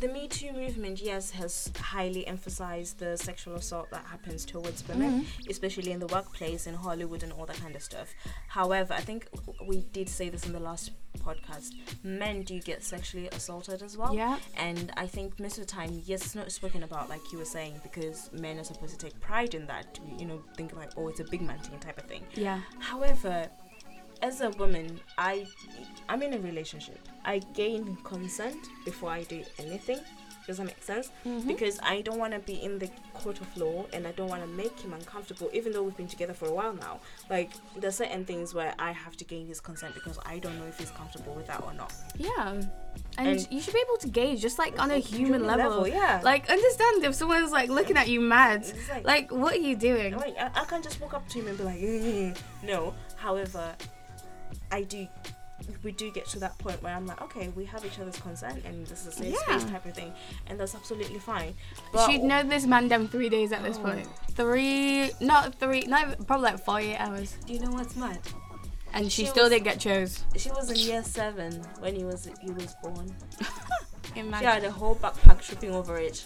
the 0.00 0.08
me 0.08 0.28
too 0.28 0.52
movement 0.52 1.00
yes 1.00 1.30
has 1.30 1.70
highly 1.78 2.26
emphasized 2.26 2.98
the 2.98 3.16
sexual 3.16 3.54
assault 3.56 3.90
that 3.90 4.04
happens 4.04 4.44
towards 4.44 4.86
women 4.88 5.20
mm-hmm. 5.22 5.50
especially 5.50 5.90
in 5.92 5.98
the 6.00 6.06
workplace 6.08 6.66
in 6.66 6.74
hollywood 6.74 7.22
and 7.22 7.32
all 7.32 7.46
that 7.46 7.56
kind 7.56 7.74
of 7.74 7.82
stuff 7.82 8.14
however 8.48 8.92
i 8.94 9.00
think 9.00 9.28
we 9.66 9.80
did 9.92 10.08
say 10.08 10.28
this 10.28 10.46
in 10.46 10.52
the 10.52 10.60
last 10.60 10.90
podcast 11.18 11.70
men 12.04 12.42
do 12.42 12.60
get 12.60 12.84
sexually 12.84 13.26
assaulted 13.28 13.82
as 13.82 13.96
well 13.96 14.14
Yeah. 14.14 14.38
and 14.56 14.92
i 14.96 15.06
think 15.06 15.40
most 15.40 15.58
of 15.58 15.66
the 15.66 15.72
time 15.72 16.02
yes 16.04 16.24
it's 16.24 16.34
not 16.34 16.52
spoken 16.52 16.82
about 16.82 17.08
like 17.08 17.32
you 17.32 17.38
were 17.38 17.44
saying 17.44 17.80
because 17.82 18.30
men 18.32 18.58
are 18.58 18.64
supposed 18.64 18.98
to 18.98 19.06
take 19.06 19.18
pride 19.20 19.54
in 19.54 19.66
that 19.66 19.98
you 20.18 20.26
know 20.26 20.42
think 20.56 20.76
like 20.76 20.90
oh 20.96 21.08
it's 21.08 21.20
a 21.20 21.24
big 21.24 21.40
man 21.42 21.58
thing 21.60 21.78
type 21.80 21.98
of 21.98 22.04
thing 22.04 22.22
Yeah. 22.34 22.60
However, 22.78 23.48
as 24.22 24.40
a 24.40 24.50
woman, 24.50 25.00
I 25.18 25.46
I'm 26.08 26.22
in 26.22 26.34
a 26.34 26.38
relationship. 26.38 26.98
I 27.24 27.38
gain 27.54 27.96
consent 28.04 28.58
before 28.84 29.10
I 29.10 29.24
do 29.24 29.42
anything. 29.58 29.98
Does 30.46 30.58
that 30.58 30.64
make 30.66 30.80
sense? 30.80 31.10
Mm-hmm. 31.26 31.48
Because 31.48 31.80
I 31.82 32.02
don't 32.02 32.18
want 32.20 32.32
to 32.32 32.38
be 32.38 32.62
in 32.62 32.78
the 32.78 32.88
court 33.14 33.40
of 33.40 33.56
law 33.56 33.84
and 33.92 34.06
I 34.06 34.12
don't 34.12 34.28
want 34.28 34.42
to 34.42 34.46
make 34.46 34.78
him 34.78 34.92
uncomfortable, 34.92 35.50
even 35.52 35.72
though 35.72 35.82
we've 35.82 35.96
been 35.96 36.06
together 36.06 36.34
for 36.34 36.46
a 36.46 36.52
while 36.52 36.72
now. 36.72 37.00
Like, 37.28 37.50
there's 37.76 37.96
certain 37.96 38.24
things 38.24 38.54
where 38.54 38.72
I 38.78 38.92
have 38.92 39.16
to 39.16 39.24
gain 39.24 39.48
his 39.48 39.60
consent 39.60 39.94
because 39.94 40.20
I 40.24 40.38
don't 40.38 40.56
know 40.56 40.66
if 40.66 40.78
he's 40.78 40.92
comfortable 40.92 41.34
with 41.34 41.48
that 41.48 41.64
or 41.64 41.74
not. 41.74 41.92
Yeah. 42.16 42.62
And, 43.18 43.26
And- 43.28 43.48
you 43.50 43.60
should 43.60 43.74
be 43.74 43.80
able 43.88 43.98
to 43.98 44.08
gauge 44.08 44.40
just 44.40 44.56
like 44.56 44.80
on 44.80 44.92
a 44.92 44.98
human, 44.98 45.40
Human 45.40 45.46
level. 45.48 45.68
level, 45.80 45.88
yeah. 45.88 46.20
Like 46.22 46.48
understand 46.48 47.02
if 47.02 47.16
someone's 47.16 47.50
like 47.50 47.68
looking 47.68 47.96
at 47.96 48.06
you 48.08 48.20
mad. 48.20 48.64
Like- 48.88 49.04
Like 49.04 49.32
what 49.32 49.52
are 49.54 49.58
you 49.58 49.74
doing? 49.74 50.16
Like, 50.16 50.38
I, 50.38 50.48
I 50.54 50.64
can't 50.66 50.84
just 50.84 51.00
walk 51.00 51.14
up 51.14 51.28
to 51.30 51.40
him 51.40 51.48
and 51.48 51.58
be 51.58 51.64
like, 51.64 51.78
"Mm." 51.80 52.36
no. 52.62 52.94
However, 53.16 53.74
I 54.70 54.82
do. 54.82 55.06
We 55.82 55.92
do 55.92 56.10
get 56.10 56.26
to 56.28 56.38
that 56.40 56.58
point 56.58 56.82
where 56.82 56.94
I'm 56.94 57.06
like, 57.06 57.20
okay, 57.22 57.48
we 57.56 57.64
have 57.64 57.82
each 57.84 57.98
other's 57.98 58.18
consent, 58.18 58.62
and 58.66 58.86
this 58.86 59.02
is 59.02 59.06
a 59.06 59.12
safe 59.12 59.34
Yeah. 59.48 59.58
space 59.58 59.70
type 59.70 59.86
of 59.86 59.94
thing, 59.94 60.12
and 60.48 60.60
that's 60.60 60.74
absolutely 60.74 61.18
fine. 61.18 61.54
She'd 62.06 62.22
know 62.22 62.42
this 62.42 62.66
man 62.66 62.88
down 62.88 63.08
three 63.08 63.30
days 63.30 63.52
at 63.52 63.62
this 63.62 63.78
Oh. 63.78 63.82
point. 63.84 64.06
Three, 64.32 65.10
not 65.20 65.54
three, 65.54 65.82
not 65.86 66.26
probably 66.26 66.50
like 66.52 66.62
48 66.62 66.96
hours. 66.98 67.36
Do 67.46 67.54
you 67.54 67.60
know 67.60 67.70
what's 67.70 67.96
mad? 67.96 68.18
And 68.92 69.10
she, 69.10 69.22
She 69.24 69.28
still 69.30 69.44
was- 69.44 69.50
didn't 69.52 69.64
get 69.64 69.80
chose. 69.80 70.24
She 70.36 70.50
was 70.50 70.70
in 70.70 70.76
year 70.76 71.02
seven 71.02 71.62
when 71.80 71.94
he 71.96 72.04
was 72.04 72.28
he 72.42 72.50
was 72.50 72.74
born. 72.82 73.14
Imagine. 74.14 74.38
She 74.38 74.44
had 74.44 74.64
a 74.64 74.70
whole 74.70 74.94
backpack 74.94 75.42
tripping 75.42 75.72
over 75.72 75.98
it. 75.98 76.24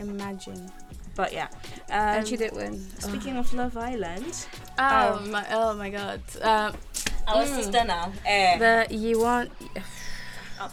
Imagine. 0.00 0.70
But 1.14 1.32
yeah. 1.32 1.48
Um, 1.90 2.18
and 2.18 2.28
she 2.28 2.36
didn't 2.36 2.56
win. 2.56 3.00
Speaking 3.00 3.36
of 3.36 3.52
Love 3.54 3.76
Island, 3.76 4.46
Oh 4.78 5.18
um, 5.18 5.30
my! 5.30 5.46
Oh 5.50 5.74
my 5.74 5.90
God. 5.90 6.20
Uh, 6.40 6.72
our 7.28 7.44
Mm. 7.44 7.56
sister 7.56 7.84
now. 7.84 8.12
Eh. 8.24 8.86
you 8.90 9.20
want? 9.20 9.50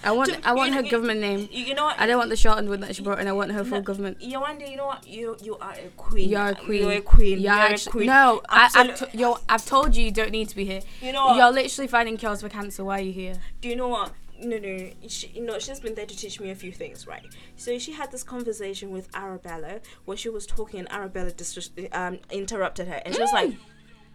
I 0.03 0.11
want 0.11 0.31
To- 0.31 0.47
I 0.47 0.53
want 0.53 0.69
you- 0.69 0.75
her 0.77 0.83
you- 0.83 0.91
government 0.91 1.19
name. 1.19 1.49
You, 1.51 1.65
you 1.65 1.73
know 1.73 1.85
what? 1.85 1.99
I 1.99 2.05
don't 2.05 2.17
want 2.19 2.29
the 2.29 2.35
shortened 2.35 2.69
one 2.69 2.79
that 2.81 2.95
she 2.95 3.01
brought 3.01 3.17
and 3.19 3.27
I 3.27 3.31
want 3.31 3.51
her 3.51 3.63
full 3.63 3.79
No, 3.79 3.83
government. 3.83 4.19
Yewande, 4.19 4.69
you 4.69 4.77
know 4.77 4.85
what? 4.85 5.07
You 5.07 5.35
you 5.41 5.57
are 5.57 5.73
a 5.73 5.89
queen. 5.97 6.29
You're 6.29 6.47
a 6.49 6.55
queen. 6.55 6.81
You're 6.83 6.91
a 6.91 7.01
queen. 7.01 7.39
You're 7.39 7.55
You're 7.55 7.73
a 7.73 7.79
queen. 7.79 8.05
No, 8.05 8.41
I, 8.47 8.69
I've, 8.75 8.99
t- 9.11 9.17
yo, 9.17 9.37
I've 9.49 9.65
told 9.65 9.95
you 9.95 10.05
you 10.05 10.11
don't 10.11 10.31
need 10.31 10.47
to 10.49 10.55
be 10.55 10.63
here. 10.65 10.81
You 11.01 11.11
know 11.11 11.25
what? 11.25 11.37
You're 11.37 11.51
literally 11.51 11.87
finding 11.87 12.17
cures 12.17 12.41
for 12.41 12.49
cancer. 12.49 12.83
Why 12.85 12.99
are 12.99 13.01
you 13.01 13.11
here? 13.13 13.35
Do 13.61 13.67
you 13.69 13.75
know 13.75 13.87
what? 13.87 14.11
No, 14.41 14.57
no, 14.59 14.69
no. 14.69 14.89
She, 15.07 15.27
you 15.29 15.41
know, 15.43 15.57
she's 15.59 15.79
been 15.79 15.95
there 15.95 16.05
to 16.05 16.15
teach 16.15 16.39
me 16.39 16.51
a 16.51 16.55
few 16.55 16.71
things, 16.71 17.07
right? 17.07 17.25
So 17.57 17.77
she 17.79 17.91
had 17.93 18.11
this 18.11 18.23
conversation 18.23 18.91
with 18.91 19.09
Arabella 19.15 19.79
where 20.05 20.15
she 20.15 20.29
was 20.29 20.45
talking, 20.45 20.79
and 20.81 20.91
Arabella 20.91 21.31
dis- 21.31 21.71
um, 21.91 22.19
interrupted 22.31 22.87
her, 22.87 23.01
and 23.05 23.15
she 23.15 23.19
was 23.21 23.33
like, 23.33 23.53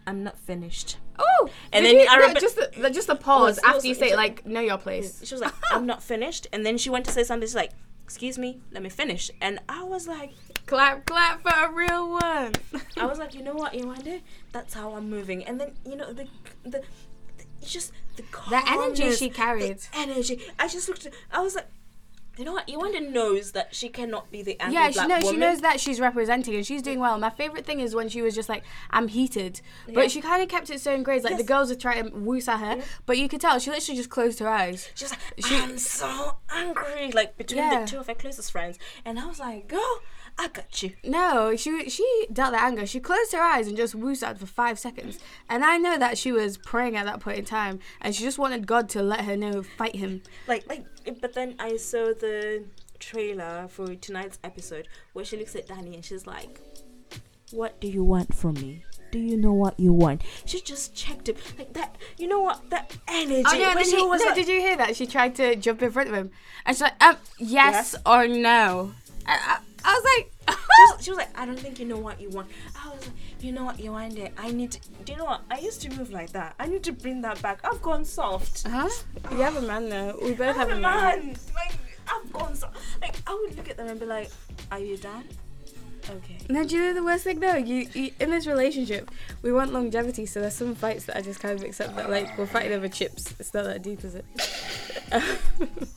"I'm 0.07 0.23
not 0.23 0.37
finished." 0.37 0.97
Oh, 1.17 1.49
And 1.71 1.85
then 1.85 1.97
you, 1.97 2.05
no, 2.05 2.11
Arab- 2.11 2.39
just 2.39 2.55
the, 2.57 2.89
just 2.89 3.07
the 3.07 3.13
oh, 3.13 3.17
pause 3.17 3.57
It 3.57 3.63
was- 3.63 3.63
after 3.63 3.75
was- 3.77 3.85
you 3.85 3.95
say 3.95 4.15
like 4.15 4.45
know 4.45 4.59
your 4.61 4.77
place. 4.77 5.21
She 5.23 5.33
was 5.33 5.41
like, 5.41 5.53
"I'm 5.71 5.85
not 5.85 6.03
finished," 6.03 6.47
and 6.51 6.65
then 6.65 6.77
she 6.77 6.89
went 6.89 7.05
to 7.05 7.11
say 7.11 7.23
something. 7.23 7.47
She's 7.47 7.55
like, 7.55 7.71
"Excuse 8.03 8.37
me, 8.37 8.59
let 8.71 8.81
me 8.83 8.89
finish." 8.89 9.31
And 9.41 9.59
I 9.69 9.83
was 9.83 10.07
like, 10.07 10.31
Clap, 10.65 11.05
clap 11.05 11.41
for 11.43 11.53
a 11.65 11.71
real 11.71 12.09
one. 12.11 12.53
I 12.97 13.05
was 13.05 13.19
like, 13.19 13.35
you 13.35 13.43
know 13.43 13.53
what, 13.53 13.73
Yewande? 13.73 14.21
That's 14.51 14.73
how 14.73 14.93
I'm 14.95 15.09
moving. 15.11 15.45
And 15.45 15.61
then 15.61 15.73
you 15.85 15.95
know 15.95 16.11
the 16.11 16.27
the, 16.63 16.69
the 16.69 16.83
it's 17.61 17.71
just 17.71 17.91
the 18.17 18.23
The 18.49 18.61
energy 18.67 19.11
she 19.11 19.29
carried. 19.29 19.77
The 19.79 19.87
energy. 19.97 20.41
I 20.59 20.67
just 20.67 20.87
looked. 20.89 21.07
I 21.31 21.41
was 21.41 21.55
like, 21.55 21.67
you 22.37 22.45
know 22.45 22.53
what? 22.53 22.67
Yewande 22.67 23.11
knows 23.11 23.51
that 23.53 23.73
she 23.73 23.89
cannot 23.89 24.31
be 24.31 24.41
the 24.43 24.59
angry 24.59 24.75
yeah, 24.75 24.89
she 24.89 24.93
black 24.95 25.07
knows. 25.07 25.29
She 25.29 25.37
knows 25.37 25.61
that 25.61 25.79
she's 25.79 25.99
representing 25.99 26.55
and 26.55 26.65
she's 26.65 26.81
doing 26.81 26.99
well. 26.99 27.17
My 27.17 27.29
favorite 27.29 27.65
thing 27.65 27.79
is 27.79 27.95
when 27.95 28.09
she 28.09 28.21
was 28.21 28.35
just 28.35 28.49
like, 28.49 28.63
"I'm 28.91 29.07
heated," 29.07 29.61
Yeah. 29.87 29.93
but 29.95 30.11
she 30.11 30.21
kind 30.21 30.43
of 30.43 30.49
kept 30.49 30.69
it 30.69 30.81
so 30.81 30.93
in 30.93 31.03
grades. 31.03 31.23
Like 31.23 31.37
the 31.37 31.43
girls 31.43 31.69
were 31.69 31.75
trying 31.75 32.09
to 32.09 32.15
woos 32.15 32.47
at 32.47 32.57
her, 32.59 32.81
but 33.05 33.17
you 33.17 33.27
could 33.29 33.41
tell 33.41 33.57
she 33.59 33.69
literally 33.71 33.97
just 33.97 34.09
closed 34.09 34.39
her 34.39 34.49
eyes. 34.49 34.89
She's 34.95 35.11
like, 35.11 35.19
She- 35.45 35.55
I'm 35.57 35.77
so 35.77 36.37
angry, 36.49 37.11
like 37.11 37.37
between 37.37 37.59
Yeah. 37.59 37.81
the 37.81 37.87
two 37.87 37.99
of 37.99 38.07
her 38.07 38.15
closest 38.15 38.51
friends, 38.51 38.77
and 39.05 39.19
I 39.19 39.25
was 39.25 39.39
like, 39.39 39.67
girl, 39.67 39.99
I 40.37 40.49
got 40.49 40.83
you. 40.83 40.91
No, 41.03 41.55
she 41.55 41.89
she 41.89 42.27
dealt 42.31 42.51
that 42.51 42.63
anger. 42.63 42.85
She 42.85 42.99
closed 42.99 43.31
her 43.31 43.41
eyes 43.41 43.67
and 43.67 43.77
just 43.77 43.95
woosed 43.95 44.23
for 44.37 44.45
five 44.45 44.77
seconds. 44.77 45.17
And 45.49 45.63
I 45.63 45.77
know 45.77 45.97
that 45.97 46.17
she 46.17 46.31
was 46.33 46.57
praying 46.57 46.97
at 46.97 47.05
that 47.05 47.21
point 47.21 47.37
in 47.39 47.45
time, 47.45 47.79
and 48.01 48.13
she 48.13 48.23
just 48.23 48.37
wanted 48.37 48.67
God 48.67 48.89
to 48.89 49.01
let 49.01 49.21
her 49.21 49.37
know, 49.37 49.63
fight 49.63 49.95
him. 49.95 50.23
Like, 50.47 50.67
like, 50.67 50.85
but 51.21 51.33
then 51.33 51.55
I 51.57 51.77
saw 51.77 52.07
the 52.07 52.65
trailer 52.99 53.67
for 53.69 53.95
tonight's 53.95 54.39
episode 54.43 54.87
where 55.13 55.23
she 55.23 55.37
looks 55.37 55.55
at 55.55 55.67
Danny 55.67 55.95
and 55.95 56.03
she's 56.03 56.27
like, 56.27 56.59
"What 57.51 57.79
do 57.79 57.87
you 57.87 58.03
want 58.03 58.33
from 58.35 58.55
me? 58.55 58.83
Do 59.11 59.19
you 59.19 59.37
know 59.37 59.53
what 59.53 59.79
you 59.79 59.93
want?" 59.93 60.21
She 60.45 60.59
just 60.59 60.93
checked 60.93 61.29
him 61.29 61.37
like 61.57 61.71
that. 61.73 61.95
You 62.17 62.27
know 62.27 62.39
what? 62.41 62.69
That 62.71 62.95
energy. 63.07 63.43
Oh 63.45 63.57
when 63.57 63.75
then 63.75 63.85
she 63.85 63.95
was 64.05 64.19
no, 64.21 64.27
like- 64.27 64.35
did 64.35 64.47
you 64.49 64.59
hear 64.59 64.75
that? 64.75 64.97
She 64.97 65.05
tried 65.07 65.35
to 65.35 65.55
jump 65.55 65.81
in 65.81 65.91
front 65.91 66.09
of 66.09 66.15
him, 66.15 66.31
and 66.65 66.75
she's 66.75 66.81
like, 66.81 67.01
um, 67.01 67.15
yes, 67.37 67.93
Yes. 67.93 67.95
or 68.05 68.27
no. 68.27 68.93
I, 69.27 69.33
I, 69.33 69.57
I 69.87 69.93
was 69.93 70.03
like, 70.17 70.57
she 70.75 70.81
was, 70.81 71.03
she 71.05 71.09
was 71.11 71.17
like, 71.19 71.39
I 71.39 71.45
don't 71.45 71.59
think 71.59 71.79
you 71.79 71.85
know 71.85 71.97
what 71.97 72.19
you 72.19 72.29
want. 72.29 72.47
I 72.75 72.89
was 72.89 73.05
like, 73.05 73.15
you 73.39 73.51
know 73.51 73.63
what 73.63 73.79
you 73.79 73.91
want 73.91 74.17
it. 74.17 74.33
I 74.37 74.51
need 74.51 74.71
to. 74.71 74.79
Do 75.05 75.11
you 75.13 75.17
know 75.19 75.25
what? 75.25 75.41
I 75.51 75.59
used 75.59 75.81
to 75.83 75.89
move 75.91 76.11
like 76.11 76.31
that. 76.31 76.55
I 76.59 76.65
need 76.65 76.83
to 76.83 76.91
bring 76.91 77.21
that 77.21 77.41
back. 77.41 77.59
I've 77.63 77.81
gone 77.81 78.03
soft. 78.05 78.65
huh? 78.67 78.89
You 79.31 79.37
have 79.37 79.55
a 79.55 79.61
man 79.61 79.87
now. 79.89 80.15
We 80.21 80.33
both 80.33 80.55
have 80.55 80.69
I'm 80.69 80.75
a 80.75 80.77
a 80.77 80.81
man. 80.81 81.25
man. 81.27 81.35
Like 81.53 81.73
I've 82.07 82.33
gone 82.33 82.55
soft. 82.55 82.75
Like 83.01 83.15
I 83.27 83.33
would 83.33 83.55
look 83.55 83.69
at 83.69 83.77
them 83.77 83.87
and 83.87 83.99
be 83.99 84.05
like, 84.05 84.29
Are 84.71 84.79
you 84.79 84.97
done? 84.97 85.23
Okay. 86.07 86.37
No, 86.49 86.63
do 86.63 86.75
you 86.75 86.81
know 86.83 86.93
the 86.93 87.03
worst 87.03 87.23
thing 87.23 87.39
though? 87.39 87.55
You, 87.55 87.87
you 87.93 88.11
in 88.19 88.29
this 88.29 88.45
relationship, 88.45 89.09
we 89.41 89.51
want 89.51 89.73
longevity, 89.73 90.27
so 90.27 90.39
there's 90.39 90.53
some 90.53 90.75
fights 90.75 91.05
that 91.05 91.17
I 91.17 91.21
just 91.21 91.39
kind 91.39 91.57
of 91.59 91.65
accept 91.65 91.95
that 91.95 92.09
like 92.11 92.37
we're 92.37 92.45
fighting 92.45 92.73
over 92.73 92.87
chips. 92.87 93.33
It's 93.39 93.53
not 93.55 93.63
that 93.65 93.81
deep, 93.81 94.03
is 94.03 94.13
it? 94.15 94.25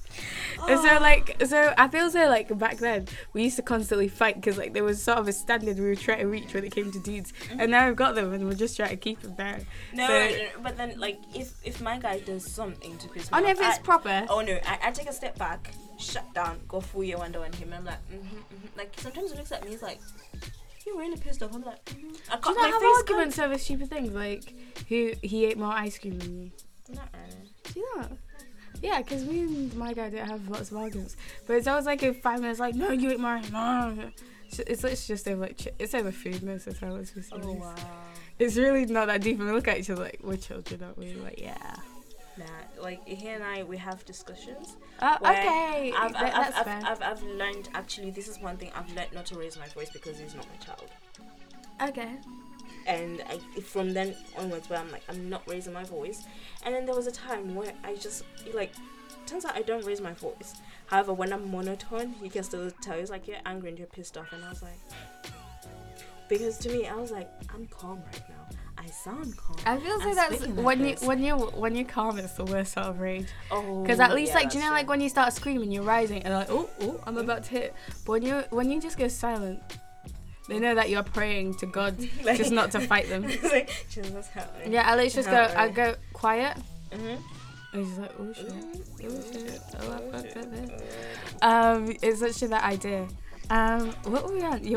And 0.69 0.81
so 0.81 0.99
like, 1.01 1.43
so 1.47 1.75
I 1.79 1.89
feel 1.89 2.11
so 2.11 2.29
like 2.29 2.57
back 2.59 2.77
then 2.79 3.07
we 3.33 3.45
used 3.45 3.57
to 3.57 3.63
constantly 3.63 4.09
fight 4.09 4.37
because 4.37 4.59
like 4.59 4.73
there 4.75 4.85
was 4.85 5.03
sort 5.03 5.19
of 5.19 5.27
a 5.29 5.33
standard 5.33 5.79
we 5.79 5.85
were 5.87 5.95
trying 5.95 6.19
to 6.21 6.27
reach 6.27 6.53
when 6.55 6.65
it 6.65 6.73
came 6.73 6.93
to 6.93 6.99
dudes, 7.01 7.33
and 7.51 7.71
now 7.71 7.87
we've 7.87 7.97
got 7.97 8.15
them 8.15 8.33
and 8.33 8.47
we're 8.47 8.55
just 8.55 8.77
trying 8.77 8.91
to 8.91 8.97
keep 8.97 9.21
them 9.21 9.35
there. 9.37 9.61
No, 9.95 10.07
So- 10.07 10.13
no, 10.13 10.37
no, 10.37 10.49
but 10.63 10.77
then 10.77 10.99
like 10.99 11.19
if 11.35 11.53
if 11.65 11.81
my 11.81 11.99
guy 11.99 12.21
does 12.21 12.45
something 12.51 12.97
to 12.99 13.09
piss 13.09 13.31
me 13.31 13.39
Oh 13.39 13.41
no, 13.41 13.47
off, 13.47 13.53
if 13.53 13.59
it's 13.61 13.79
I- 13.79 13.83
proper. 13.83 14.27
oh 14.29 14.41
no, 14.41 14.59
I, 14.67 14.79
I 14.85 14.91
take 14.91 15.09
a 15.09 15.13
step 15.13 15.39
back, 15.39 15.71
shut 15.99 16.33
down, 16.35 16.61
go 16.69 16.81
full 16.81 17.03
Yewande 17.03 17.37
on 17.43 17.53
him. 17.53 17.73
I'm 17.75 17.85
like, 17.85 18.07
mm-hmm, 18.11 18.37
mm-hmm. 18.37 18.79
like 18.79 18.93
sometimes 18.99 19.33
he 19.33 19.39
looks 19.39 19.53
at 19.53 19.65
me, 19.65 19.71
he's 19.71 19.83
like, 19.83 20.01
you 20.87 20.99
really 20.99 21.17
pissed 21.17 21.43
off. 21.43 21.55
I'm 21.55 21.63
like, 21.63 21.85
mm-hmm. 21.87 22.09
I 22.31 22.37
Do 22.37 22.43
can't. 22.43 22.57
you 22.57 22.63
my 22.63 22.71
not 22.71 22.83
have 22.83 22.97
arguments 22.99 23.39
over 23.39 23.59
stupid 23.59 23.91
things 23.91 24.13
like 24.13 24.55
who 24.89 25.13
he 25.23 25.47
ate 25.47 25.59
more 25.59 25.73
ice 25.73 25.99
cream 25.99 26.19
than 26.19 26.43
you? 26.43 26.51
Not 26.95 27.09
really. 27.13 27.51
Do 27.65 27.81
you 27.81 27.97
not? 27.97 28.13
Yeah, 28.83 28.99
because 29.03 29.25
me 29.25 29.41
and 29.41 29.75
my 29.75 29.93
guy 29.93 30.11
don't 30.11 30.29
have 30.29 30.49
lots 30.49 30.71
of 30.71 30.77
arguments, 30.77 31.17
but 31.47 31.57
it's 31.57 31.67
always 31.67 31.87
like 31.87 32.03
in 32.03 32.15
five 32.15 32.41
minutes, 32.41 32.61
like 32.61 32.75
no, 32.75 32.91
you 32.91 33.11
ate 33.11 33.21
more. 33.21 33.41
No, 33.51 34.11
it's 34.57 34.85
it's 34.85 35.07
just 35.07 35.27
over 35.29 35.43
like 35.43 35.75
it's 35.79 35.95
over 35.95 36.13
food 36.13 36.43
most 36.43 36.67
of 36.67 36.79
the 36.79 36.87
time. 36.87 37.05
Oh 37.33 37.53
wow. 37.53 37.75
it's 38.39 38.57
really 38.57 38.87
not 38.87 39.07
that 39.07 39.21
deep, 39.21 39.39
and 39.39 39.49
we 39.49 39.55
look 39.55 39.69
at 39.69 39.79
each 39.79 39.91
other 39.91 40.05
like 40.05 40.21
we're 40.23 40.37
children, 40.37 40.83
aren't 40.83 40.99
we? 40.99 41.15
Like 41.15 41.41
yeah. 41.41 41.75
Nah, 42.39 42.45
like 42.81 43.07
he 43.07 43.29
and 43.29 43.43
I, 43.43 43.65
we 43.65 43.77
have 43.79 44.05
discussions. 44.05 44.77
Uh, 45.01 45.19
where 45.19 45.33
okay, 45.33 45.93
I've, 45.97 46.15
I've, 46.15 46.33
that's 46.33 46.57
I've, 46.59 46.65
fair. 46.65 46.81
I've, 46.85 47.03
I've 47.03 47.23
learned 47.25 47.69
actually 47.75 48.11
this 48.11 48.29
is 48.29 48.39
one 48.39 48.57
thing 48.57 48.71
I've 48.77 48.95
learned 48.95 49.13
not 49.13 49.27
to 49.27 49.39
raise 49.39 49.59
my 49.59 49.67
voice 49.69 49.91
because 49.91 50.19
he's 50.19 50.37
not 50.37 50.47
my 50.49 50.65
child. 50.65 50.89
okay. 51.91 52.17
And 52.89 53.23
I, 53.29 53.61
from 53.61 53.93
then 53.93 54.17
onwards 54.37 54.69
where 54.69 54.81
I'm 54.81 54.91
like 54.91 55.03
I'm 55.09 55.29
not 55.29 55.43
raising 55.47 55.73
my 55.73 55.85
voice. 55.85 56.25
And 56.65 56.75
then 56.75 56.87
there 56.87 56.95
was 56.95 57.07
a 57.07 57.13
time 57.13 57.55
where 57.55 57.73
I 57.85 57.95
just 57.95 58.25
like 58.55 58.73
turns 59.27 59.45
out 59.45 59.55
I 59.55 59.63
don't 59.63 59.85
raise 59.85 60.01
my 60.01 60.15
voice. 60.15 60.55
However 60.87 61.13
when 61.13 61.33
I'm 61.33 61.51
monotone 61.53 62.15
you 62.23 62.31
can 62.31 62.43
still 62.43 62.71
tell. 62.83 62.99
It's 62.99 63.11
like 63.11 63.29
you're 63.29 63.37
angry 63.47 63.69
and 63.69 63.79
you're 63.79 63.87
pissed 63.87 64.17
off. 64.17 64.33
And 64.33 64.45
I 64.45 64.49
was 64.49 64.63
like 64.63 64.81
because 66.29 66.59
to 66.59 66.71
me 66.71 66.89
I 66.89 66.95
was 66.95 67.11
like 67.11 67.31
I'm 67.55 67.67
calm 67.67 68.03
right 68.07 68.29
now. 68.29 68.57
I 68.79 68.87
sound 68.87 69.37
calm. 69.37 69.57
I 69.67 69.77
feel 69.79 69.99
like 69.99 70.15
that's 70.15 70.47
like 70.47 70.65
when 70.65 70.85
you 70.85 70.95
when 71.03 71.23
you 71.23 71.37
when 71.37 71.75
you're 71.75 71.85
calm, 71.85 72.19
it's 72.19 72.35
the 72.35 72.45
worst 72.45 72.73
sort 72.73 72.87
of 72.87 73.01
rage. 73.01 73.27
oh 73.51 73.83
Because 73.83 74.01
at 74.01 74.15
least 74.15 74.33
yeah, 74.33 74.39
like 74.39 74.51
do 74.51 74.59
you 74.59 74.65
know 74.65 74.71
that's 74.71 74.83
like 74.83 74.89
when 74.89 75.01
you 75.01 75.09
start 75.09 75.33
screaming, 75.33 75.73
you're 75.73 75.83
rising 75.83 76.23
and 76.23 76.33
like 76.33 76.49
oh 76.49 76.71
oh 76.81 77.01
I'm 77.05 77.19
about 77.19 77.45
to 77.45 77.51
hit. 77.51 77.75
But 78.07 78.13
when 78.13 78.23
you 78.23 78.45
when 78.51 78.71
you 78.71 78.81
just 78.81 78.97
go 78.97 79.09
silent, 79.09 79.61
they 80.49 80.59
know 80.59 80.75
that 80.75 80.89
you're 80.91 81.03
praying 81.03 81.55
to 81.57 81.67
God 81.67 81.97
Like- 82.25 82.39
just 82.39 82.53
not 82.53 82.71
to 82.73 82.81
fight 82.81 83.09
them. 83.09 83.23
Like, 83.43 83.87
Jesus, 83.91 84.11
what's 84.13 84.29
happening 84.29 84.73
Yeah, 84.73 84.91
I 84.91 85.09
just 85.09 85.29
go. 85.29 85.33
Not 85.37 85.57
I 85.57 85.69
go 85.69 85.95
quiet. 86.13 86.57
mm-hmm. 86.91 87.23
And 87.75 87.87
he's 87.87 87.99
like, 87.99 88.13
oh 88.19 88.33
shit, 88.33 88.53
oh 89.05 89.23
shit, 89.31 89.61
oh 89.81 89.93
I 89.93 90.11
fucked 90.11 90.37
up 90.39 90.51
there. 90.53 90.79
Uh, 91.43 91.77
Um, 91.77 91.97
it's 92.03 92.21
such 92.21 92.49
that 92.49 92.65
idea. 92.65 93.07
Um, 93.51 93.91
what 94.05 94.25
were 94.27 94.35
we 94.35 94.43
on? 94.43 94.77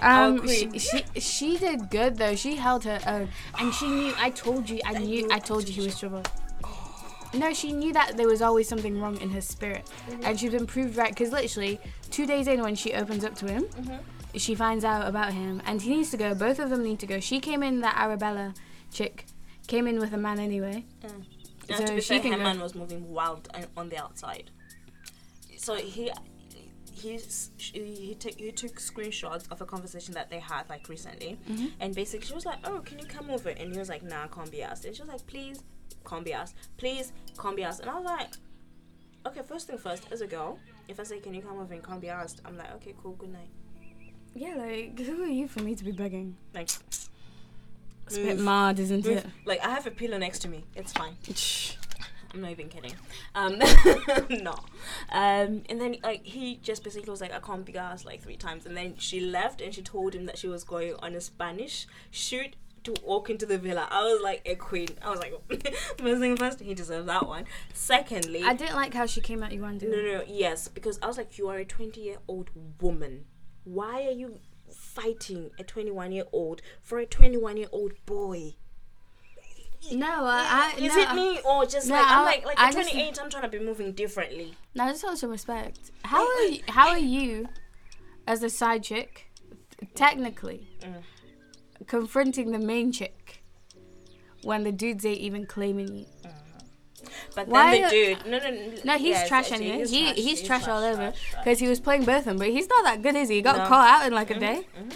Our 0.00 0.26
Um, 0.28 0.46
she, 0.48 0.78
she 0.78 1.02
she 1.20 1.56
did 1.58 1.90
good 1.90 2.16
though. 2.16 2.34
She 2.36 2.54
held 2.56 2.84
her 2.84 3.00
own, 3.06 3.28
and 3.58 3.72
she 3.74 3.86
knew. 3.88 4.14
I 4.18 4.30
told 4.30 4.68
you. 4.70 4.80
I 4.84 4.98
knew. 4.98 5.28
I 5.32 5.38
told 5.40 5.68
you 5.68 5.74
he 5.74 5.80
was 5.80 5.98
trouble. 5.98 6.22
No, 7.34 7.52
she 7.52 7.72
knew 7.72 7.92
that 7.92 8.16
there 8.16 8.26
was 8.28 8.40
always 8.40 8.68
something 8.68 9.00
wrong 9.00 9.20
in 9.20 9.30
her 9.30 9.40
spirit, 9.40 9.88
and 10.22 10.38
she's 10.38 10.50
been 10.50 10.66
proved 10.66 10.96
right. 10.96 11.10
Because 11.10 11.30
literally, 11.32 11.78
two 12.10 12.24
days 12.26 12.46
in, 12.46 12.62
when 12.62 12.74
she 12.74 12.94
opens 12.94 13.24
up 13.24 13.34
to 13.36 13.46
him, 13.50 13.64
Mhm. 13.64 13.98
She 14.34 14.54
finds 14.54 14.84
out 14.84 15.06
about 15.08 15.32
him, 15.32 15.62
and 15.66 15.80
he 15.82 15.96
needs 15.96 16.10
to 16.10 16.16
go. 16.16 16.34
Both 16.34 16.58
of 16.58 16.70
them 16.70 16.82
need 16.82 16.98
to 17.00 17.06
go. 17.06 17.20
She 17.20 17.40
came 17.40 17.62
in. 17.62 17.80
That 17.80 17.96
Arabella 17.96 18.54
chick 18.92 19.26
came 19.66 19.86
in 19.86 19.98
with 19.98 20.12
a 20.12 20.18
man 20.18 20.38
anyway. 20.38 20.84
And 21.02 21.24
So 21.78 21.86
to 21.86 21.94
be 21.94 22.00
she 22.00 22.08
fair, 22.14 22.20
can 22.20 22.32
her 22.32 22.38
go. 22.38 22.44
man 22.44 22.60
was 22.60 22.74
moving 22.74 23.08
wild 23.08 23.48
on 23.76 23.88
the 23.90 23.98
outside. 23.98 24.50
So 25.56 25.74
he 25.74 26.10
he's 26.92 27.50
he, 27.58 28.16
took 28.18 28.34
he 28.38 28.50
took 28.52 28.76
screenshots 28.80 29.50
of 29.52 29.60
a 29.60 29.66
conversation 29.66 30.14
that 30.14 30.30
they 30.30 30.40
had 30.40 30.68
like 30.68 30.88
recently, 30.88 31.38
Mhm. 31.48 31.72
and 31.80 31.94
basically 31.94 32.26
she 32.26 32.34
was 32.34 32.46
like, 32.46 32.58
"Oh, 32.64 32.80
can 32.80 32.98
you 32.98 33.04
come 33.06 33.30
over?" 33.30 33.50
And 33.50 33.72
he 33.72 33.78
was 33.78 33.88
like, 33.88 34.02
"Nah, 34.02 34.24
I 34.24 34.28
can't 34.28 34.50
be 34.50 34.62
asked." 34.62 34.84
And 34.84 34.94
she 34.96 35.02
was 35.02 35.08
like, 35.10 35.26
"Please, 35.26 35.62
can't 36.08 36.24
be 36.24 36.32
asked. 36.32 36.54
Please, 36.76 37.12
can't 37.38 37.54
be 37.56 37.62
asked." 37.62 37.80
And 37.80 37.90
I 37.90 37.94
was 37.96 38.04
like, 38.04 38.30
"Okay, 39.26 39.42
first 39.46 39.66
thing 39.68 39.78
first, 39.78 40.04
as 40.10 40.22
a 40.22 40.26
girl, 40.26 40.58
if 40.88 40.98
I 40.98 41.02
say 41.04 41.20
can 41.20 41.34
you 41.34 41.42
come 41.42 41.58
over 41.58 41.72
and 41.74 41.84
can't 41.84 42.00
be 42.00 42.08
asked, 42.08 42.40
I'm 42.44 42.56
like, 42.56 42.72
okay, 42.76 42.94
cool, 43.02 43.12
good 43.12 43.32
night." 43.32 43.50
Yeah, 44.38 44.54
like 44.54 44.98
who 45.06 45.22
are 45.22 45.26
you 45.26 45.48
for 45.48 45.62
me 45.62 45.74
to 45.74 45.84
be 45.84 45.92
begging? 45.92 46.36
Like, 46.54 46.70
It's 48.06 48.16
a 48.16 48.22
bit 48.22 48.38
mad, 48.38 48.78
isn't 48.78 49.04
move. 49.04 49.18
it? 49.18 49.26
like 49.44 49.64
I 49.64 49.70
have 49.70 49.86
a 49.86 49.90
pillow 49.90 50.18
next 50.18 50.40
to 50.40 50.48
me. 50.48 50.64
It's 50.74 50.92
fine. 50.92 51.16
I'm 52.32 52.42
not 52.42 52.50
even 52.50 52.68
kidding. 52.68 52.92
Um, 53.34 53.58
no. 54.30 54.52
Um, 55.10 55.62
and 55.68 55.80
then 55.80 55.96
like 56.02 56.24
he 56.24 56.56
just 56.62 56.84
basically 56.84 57.10
was 57.10 57.20
like, 57.20 57.32
I 57.32 57.40
can't 57.40 57.64
be 57.64 57.76
asked 57.76 58.04
like 58.04 58.22
three 58.22 58.36
times. 58.36 58.66
And 58.66 58.76
then 58.76 58.96
she 58.98 59.20
left 59.20 59.60
and 59.60 59.74
she 59.74 59.82
told 59.82 60.14
him 60.14 60.26
that 60.26 60.38
she 60.38 60.46
was 60.46 60.62
going 60.62 60.94
on 61.00 61.14
a 61.14 61.20
Spanish 61.20 61.86
shoot 62.10 62.54
to 62.84 62.94
walk 63.04 63.30
into 63.30 63.46
the 63.46 63.58
villa. 63.58 63.88
I 63.90 64.02
was 64.04 64.20
like 64.22 64.42
a 64.46 64.54
queen. 64.54 64.88
I 65.02 65.10
was 65.10 65.20
like, 65.20 65.32
first 65.98 66.20
thing 66.20 66.36
first, 66.36 66.60
he 66.60 66.74
deserved 66.74 67.08
that 67.08 67.26
one. 67.26 67.44
Secondly, 67.72 68.42
I 68.44 68.54
didn't 68.54 68.76
like 68.76 68.94
how 68.94 69.06
she 69.06 69.20
came 69.20 69.42
at 69.42 69.52
you 69.52 69.62
one 69.62 69.78
no, 69.78 69.88
no, 69.88 70.02
no, 70.02 70.22
yes, 70.26 70.68
because 70.68 70.98
I 71.02 71.06
was 71.06 71.16
like, 71.16 71.38
you 71.38 71.48
are 71.48 71.56
a 71.56 71.64
20 71.64 72.00
year 72.00 72.18
old 72.28 72.50
woman. 72.80 73.24
Why 73.72 74.06
are 74.06 74.12
you 74.12 74.38
fighting 74.72 75.50
a 75.58 75.64
21 75.64 76.12
year 76.12 76.24
old 76.32 76.62
for 76.82 76.98
a 76.98 77.06
21 77.06 77.56
year 77.58 77.68
old 77.70 77.92
boy? 78.06 78.54
No, 79.92 80.06
I, 80.24 80.74
I 80.76 80.80
Is 80.80 80.94
no, 80.96 81.02
it 81.02 81.14
me 81.14 81.38
or 81.44 81.64
just 81.66 81.86
No, 81.88 81.94
like 81.94 82.06
I'm 82.06 82.18
I- 82.20 82.24
like 82.24 82.46
like 82.46 82.58
at 82.60 82.72
just- 82.72 82.90
28 82.90 83.18
I'm 83.22 83.30
trying 83.30 83.42
to 83.44 83.48
be 83.48 83.58
moving 83.64 83.92
differently. 83.92 84.54
No, 84.74 84.84
I 84.84 84.90
just 84.90 85.04
want 85.04 85.18
some 85.18 85.30
respect. 85.30 85.78
How 86.04 86.26
are 86.26 86.42
you, 86.46 86.60
how 86.68 86.88
are 86.88 86.98
you, 86.98 87.48
as 88.26 88.42
a 88.42 88.50
side 88.50 88.82
chick, 88.82 89.30
technically 89.94 90.68
Mm. 90.82 91.02
confronting 91.86 92.50
the 92.52 92.58
main 92.58 92.90
chick 92.90 93.42
when 94.42 94.64
the 94.64 94.72
dudes 94.72 95.04
ain't 95.04 95.18
even 95.18 95.46
claiming 95.46 95.94
you? 95.94 96.06
But 97.34 97.48
Why 97.48 97.72
then 97.72 97.82
the 97.82 97.88
dude, 97.90 98.26
no, 98.26 98.38
no, 98.38 98.50
no. 98.50 98.72
No, 98.84 98.98
he's 98.98 99.16
yeah, 99.16 99.26
trash 99.28 99.52
anyway. 99.52 99.78
he's 99.78 99.90
He 99.90 100.02
trash, 100.04 100.16
he's, 100.16 100.42
trash, 100.42 100.68
all 100.68 100.82
over 100.82 100.96
trash, 101.10 101.30
trash. 101.30 101.44
because 101.44 101.58
he 101.58 101.68
was 101.68 101.80
playing 101.80 102.04
both 102.04 102.18
of 102.20 102.24
them, 102.26 102.38
but 102.38 102.48
he's 102.48 102.68
not 102.68 102.84
that 102.84 103.02
good, 103.02 103.14
is 103.16 103.28
he? 103.28 103.36
He 103.36 103.42
got 103.42 103.56
No. 103.58 103.66
caught 103.66 103.88
out 103.88 104.06
in 104.06 104.12
like 104.12 104.30
a 104.30 104.34
Mhm, 104.34 104.40
day. 104.40 104.66
mhm. 104.78 104.92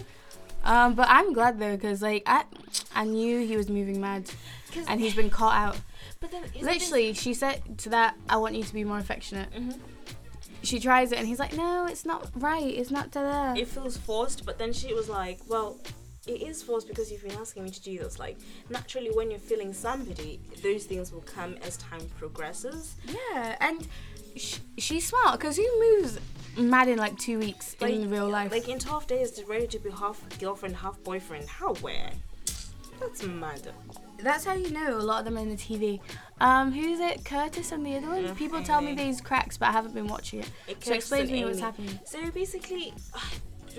Um, 0.64 0.94
but 0.94 1.08
I'm 1.10 1.32
glad 1.32 1.58
though, 1.58 1.74
because 1.76 2.02
like 2.02 2.22
I, 2.26 2.44
I 2.94 3.04
knew 3.04 3.44
he 3.46 3.56
was 3.56 3.68
moving 3.68 4.00
mad, 4.00 4.30
and 4.88 5.00
he's 5.00 5.14
been 5.14 5.30
caught 5.30 5.54
out. 5.54 5.76
But 6.20 6.30
then 6.30 6.42
Literally, 6.60 7.12
she 7.14 7.34
said 7.34 7.78
to 7.78 7.88
that, 7.90 8.14
"I 8.28 8.36
want 8.36 8.54
you 8.54 8.62
to 8.62 8.72
be 8.72 8.84
more 8.84 8.98
affectionate." 8.98 9.50
Mhm. 9.52 9.78
She 10.62 10.78
tries 10.78 11.10
it, 11.10 11.18
and 11.18 11.26
he's 11.26 11.40
like, 11.40 11.52
"No, 11.56 11.86
it's 11.86 12.04
not 12.04 12.30
right. 12.36 12.62
It's 12.64 12.92
not 12.92 13.10
to 13.12 13.18
that." 13.18 13.58
It 13.58 13.66
feels 13.66 13.96
forced, 13.96 14.46
but 14.46 14.58
then 14.58 14.72
she 14.72 14.94
was 14.94 15.08
like, 15.08 15.40
well. 15.48 15.78
It 16.26 16.42
is 16.42 16.62
forced 16.62 16.86
because 16.86 17.10
you've 17.10 17.22
been 17.22 17.36
asking 17.36 17.64
me 17.64 17.70
to 17.70 17.82
do 17.82 17.98
this. 17.98 18.18
Like, 18.18 18.36
naturally, 18.70 19.10
when 19.10 19.30
you're 19.30 19.40
feeling 19.40 19.72
somebody, 19.72 20.40
those 20.62 20.84
things 20.84 21.12
will 21.12 21.22
come 21.22 21.56
as 21.66 21.76
time 21.78 22.02
progresses. 22.18 22.94
Yeah, 23.06 23.56
and 23.60 23.88
sh- 24.36 24.58
she's 24.78 25.06
smart 25.08 25.40
because 25.40 25.56
who 25.56 25.66
moves 25.80 26.20
mad 26.56 26.88
in 26.88 26.98
like 26.98 27.18
two 27.18 27.38
weeks 27.40 27.74
in 27.80 28.08
real 28.08 28.28
life? 28.28 28.52
Like, 28.52 28.68
in 28.68 28.78
12 28.78 29.06
days, 29.08 29.32
they're 29.32 29.46
ready 29.46 29.66
to 29.66 29.78
be 29.80 29.90
half 29.90 30.22
girlfriend, 30.38 30.76
half 30.76 31.02
boyfriend. 31.02 31.48
How 31.48 31.74
where? 31.76 32.10
That's 33.00 33.24
mad. 33.24 33.68
That's 34.18 34.44
how 34.44 34.52
you 34.54 34.70
know 34.70 34.96
a 34.96 35.02
lot 35.02 35.18
of 35.20 35.24
them 35.24 35.36
in 35.36 35.48
the 35.50 35.56
TV. 35.56 35.98
Um, 36.40 36.70
who's 36.70 37.00
it? 37.00 37.24
Curtis 37.24 37.72
and 37.72 37.84
the 37.84 37.96
other 37.96 38.06
one. 38.06 38.24
Mm, 38.26 38.36
People 38.36 38.62
tell 38.62 38.80
me 38.80 38.94
these 38.94 39.20
cracks, 39.20 39.58
but 39.58 39.70
I 39.70 39.72
haven't 39.72 39.94
been 39.94 40.06
watching 40.06 40.38
it. 40.38 40.50
It 40.68 40.84
So 40.84 40.94
explain 40.94 41.26
to 41.26 41.32
me 41.32 41.44
what's 41.44 41.58
happening. 41.58 41.98
So 42.04 42.30
basically, 42.30 42.94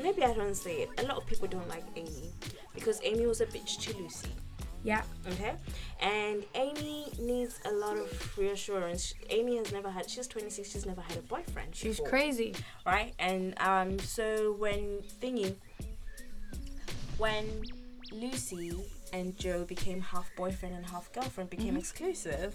maybe 0.01 0.23
I 0.23 0.33
don't 0.33 0.55
say 0.55 0.83
it. 0.83 0.89
A 0.99 1.03
lot 1.03 1.17
of 1.17 1.25
people 1.25 1.47
don't 1.47 1.67
like 1.67 1.83
Amy 1.95 2.31
because 2.73 2.99
Amy 3.03 3.25
was 3.27 3.41
a 3.41 3.45
bitch 3.45 3.79
to 3.81 3.97
Lucy. 3.97 4.29
Yeah. 4.83 5.03
Okay, 5.27 5.53
and 6.01 6.43
Amy 6.55 7.07
needs 7.17 7.61
a 7.65 7.71
lot 7.71 7.97
of 7.97 8.37
reassurance. 8.37 9.13
Amy 9.29 9.55
has 9.57 9.71
never 9.71 9.89
had. 9.89 10.09
She's 10.09 10.27
26. 10.27 10.69
She's 10.69 10.85
never 10.85 10.99
had 10.99 11.17
a 11.17 11.21
boyfriend. 11.21 11.73
She's 11.73 11.95
before, 11.97 12.09
crazy. 12.09 12.53
right? 12.85 13.13
And 13.17 13.53
um, 13.61 13.97
so 13.99 14.55
when 14.59 14.99
thingy, 15.21 15.55
when 17.17 17.45
Lucy 18.11 18.73
and 19.13 19.37
Joe 19.37 19.63
became 19.63 20.01
half 20.01 20.29
boyfriend 20.35 20.75
and 20.75 20.85
half 20.85 21.11
girlfriend, 21.13 21.49
became 21.49 21.75
Mhm. 21.75 21.79
exclusive. 21.79 22.53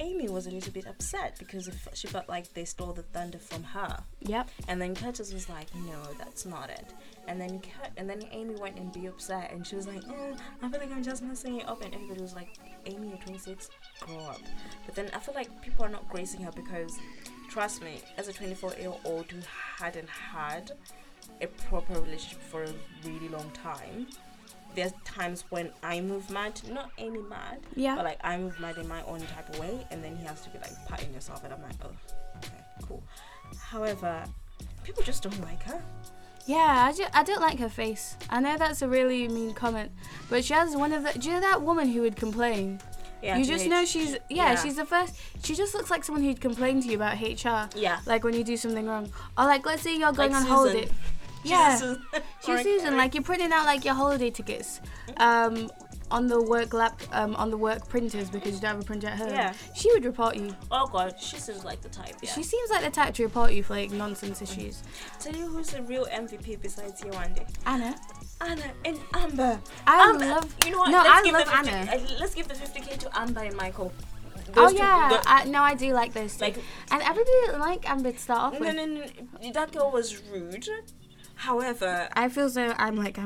Amy 0.00 0.28
was 0.28 0.46
a 0.46 0.50
little 0.50 0.72
bit 0.72 0.86
upset 0.86 1.36
because 1.38 1.70
she 1.94 2.06
felt 2.06 2.28
like 2.28 2.52
they 2.54 2.64
stole 2.64 2.92
the 2.92 3.02
thunder 3.02 3.38
from 3.38 3.62
her. 3.62 4.02
Yep. 4.20 4.50
And 4.68 4.80
then 4.80 4.94
Curtis 4.94 5.32
was 5.32 5.48
like, 5.48 5.72
"No, 5.74 6.02
that's 6.18 6.44
not 6.46 6.70
it." 6.70 6.92
And 7.28 7.40
then 7.40 7.60
Cur- 7.60 7.90
and 7.96 8.08
then 8.08 8.22
Amy 8.32 8.56
went 8.56 8.76
and 8.78 8.92
be 8.92 9.06
upset, 9.06 9.52
and 9.52 9.66
she 9.66 9.76
was 9.76 9.86
like, 9.86 10.02
oh, 10.08 10.36
"I 10.62 10.68
feel 10.68 10.80
like 10.80 10.90
I'm 10.90 11.02
just 11.02 11.22
messing 11.22 11.60
it 11.60 11.68
up." 11.68 11.82
And 11.82 11.94
everybody 11.94 12.20
was 12.20 12.34
like, 12.34 12.58
"Amy, 12.86 13.08
you're 13.08 13.18
26, 13.18 13.70
grow 14.00 14.18
up." 14.18 14.40
But 14.86 14.94
then 14.94 15.10
I 15.14 15.18
feel 15.20 15.34
like 15.34 15.62
people 15.62 15.84
are 15.84 15.90
not 15.90 16.08
gracing 16.08 16.42
her 16.42 16.52
because, 16.52 16.98
trust 17.48 17.82
me, 17.82 18.00
as 18.16 18.28
a 18.28 18.32
24 18.32 18.74
year 18.80 18.92
old 19.04 19.30
who 19.30 19.40
hadn't 19.78 20.08
had 20.08 20.72
a 21.40 21.46
proper 21.46 21.94
relationship 22.00 22.42
for 22.42 22.64
a 22.64 22.74
really 23.04 23.28
long 23.28 23.50
time, 23.52 24.06
there's 24.74 24.92
times 25.04 25.44
when 25.50 25.70
I 25.82 26.00
move 26.00 26.28
mad, 26.30 26.60
not 26.70 26.90
any 26.98 27.18
mad, 27.22 27.60
Yeah. 27.76 27.94
but 27.96 28.04
like 28.04 28.18
I 28.24 28.36
move 28.38 28.58
mad 28.60 28.76
in 28.78 28.88
my 28.88 29.02
own 29.04 29.20
type 29.20 29.48
of 29.50 29.58
way, 29.58 29.86
and 29.90 30.02
then 30.02 30.16
he 30.16 30.24
has 30.26 30.40
to 30.42 30.50
be 30.50 30.58
like 30.58 30.72
patting 30.88 31.12
yourself, 31.14 31.44
and 31.44 31.52
I'm 31.52 31.62
like, 31.62 31.74
oh, 31.84 31.90
okay, 32.38 32.60
cool. 32.86 33.02
However, 33.58 34.24
people 34.82 35.02
just 35.02 35.22
don't 35.22 35.40
like 35.42 35.62
her. 35.64 35.80
Yeah, 36.46 36.88
I, 36.88 36.92
ju- 36.92 37.06
I 37.14 37.24
don't 37.24 37.40
like 37.40 37.58
her 37.58 37.70
face. 37.70 38.16
I 38.28 38.38
know 38.40 38.56
that's 38.58 38.82
a 38.82 38.88
really 38.88 39.28
mean 39.28 39.54
comment, 39.54 39.90
but 40.28 40.44
she 40.44 40.52
has 40.54 40.76
one 40.76 40.92
of 40.92 41.02
the. 41.02 41.18
Do 41.18 41.28
you 41.28 41.34
know 41.36 41.40
that 41.40 41.62
woman 41.62 41.88
who 41.88 42.02
would 42.02 42.16
complain? 42.16 42.80
Yeah, 43.22 43.38
you 43.38 43.46
just 43.46 43.64
H- 43.64 43.70
know 43.70 43.84
she's 43.86 44.12
yeah, 44.12 44.18
yeah. 44.52 44.62
she's 44.62 44.76
the 44.76 44.84
first. 44.84 45.14
She 45.42 45.54
just 45.54 45.72
looks 45.74 45.90
like 45.90 46.04
someone 46.04 46.22
who'd 46.22 46.42
complain 46.42 46.82
to 46.82 46.88
you 46.88 46.96
about 46.96 47.18
HR, 47.18 47.70
yeah. 47.78 48.00
like 48.04 48.22
when 48.24 48.34
you 48.34 48.44
do 48.44 48.58
something 48.58 48.86
wrong, 48.86 49.10
or 49.38 49.44
like 49.46 49.64
let's 49.64 49.80
say 49.82 49.96
you're 49.96 50.12
going 50.12 50.32
Like 50.32 50.42
on 50.42 50.46
holiday. 50.46 50.88
Yeah, 51.44 51.78
she's 52.44 52.62
Susan. 52.62 52.96
Like 52.96 53.14
you're 53.14 53.22
printing 53.22 53.52
out 53.52 53.66
like 53.66 53.84
your 53.84 53.94
holiday 53.94 54.30
tickets, 54.30 54.80
um, 55.18 55.70
on 56.10 56.26
the 56.26 56.40
work 56.42 56.72
lap, 56.74 57.00
um, 57.12 57.34
on 57.36 57.50
the 57.50 57.56
work 57.56 57.88
printers 57.88 58.30
because 58.30 58.54
you 58.54 58.60
don't 58.60 58.72
have 58.76 58.80
a 58.80 58.84
printer 58.84 59.08
at 59.08 59.18
home. 59.18 59.30
Yeah. 59.30 59.52
She 59.74 59.90
would 59.92 60.04
report 60.04 60.36
you. 60.36 60.54
oh 60.70 60.86
god, 60.86 61.14
she 61.20 61.36
seems 61.36 61.64
like 61.64 61.80
the 61.80 61.88
type. 61.88 62.14
Yeah. 62.22 62.30
She 62.32 62.42
seems 62.42 62.70
like 62.70 62.82
the 62.82 62.90
type 62.90 63.14
to 63.14 63.22
report 63.24 63.52
you 63.52 63.62
for 63.62 63.74
like 63.74 63.90
nonsense 63.90 64.40
issues. 64.42 64.82
Tell 65.20 65.34
you 65.34 65.46
who's 65.46 65.68
the 65.68 65.82
real 65.82 66.06
MVP 66.06 66.60
besides 66.62 67.00
Yewande? 67.02 67.46
Anna, 67.66 67.94
Anna 68.40 68.62
and 68.84 68.98
Amber. 69.14 69.60
I 69.86 70.08
Amber, 70.10 70.26
love. 70.26 70.54
You 70.64 70.72
know 70.72 70.78
what? 70.78 70.90
No, 70.90 70.98
let's 70.98 71.10
I 71.10 71.22
give 71.24 71.32
love 71.34 71.44
the 71.46 71.50
50, 71.50 71.70
Anna. 71.70 71.92
uh, 71.92 72.16
Let's 72.20 72.34
give 72.34 72.48
the 72.48 72.54
50k 72.54 72.98
to 72.98 73.18
Amber 73.18 73.40
and 73.40 73.56
Michael. 73.56 73.92
Oh 74.56 74.68
Those 74.68 74.72
two- 74.72 74.78
yeah, 74.78 75.08
the- 75.08 75.28
I, 75.28 75.44
no, 75.44 75.62
I 75.62 75.74
do 75.74 75.92
like 75.92 76.12
those. 76.12 76.36
Two. 76.36 76.44
like 76.44 76.56
and 76.90 77.02
everybody 77.02 77.30
didn't 77.46 77.60
like 77.60 77.88
Amber 77.90 78.12
to 78.12 78.18
start 78.18 78.40
off 78.40 78.52
no, 78.54 78.60
with. 78.60 78.76
no, 78.76 78.84
no, 78.84 79.04
no, 79.42 79.52
that 79.52 79.72
girl 79.72 79.90
was 79.90 80.20
rude. 80.30 80.68
However, 81.36 82.08
I 82.14 82.28
feel 82.28 82.48
so. 82.48 82.74
I'm 82.78 82.96
like 82.96 83.18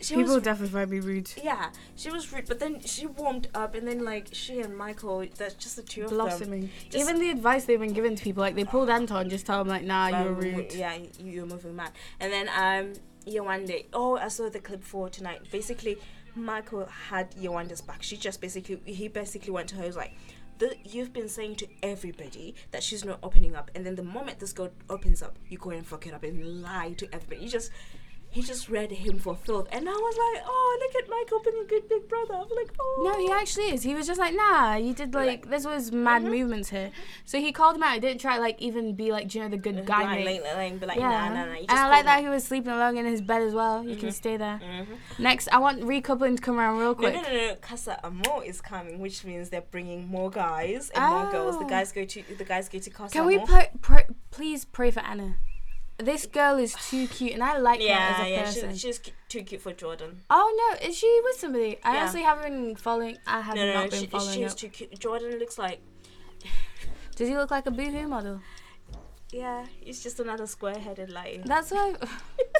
she 0.00 0.16
People 0.16 0.34
was 0.34 0.42
definitely 0.42 0.72
find 0.78 0.90
me 0.90 1.00
rude. 1.00 1.30
yeah, 1.42 1.70
she 1.96 2.10
was 2.10 2.30
rude. 2.32 2.46
But 2.46 2.58
then 2.58 2.80
she 2.80 3.06
warmed 3.06 3.48
up, 3.54 3.74
and 3.74 3.86
then 3.88 4.04
like 4.04 4.28
she 4.32 4.60
and 4.60 4.76
Michael, 4.76 5.24
that's 5.38 5.54
just 5.54 5.76
the 5.76 5.82
two 5.82 6.02
of 6.04 6.10
them. 6.10 6.18
Blossoming. 6.18 6.70
Even 6.92 7.18
the 7.20 7.30
advice 7.30 7.64
they've 7.64 7.80
been 7.80 7.92
given 7.94 8.14
to 8.16 8.22
people, 8.22 8.42
like 8.42 8.54
they 8.54 8.64
pulled 8.64 8.90
Anton, 8.90 9.30
just 9.30 9.46
tell 9.46 9.60
him 9.62 9.68
like, 9.68 9.84
nah, 9.84 10.08
you're 10.08 10.28
Um, 10.28 10.36
rude. 10.36 10.72
Yeah, 10.74 10.94
you- 10.94 11.10
you're 11.24 11.46
moving 11.46 11.76
mad. 11.76 11.92
And 12.20 12.30
then 12.32 12.48
um, 12.48 12.92
Yewande. 13.26 13.86
Oh, 13.94 14.16
I 14.18 14.28
saw 14.28 14.50
the 14.50 14.60
clip 14.60 14.82
for 14.84 15.08
tonight. 15.08 15.40
Basically, 15.50 15.96
Michael 16.34 16.86
had 17.08 17.30
Yewande's 17.36 17.80
back. 17.80 18.02
She 18.02 18.16
just 18.18 18.40
basically, 18.42 18.80
he 18.84 19.08
basically 19.08 19.52
went 19.52 19.68
to 19.70 19.76
her. 19.76 19.82
He 19.82 19.86
was 19.88 19.96
like, 19.96 20.12
the, 20.58 20.76
"You've 20.84 21.12
been 21.12 21.28
saying 21.28 21.56
to 21.56 21.68
everybody 21.82 22.54
that 22.70 22.82
she's 22.82 23.04
not 23.04 23.18
opening 23.22 23.54
up, 23.56 23.70
and 23.74 23.84
then 23.84 23.94
the 23.94 24.02
moment 24.02 24.38
this 24.38 24.52
girl 24.52 24.70
opens 24.88 25.22
up, 25.22 25.38
you 25.48 25.58
go 25.58 25.70
and 25.70 25.86
fuck 25.86 26.06
it 26.06 26.14
up 26.14 26.22
and 26.22 26.62
lie 26.62 26.94
to 26.98 27.06
everybody. 27.12 27.44
You 27.44 27.50
just." 27.50 27.70
He 28.34 28.42
just 28.42 28.68
read 28.68 28.90
him 28.90 29.18
for 29.20 29.36
filth, 29.36 29.68
and 29.70 29.88
I 29.88 29.92
was 29.92 30.16
like, 30.24 30.42
"Oh, 30.44 30.78
look 30.82 31.04
at 31.04 31.08
Michael 31.08 31.38
being 31.44 31.64
a 31.64 31.68
good 31.68 31.88
big 31.88 32.08
brother." 32.08 32.34
I'm 32.34 32.48
like, 32.60 32.72
"Oh." 32.80 33.02
No, 33.06 33.18
he 33.24 33.30
actually 33.30 33.66
is. 33.72 33.84
He 33.84 33.94
was 33.94 34.08
just 34.08 34.18
like, 34.18 34.34
nah, 34.34 34.74
you 34.74 34.92
did 34.92 35.14
like, 35.14 35.48
this 35.48 35.64
was 35.64 35.92
mad 35.92 36.22
Mhm. 36.24 36.30
movements 36.30 36.68
here. 36.70 36.90
So 37.24 37.38
he 37.38 37.52
called 37.52 37.76
him 37.76 37.84
out. 37.84 37.94
He 37.94 38.00
didn't 38.00 38.20
try 38.20 38.38
like 38.38 38.60
even 38.60 38.94
be 38.96 39.12
like, 39.12 39.28
do 39.28 39.38
you 39.38 39.44
know, 39.44 39.50
the 39.50 39.56
good 39.56 39.86
guy 39.86 40.02
Like, 40.02 40.24
mate. 40.24 40.42
like, 40.42 40.56
like, 40.80 40.86
like, 40.88 40.98
yeah. 40.98 41.08
nah, 41.10 41.28
nah, 41.28 41.44
nah. 41.46 41.58
And 41.60 41.70
I 41.70 41.88
like 41.88 42.04
that 42.06 42.22
he 42.22 42.28
was 42.28 42.42
sleeping 42.42 42.72
alone 42.72 42.96
in 42.96 43.06
his 43.06 43.20
bed 43.22 43.42
as 43.42 43.54
well. 43.54 43.86
You 43.86 43.94
can 43.96 44.08
Mhm. 44.08 44.12
stay 44.14 44.36
there. 44.36 44.60
Mhm. 44.62 44.86
Next, 45.20 45.46
I 45.52 45.58
want 45.58 45.82
recoupling 45.82 46.34
to 46.34 46.42
come 46.42 46.58
around 46.58 46.78
real 46.78 46.96
quick. 46.96 47.14
No, 47.14 47.22
no, 47.22 47.28
no, 47.30 47.46
no. 47.50 47.54
Casa 47.56 48.00
Amor 48.04 48.42
is 48.44 48.60
coming, 48.60 48.98
which 48.98 49.24
means 49.24 49.50
they're 49.50 49.60
bringing 49.76 50.08
more 50.08 50.28
guys 50.28 50.90
and 50.90 51.04
more 51.14 51.30
girls. 51.30 51.56
The 51.60 51.66
Oh. 51.66 51.68
guys 51.68 51.92
go 51.92 52.04
to 52.04 52.22
the 52.36 52.44
guys 52.44 52.68
go 52.68 52.80
to 52.80 52.90
Casa 52.90 53.12
Can 53.12 53.26
we 53.26 53.36
Amor. 53.36 53.46
pray, 53.46 53.70
pray, 53.80 54.04
please 54.32 54.64
pray 54.64 54.90
for 54.90 55.00
Anna? 55.00 55.36
This 55.98 56.26
girl 56.26 56.56
is 56.58 56.74
too 56.90 57.06
cute, 57.06 57.32
and 57.34 57.42
I 57.42 57.56
like 57.58 57.80
her 57.80 57.88
as 57.88 58.26
a 58.26 58.30
yeah. 58.30 58.44
person. 58.44 58.70
She's, 58.72 58.80
she's 58.80 59.00
too 59.28 59.42
cute 59.42 59.60
for 59.60 59.72
Jordan. 59.72 60.22
oh 60.28 60.48
no, 60.80 60.88
is 60.88 60.96
she 60.98 61.20
with 61.24 61.36
somebody? 61.36 61.78
I 61.84 61.94
Yeah. 61.94 62.00
honestly 62.00 62.22
haven't 62.22 62.52
been 62.52 62.76
following. 62.76 63.16
I 63.26 63.40
have 63.40 63.54
no, 63.54 63.64
no, 63.66 63.74
not 63.74 63.84
no. 63.84 63.90
been 63.90 64.00
She, 64.00 64.06
following 64.08 64.38
she's 64.40 64.52
up. 64.52 64.58
too 64.58 64.68
cute. 64.70 64.98
Jordan 64.98 65.38
looks 65.38 65.56
like 65.56 65.80
Does 67.16 67.28
he 67.28 67.36
look 67.36 67.50
like 67.52 67.66
a 67.66 67.70
boohoo 67.70 68.08
model? 68.08 68.40
yeah. 69.32 69.66
He's 69.80 70.02
just 70.02 70.18
another 70.20 70.46
square-headed 70.46 71.10
lion. 71.10 71.42
That's 71.46 71.70
why. 71.70 71.94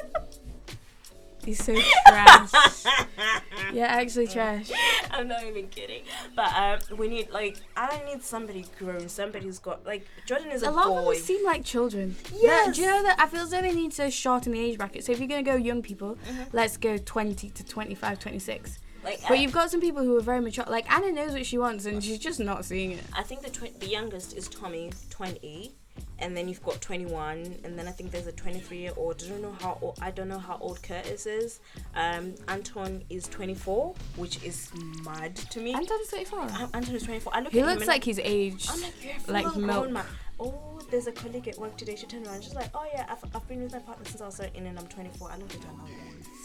He's 1.45 1.63
so 1.63 1.75
trash. 2.07 2.51
yeah, 3.73 3.85
actually 3.85 4.27
trash. 4.27 4.71
I'm 5.11 5.27
not 5.27 5.43
even 5.43 5.67
kidding. 5.67 6.03
But 6.35 6.51
um, 6.55 6.97
we 6.97 7.07
need 7.07 7.29
like 7.29 7.57
I 7.77 8.01
need 8.05 8.23
somebody 8.23 8.65
grown. 8.79 9.07
Somebody 9.09 9.45
who's 9.45 9.59
got 9.59 9.85
like 9.85 10.07
Jordan 10.25 10.51
is 10.51 10.63
a, 10.63 10.69
A 10.69 10.71
lot 10.71 10.87
boy. 10.87 10.97
of 10.99 11.05
them 11.05 11.15
seem 11.15 11.45
like 11.45 11.63
children. 11.63 12.15
Yes. 12.33 12.75
do 12.75 12.81
you 12.81 12.87
know 12.87 13.03
that 13.03 13.19
I 13.19 13.27
feel 13.27 13.41
as 13.41 13.51
though 13.51 13.61
they 13.61 13.73
need 13.73 13.91
to 13.93 14.09
shorten 14.09 14.53
the 14.53 14.59
age 14.59 14.77
bracket. 14.77 15.03
So 15.05 15.11
if 15.11 15.19
you're 15.19 15.27
gonna 15.27 15.43
go 15.43 15.55
young 15.55 15.81
people, 15.81 16.17
Mhm. 16.27 16.47
let's 16.51 16.77
go 16.77 16.97
20 16.97 17.49
to 17.51 17.63
25, 17.63 18.19
26. 18.19 18.79
like 19.03 19.21
But 19.21 19.31
I- 19.31 19.35
you've 19.35 19.51
got 19.51 19.69
some 19.69 19.81
people 19.81 20.03
who 20.03 20.17
are 20.17 20.21
very 20.21 20.41
mature. 20.41 20.65
Like 20.67 20.91
Anna 20.91 21.11
knows 21.11 21.33
what 21.33 21.45
she 21.45 21.57
wants, 21.59 21.85
and 21.85 22.03
she's 22.03 22.17
just 22.19 22.39
not 22.39 22.65
seeing 22.65 22.91
it. 22.91 23.03
I 23.13 23.21
think 23.23 23.41
the 23.43 23.49
tw- 23.51 23.79
the 23.79 23.87
youngest 23.87 24.35
is 24.35 24.47
Tommy, 24.47 24.91
20, 25.11 25.75
and 26.19 26.35
then 26.35 26.47
you've 26.47 26.63
got 26.63 26.81
21, 26.81 27.59
and 27.63 27.77
then 27.77 27.87
I 27.87 27.91
think 27.91 28.11
there's 28.11 28.27
a 28.27 28.31
23 28.31 28.77
year 28.77 28.91
old. 28.95 29.21
I 29.25 29.29
don't 29.29 29.41
know 29.41 29.55
how 29.59 29.77
old, 29.81 29.97
I 30.01 30.11
don't 30.11 30.27
know 30.29 30.39
how 30.39 30.57
old 30.59 30.81
Curtis 30.81 31.25
is. 31.25 31.59
Um, 31.95 32.35
Anton 32.47 33.03
is 33.09 33.27
24, 33.27 33.93
which 34.15 34.43
is 34.43 34.71
mad 35.03 35.35
to 35.35 35.59
me. 35.59 35.73
Anton's 35.73 36.07
24. 36.09 36.39
An- 36.41 36.69
Anton 36.73 36.95
is 36.95 37.03
24. 37.03 37.35
I 37.35 37.39
look 37.41 37.51
He 37.51 37.59
at 37.59 37.63
him 37.63 37.69
looks 37.69 37.81
and 37.81 37.87
like 37.89 38.03
he's 38.03 38.19
aged. 38.19 38.69
I'm 38.71 38.81
like, 38.81 38.93
you're 39.03 39.13
like 39.27 39.45
like 39.45 39.55
milk. 39.57 39.91
man. 39.91 40.05
Oh, 40.39 40.79
there's 40.91 41.07
a 41.07 41.11
colleague 41.13 41.47
at 41.47 41.57
work 41.57 41.77
today. 41.77 41.95
She 41.95 42.05
turned 42.07 42.27
around. 42.27 42.43
She's 42.43 42.55
like, 42.55 42.69
oh 42.75 42.85
yeah, 42.93 43.05
I've, 43.09 43.23
I've 43.35 43.47
been 43.47 43.63
with 43.63 43.71
my 43.73 43.79
partner 43.79 44.05
since 44.05 44.21
I 44.21 44.25
was 44.25 44.35
13 44.37 44.65
and 44.65 44.77
I'm 44.77 44.87
24. 44.87 45.31
I 45.31 45.37
looked 45.37 45.55
at 45.55 45.63
her. 45.63 45.69
and 45.69 45.79
I 45.79 45.83
was 45.83 45.91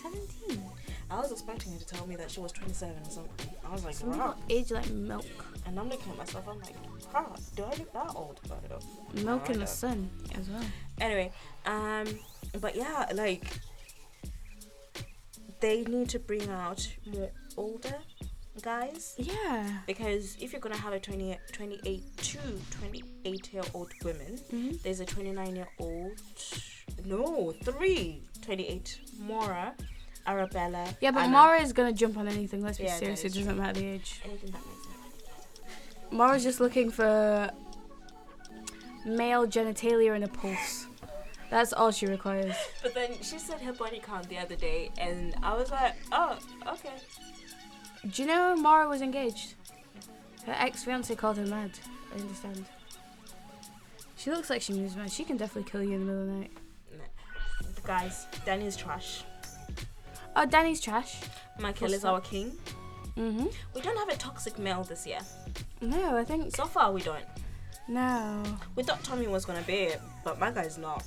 like, 0.05 0.28
17. 0.48 0.62
I 1.11 1.18
was 1.18 1.32
expecting 1.32 1.72
her 1.72 1.78
to 1.78 1.86
tell 1.86 2.06
me 2.06 2.14
that 2.16 2.30
she 2.30 2.40
was 2.40 2.52
27 2.52 2.94
or 3.04 3.11
something. 3.11 3.48
I 3.66 3.72
was 3.72 3.84
like, 3.84 3.94
Some 3.94 4.16
wow. 4.16 4.34
age 4.48 4.70
like 4.70 4.88
milk. 4.90 5.24
And 5.66 5.78
I'm 5.78 5.88
looking 5.88 6.12
at 6.12 6.18
myself. 6.18 6.46
I'm 6.48 6.61
like, 6.61 6.74
huh, 7.12 7.24
do 7.56 7.64
I 7.64 7.70
look 7.70 7.92
that 7.92 8.12
old? 8.14 8.40
But, 8.48 8.62
uh, 8.70 8.78
Milk 9.24 9.48
No, 9.48 9.54
in 9.54 9.61
the 9.61 9.66
sun 9.66 10.08
as 10.36 10.48
well. 10.48 10.62
Anyway, 11.00 11.32
um, 11.66 12.06
but 12.61 12.76
yeah, 12.76 13.06
like 13.14 13.44
they 15.61 15.82
need 15.84 16.08
to 16.11 16.18
bring 16.18 16.48
out 16.48 16.86
more 17.12 17.30
older 17.56 17.98
guys 18.62 19.14
Yeah. 19.18 19.68
because 19.86 20.36
if 20.40 20.52
you're 20.52 20.61
gonna 20.61 20.76
have 20.76 20.92
a 20.92 21.00
20, 21.00 21.36
28 21.52 22.16
to 22.18 22.38
28 22.78 23.52
year 23.52 23.62
old 23.74 23.92
women, 24.04 24.38
hmm 24.50 24.70
there's 24.82 25.00
a 25.00 25.04
29 25.06 25.56
year 25.56 25.68
old, 25.78 26.20
no, 27.04 27.52
three 27.64 28.22
28 28.42 29.00
Maura, 29.18 29.74
Arabella. 30.26 30.94
Yeah, 31.00 31.10
but 31.10 31.20
Anna. 31.24 31.32
Maura 31.32 31.60
is 31.60 31.72
gonna 31.72 31.92
jump 31.92 32.16
on 32.18 32.28
anything. 32.28 32.62
Let's 32.62 32.78
be 32.78 32.84
Yeah, 32.84 32.96
serious. 32.96 33.24
It 33.24 33.34
doesn't 33.34 33.56
matter 33.58 33.80
the 33.80 33.86
age. 33.86 34.20
Anything 34.24 34.50
that 34.50 34.60
makes 34.66 34.84
sense. 34.84 36.12
Maura's 36.12 36.42
just 36.42 36.60
looking 36.60 36.90
for 36.90 37.50
male 39.06 39.46
genitalia 39.46 40.14
and 40.14 40.24
a 40.24 40.28
pulse. 40.28 40.86
That's 41.50 41.72
all 41.72 41.90
she 41.90 42.06
requires. 42.06 42.54
But 42.82 42.94
then 42.94 43.14
she 43.22 43.38
said 43.38 43.60
her 43.60 43.72
body 43.72 44.00
count 44.04 44.28
the 44.28 44.38
other 44.38 44.54
day, 44.54 44.90
and 44.98 45.34
I 45.42 45.54
was 45.54 45.70
like, 45.70 45.96
oh, 46.12 46.38
okay. 46.66 46.94
Do 48.08 48.22
you 48.22 48.28
know 48.28 48.54
Maura 48.56 48.88
was 48.88 49.02
engaged? 49.02 49.54
Her 50.46 50.54
ex 50.56 50.84
fiance 50.84 51.14
called 51.16 51.36
her 51.38 51.46
mad. 51.46 51.72
I 52.14 52.20
understand. 52.20 52.64
She 54.16 54.30
looks 54.30 54.48
like 54.48 54.62
she 54.62 54.72
moves 54.74 54.96
mad. 54.96 55.10
She 55.10 55.24
can 55.24 55.36
definitely 55.36 55.70
kill 55.70 55.82
you 55.82 55.94
in 55.94 56.00
the 56.00 56.06
middle 56.06 56.22
of 56.22 56.28
the 56.28 56.34
night. 56.34 56.52
Guys, 57.84 58.26
Danny's 58.44 58.76
trash. 58.76 59.24
Oh, 60.37 60.47
Danny's 60.47 60.81
trash. 60.81 61.20
Michael 61.59 61.93
is 61.93 62.05
our 62.05 62.20
king. 62.20 62.53
Mm-hmm. 63.16 63.47
We 63.74 63.81
don't 63.81 63.97
have 63.99 64.09
a 64.09 64.16
toxic 64.16 64.59
male 64.59 64.85
this 64.85 65.07
year. 65.07 65.18
No, 65.81 66.16
I 66.16 66.24
think 66.24 66.55
So 66.55 66.64
far, 66.66 66.93
we 66.93 67.03
don't. 67.03 67.24
no. 67.89 68.43
We 68.76 68.83
thought 68.83 69.03
Tommy 69.03 69.26
was 69.26 69.45
gonna 69.45 69.62
be 69.62 69.74
it, 69.93 70.01
but 70.24 70.39
my 70.39 70.51
guy's 70.51 70.78
not. 70.78 71.03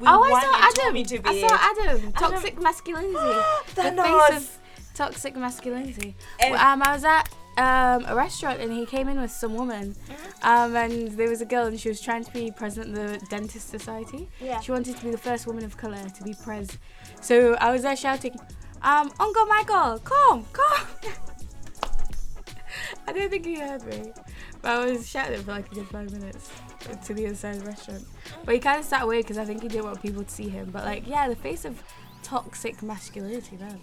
We 0.00 0.06
oh, 0.06 0.22
I 0.22 0.40
saw 0.40 0.82
Adam. 0.84 1.04
To 1.04 1.18
be 1.18 1.28
I 1.28 1.40
saw. 1.40 1.84
Adam. 1.88 2.12
Toxic 2.12 2.60
masculinity. 2.60 3.12
the 3.74 3.82
face 3.82 4.36
of 4.36 4.58
toxic 4.94 5.36
masculinity. 5.36 6.14
And- 6.38 6.52
Well, 6.52 6.64
um, 6.64 6.82
I 6.82 6.92
was 6.92 7.04
at 7.04 7.28
um, 7.60 8.06
a 8.06 8.14
restaurant 8.14 8.58
and 8.60 8.72
he 8.72 8.86
came 8.86 9.06
in 9.08 9.20
with 9.20 9.30
some 9.30 9.54
woman, 9.54 9.94
um, 10.42 10.74
and 10.74 11.08
there 11.12 11.28
was 11.28 11.42
a 11.42 11.44
girl 11.44 11.66
and 11.66 11.78
she 11.78 11.90
was 11.90 12.00
trying 12.00 12.24
to 12.24 12.32
be 12.32 12.50
president 12.50 12.96
of 12.96 13.20
the 13.20 13.26
dentist 13.26 13.68
society. 13.68 14.28
Yeah. 14.40 14.60
She 14.60 14.72
wanted 14.72 14.96
to 14.96 15.04
be 15.04 15.10
the 15.10 15.18
first 15.18 15.46
woman 15.46 15.64
of 15.64 15.76
color 15.76 16.02
to 16.08 16.24
be 16.24 16.34
pres. 16.42 16.78
So 17.20 17.54
I 17.56 17.70
was 17.70 17.82
there 17.82 17.96
shouting, 17.96 18.34
um, 18.82 19.12
Uncle 19.20 19.44
Michael, 19.44 19.98
come, 19.98 20.46
come. 20.52 20.86
I 23.06 23.12
don't 23.12 23.28
think 23.28 23.44
he 23.44 23.56
heard 23.56 23.84
me, 23.86 24.12
but 24.62 24.70
I 24.70 24.86
was 24.86 25.06
shouting 25.06 25.42
for 25.42 25.52
like 25.52 25.70
a 25.70 25.74
good 25.74 25.88
five 25.88 26.10
minutes 26.12 26.50
to 27.04 27.12
the 27.12 27.26
inside 27.26 27.56
of 27.56 27.64
the 27.64 27.66
restaurant. 27.66 28.04
But 28.44 28.54
he 28.54 28.60
kind 28.60 28.78
of 28.80 28.86
sat 28.86 29.02
away 29.02 29.20
because 29.20 29.36
I 29.36 29.44
think 29.44 29.62
he 29.62 29.68
didn't 29.68 29.84
want 29.84 30.00
people 30.00 30.24
to 30.24 30.30
see 30.30 30.48
him. 30.48 30.70
But 30.70 30.84
like, 30.84 31.06
yeah, 31.06 31.28
the 31.28 31.36
face 31.36 31.66
of 31.66 31.82
toxic 32.22 32.82
masculinity, 32.82 33.56
then. 33.56 33.80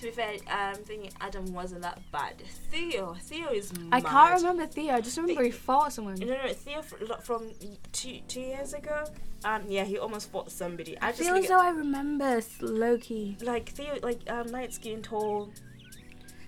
To 0.00 0.06
be 0.06 0.12
fair, 0.12 0.32
um, 0.50 0.76
thinking 0.76 1.10
Adam 1.20 1.52
wasn't 1.52 1.82
that 1.82 1.98
bad. 2.10 2.34
Theo, 2.70 3.14
Theo 3.20 3.48
is. 3.50 3.70
I 3.92 4.00
mad. 4.00 4.04
can't 4.06 4.34
remember 4.40 4.66
Theo. 4.66 4.94
I 4.94 5.00
just 5.02 5.16
remember 5.18 5.42
he 5.42 5.50
fought 5.50 5.92
someone. 5.92 6.14
No, 6.14 6.26
no. 6.26 6.48
Theo 6.54 6.80
fr- 6.80 7.04
from 7.20 7.50
two 7.92 8.20
two 8.26 8.40
years 8.40 8.72
ago. 8.72 9.04
Um, 9.44 9.62
yeah, 9.68 9.84
he 9.84 9.98
almost 9.98 10.30
fought 10.30 10.50
somebody. 10.50 10.96
I 10.98 11.08
I 11.08 11.12
feel 11.12 11.34
as 11.34 11.46
though 11.48 11.60
I 11.60 11.68
remember 11.70 12.40
Loki. 12.62 13.36
like 13.42 13.68
Theo, 13.70 13.98
like 14.02 14.20
um, 14.30 14.46
light 14.48 14.72
skin, 14.72 15.02
tall. 15.02 15.50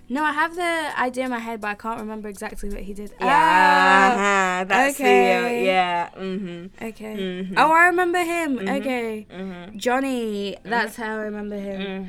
No, 0.09 0.23
I 0.23 0.31
have 0.33 0.55
the 0.55 0.99
idea 0.99 1.23
in 1.25 1.29
my 1.31 1.39
head, 1.39 1.61
but 1.61 1.67
I 1.69 1.75
can't 1.75 1.99
remember 1.99 2.27
exactly 2.29 2.69
what 2.69 2.81
he 2.81 2.93
did. 2.93 3.13
Ah, 3.21 3.25
Yeah, 3.25 4.63
that's 4.65 4.97
Theo. 4.97 5.05
okay. 5.07 5.65
Yeah. 5.65 6.09
Mhm. 6.17 6.69
okay. 6.81 7.15
Mhm. 7.15 7.53
Oh, 7.57 7.71
I 7.71 7.85
remember 7.85 8.19
him. 8.23 8.57
Mhm. 8.57 8.79
Okay. 8.81 9.25
Mhm. 9.31 9.77
Johnny. 9.77 10.57
That's 10.63 10.95
how 10.97 11.13
I 11.17 11.23
remember 11.29 11.55
him. 11.55 12.07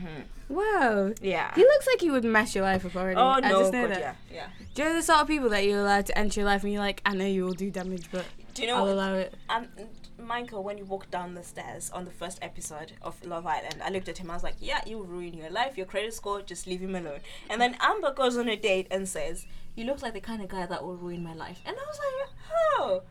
Wow. 0.55 1.13
Yeah. 1.21 1.53
He 1.55 1.63
looks 1.63 1.87
like 1.87 2.01
he 2.01 2.11
would 2.11 2.25
mess 2.25 2.55
your 2.55 2.65
life 2.65 2.85
up 2.87 2.95
already. 2.97 3.17
Oh 3.19 3.25
I 3.27 3.41
no, 3.41 3.61
just 3.61 3.73
know 3.73 3.83
God, 3.83 3.91
that. 3.97 4.01
yeah, 4.01 4.15
yeah. 4.33 4.47
Do 4.75 4.83
you 4.83 4.89
know 4.89 4.95
the 4.95 5.03
sort 5.03 5.21
of 5.21 5.27
people 5.29 5.49
that 5.51 5.65
you're 5.65 5.81
allowed 5.81 6.07
to 6.07 6.19
enter 6.19 6.41
your 6.41 6.47
life 6.49 6.63
and 6.65 6.73
you're 6.73 6.83
like, 6.83 7.01
I 7.05 7.15
know 7.15 7.27
you 7.27 7.45
will 7.45 7.53
do 7.55 7.71
damage, 7.71 8.11
but 8.11 8.25
Do 8.55 8.63
you 8.63 8.69
know 8.69 8.77
I'll 8.77 8.85
what? 8.87 8.93
allow 8.93 9.15
it. 9.15 9.35
Um, 9.49 9.69
Michael, 10.19 10.63
when 10.63 10.79
you 10.79 10.85
walked 10.85 11.11
down 11.11 11.35
the 11.35 11.43
stairs 11.43 11.91
on 11.91 12.05
the 12.05 12.11
first 12.11 12.39
episode 12.41 12.93
of 13.03 13.23
Love 13.27 13.47
Island, 13.47 13.77
I 13.85 13.91
looked 13.91 14.09
at 14.09 14.19
him. 14.19 14.31
I 14.31 14.35
was 14.35 14.45
like, 14.45 14.55
"Yeah, 14.61 14.81
you 14.87 14.99
will 14.99 15.07
ruin 15.07 15.35
your 15.35 15.51
life, 15.51 15.77
your 15.77 15.87
credit 15.87 16.15
score. 16.15 16.41
Just 16.41 16.67
leave 16.67 16.81
him 16.81 16.95
alone." 16.95 17.19
And 17.51 17.61
then 17.61 17.77
Amber 17.81 18.13
goes 18.13 18.37
on 18.37 18.49
a 18.49 18.57
date 18.57 18.87
and 18.93 19.09
says, 19.09 19.45
"You 19.75 19.85
look 19.85 20.03
like 20.03 20.15
the 20.15 20.21
kind 20.21 20.41
of 20.41 20.49
guy 20.49 20.67
that 20.67 20.83
will 20.85 20.97
ruin 20.97 21.23
my 21.25 21.35
life." 21.35 21.61
And 21.67 21.77
I 21.77 21.85
was 21.85 21.99
like, 21.99 22.29
"Oh, 22.79 23.03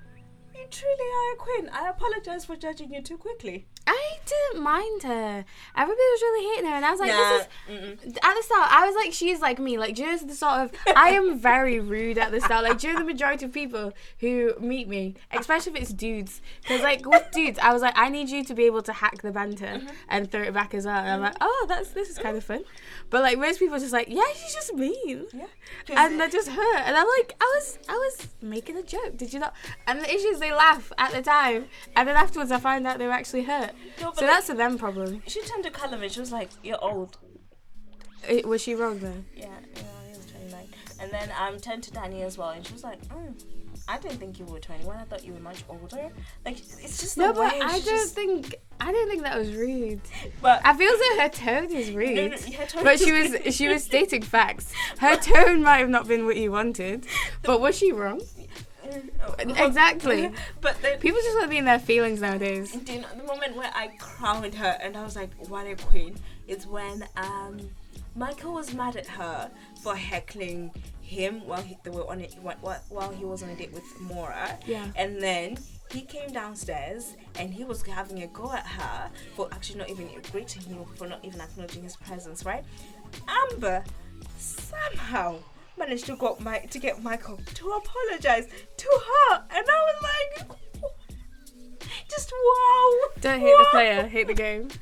you 0.64 0.70
truly 0.70 1.10
are 1.18 1.34
a 1.34 1.38
queen. 1.38 1.70
I 1.74 1.90
apologize 1.90 2.46
for 2.46 2.56
judging 2.56 2.94
you 2.94 3.02
too 3.02 3.18
quickly." 3.18 3.68
I 3.86 4.14
didn't 4.26 4.64
mind 4.64 5.04
her. 5.04 5.44
Everybody 5.76 6.00
was 6.14 6.22
really 6.22 6.56
hating 6.56 6.70
her, 6.70 6.76
and 6.78 6.86
I 6.86 6.92
was 6.92 7.02
like, 7.02 7.12
Nah, 7.12 7.30
this 7.32 7.42
is. 7.42 8.06
mm-mm. 8.06 8.18
At 8.24 8.34
the 8.36 8.42
start, 8.44 8.72
I 8.72 8.86
was 8.88 8.96
like, 8.96 9.12
she's 9.12 9.42
like 9.42 9.60
me. 9.60 9.78
Like, 9.78 9.96
do 9.96 10.04
you 10.04 10.12
know 10.12 10.18
the 10.20 10.34
sort 10.36 10.54
of. 10.62 10.72
I 10.96 11.10
am 11.10 11.38
very 11.38 11.82
rude 11.82 12.18
at 12.18 12.32
the 12.32 12.40
start. 12.40 12.64
Like, 12.64 12.78
do 12.80 12.88
you 12.88 12.94
know 12.94 13.00
the 13.00 13.06
majority 13.06 13.44
of 13.44 13.52
people 13.52 13.92
who 14.20 14.54
meet 14.62 14.88
me, 14.88 15.16
especially 15.32 15.74
if 15.74 15.82
it's 15.82 15.92
dudes? 15.94 16.42
Because, 16.62 16.82
like, 16.82 17.06
with 17.06 17.30
dudes, 17.34 17.60
I 17.60 17.74
was 17.74 17.82
like, 17.82 17.94
I 17.98 18.08
need 18.08 18.30
you 18.30 18.46
to 18.46 18.54
be 18.56 18.64
able 18.64 18.84
to 18.84 18.94
hack 18.94 19.22
the 19.22 19.32
banter 19.32 19.66
Mm-hmm. 19.66 19.88
and 20.08 20.32
throw 20.32 20.44
it 20.44 20.54
back 20.54 20.74
as 20.74 20.86
well. 20.86 20.96
And 21.00 21.10
I'm 21.10 21.20
like, 21.22 21.36
oh, 21.42 21.66
that's 21.68 21.90
this 21.92 22.10
is 22.10 22.18
kind 22.18 22.38
of 22.38 22.44
fun. 22.46 22.64
But, 23.10 23.22
like, 23.22 23.38
most 23.38 23.60
people 23.60 23.76
are 23.76 23.80
just 23.80 23.92
like, 23.92 24.08
yeah, 24.08 24.22
she's 24.34 24.54
just 24.54 24.74
mean. 24.74 25.26
Yeah. 25.34 25.48
And 25.90 26.20
that 26.22 26.32
just 26.32 26.48
hurt. 26.48 26.82
And 26.86 26.96
I'm 26.96 27.08
like, 27.20 27.36
I 27.42 27.52
was 27.56 27.80
I 27.90 27.94
was 27.96 28.30
making 28.42 28.78
a 28.78 28.84
joke. 28.84 29.18
Did 29.18 29.34
you 29.34 29.40
not? 29.42 29.54
And 29.88 30.00
the 30.00 30.08
issue 30.10 30.28
is 30.30 30.40
they 30.40 30.53
laugh 30.56 30.92
at 30.98 31.12
the 31.12 31.22
time. 31.22 31.66
And 31.96 32.08
then 32.08 32.16
afterwards 32.16 32.52
I 32.52 32.60
find 32.60 32.86
out 32.88 32.98
they 32.98 33.06
were 33.08 33.12
actually 33.14 33.44
hurt. 33.44 33.72
No, 34.02 34.14
So 34.14 34.26
that's 34.26 34.50
a 34.50 34.54
them 34.54 34.78
problem. 34.78 35.22
she 35.28 35.42
turned 35.42 35.64
to 35.64 35.72
Callum 35.72 36.02
and 36.04 36.12
she 36.12 36.20
was 36.20 36.32
like, 36.32 36.50
"You're 36.64 36.84
old." 36.84 37.18
It, 38.28 38.48
was 38.48 38.62
she 38.62 38.74
wrong 38.74 39.00
then? 39.00 39.26
Yeah, 39.36 39.48
yeah, 39.76 39.82
he 40.08 40.18
was 40.18 40.26
29. 40.28 40.68
And 41.02 41.12
then 41.12 41.30
I 41.38 41.50
um, 41.50 41.60
turned 41.60 41.84
to 41.84 41.92
Danny 41.92 42.22
as 42.22 42.38
well, 42.38 42.50
and 42.52 42.66
she 42.66 42.72
was 42.72 42.84
like, 42.84 43.02
mm, 43.10 43.34
I 43.88 43.98
didn't 43.98 44.18
think 44.18 44.40
you 44.40 44.46
were 44.46 44.60
21. 44.60 44.96
I 44.96 45.04
thought 45.04 45.26
you 45.26 45.34
were 45.34 45.42
much 45.42 45.64
older. 45.68 46.10
Like, 46.46 46.58
it's 46.60 47.02
just 47.02 47.18
No, 47.18 47.34
but 47.34 47.54
I 47.54 47.60
don't 47.60 47.84
just- 47.84 48.16
think 48.16 48.56
I 48.80 48.92
don't 48.92 49.10
think 49.10 49.24
that 49.24 49.38
was 49.38 49.54
rude. 49.54 50.02
But 50.42 50.62
I 50.66 50.76
feel 50.76 50.90
as 50.92 51.20
her 51.20 51.30
tone 51.46 51.72
is 51.72 51.92
rude. 51.92 52.16
No, 52.16 52.28
no, 52.28 52.38
her 52.58 52.66
tone 52.66 52.84
But 52.84 53.00
she 53.00 53.12
was 53.12 53.56
she 53.56 53.68
was 53.68 53.84
stating 53.84 54.22
facts. 54.22 54.74
Her 55.00 55.16
tone 55.18 55.62
might 55.64 55.78
have 55.78 55.90
not 55.90 56.08
been 56.08 56.26
what 56.26 56.38
you 56.38 56.52
wanted, 56.52 57.06
but 57.44 57.62
was 57.62 57.78
she 57.78 57.92
wrong? 57.92 58.22
Exactly. 59.40 60.32
But 60.62 60.82
then, 60.82 61.00
People 61.00 61.20
just 61.22 61.36
want 61.36 61.46
to 61.46 61.50
be 61.50 61.58
in 61.58 61.66
their 61.66 61.80
feelings 61.80 62.22
nowadays. 62.22 62.72
do 62.72 62.94
you 62.94 63.02
know 63.02 63.08
the 63.16 63.24
moment 63.24 63.56
where 63.56 63.72
I 63.74 63.88
crowned 64.00 64.56
her 64.56 64.78
and 64.82 64.96
I 64.96 65.04
was 65.04 65.16
like, 65.16 65.32
"What 65.50 65.68
a 65.68 65.76
queen!" 65.76 66.16
is 66.48 66.66
when 66.68 67.06
um 67.18 67.60
Michael 68.16 68.54
was 68.54 68.74
mad 68.74 68.96
at 68.96 69.08
her 69.08 69.50
for 69.82 69.96
heckling 69.96 70.72
him 71.02 71.46
while 71.48 71.62
he, 71.62 71.78
they 71.84 71.90
were 71.90 72.08
on 72.10 72.22
it 72.22 72.36
while, 72.42 72.82
while 72.90 73.12
he 73.12 73.26
was 73.26 73.44
on 73.44 73.50
a 73.50 73.56
date 73.56 73.74
with 73.74 73.84
Maura. 74.00 74.58
Yeah. 74.66 74.88
And 74.96 75.22
then 75.22 75.58
he 75.92 76.02
came 76.02 76.32
downstairs 76.32 77.16
and 77.40 77.54
he 77.54 77.64
was 77.64 77.82
having 77.84 78.24
a 78.24 78.28
go 78.28 78.52
at 78.52 78.66
her 78.66 79.10
for 79.36 79.48
actually 79.52 79.80
not 79.80 79.90
even 79.90 80.10
greeting 80.32 80.62
him, 80.64 80.86
for 80.96 81.08
not 81.08 81.24
even 81.24 81.42
acknowledging 81.42 81.84
his 81.84 81.96
presence, 81.96 82.46
right? 82.46 82.64
Amber 83.28 83.84
somehow 84.38 85.38
managed 85.78 86.06
to 86.06 86.16
got 86.16 86.40
my 86.42 86.60
to 86.60 86.80
get 86.80 87.02
Michael 87.04 87.40
to 87.56 87.70
apologize 87.70 88.48
to 88.78 88.88
her, 88.88 89.44
and 89.52 89.66
I 89.68 89.94
was 89.94 90.04
like, 90.04 90.58
just 92.10 92.32
wow. 92.32 93.10
Don't 93.22 93.40
hate 93.40 93.56
the 93.58 93.68
player, 93.72 94.08
hate 94.08 94.28
the 94.28 94.34
game. 94.34 94.70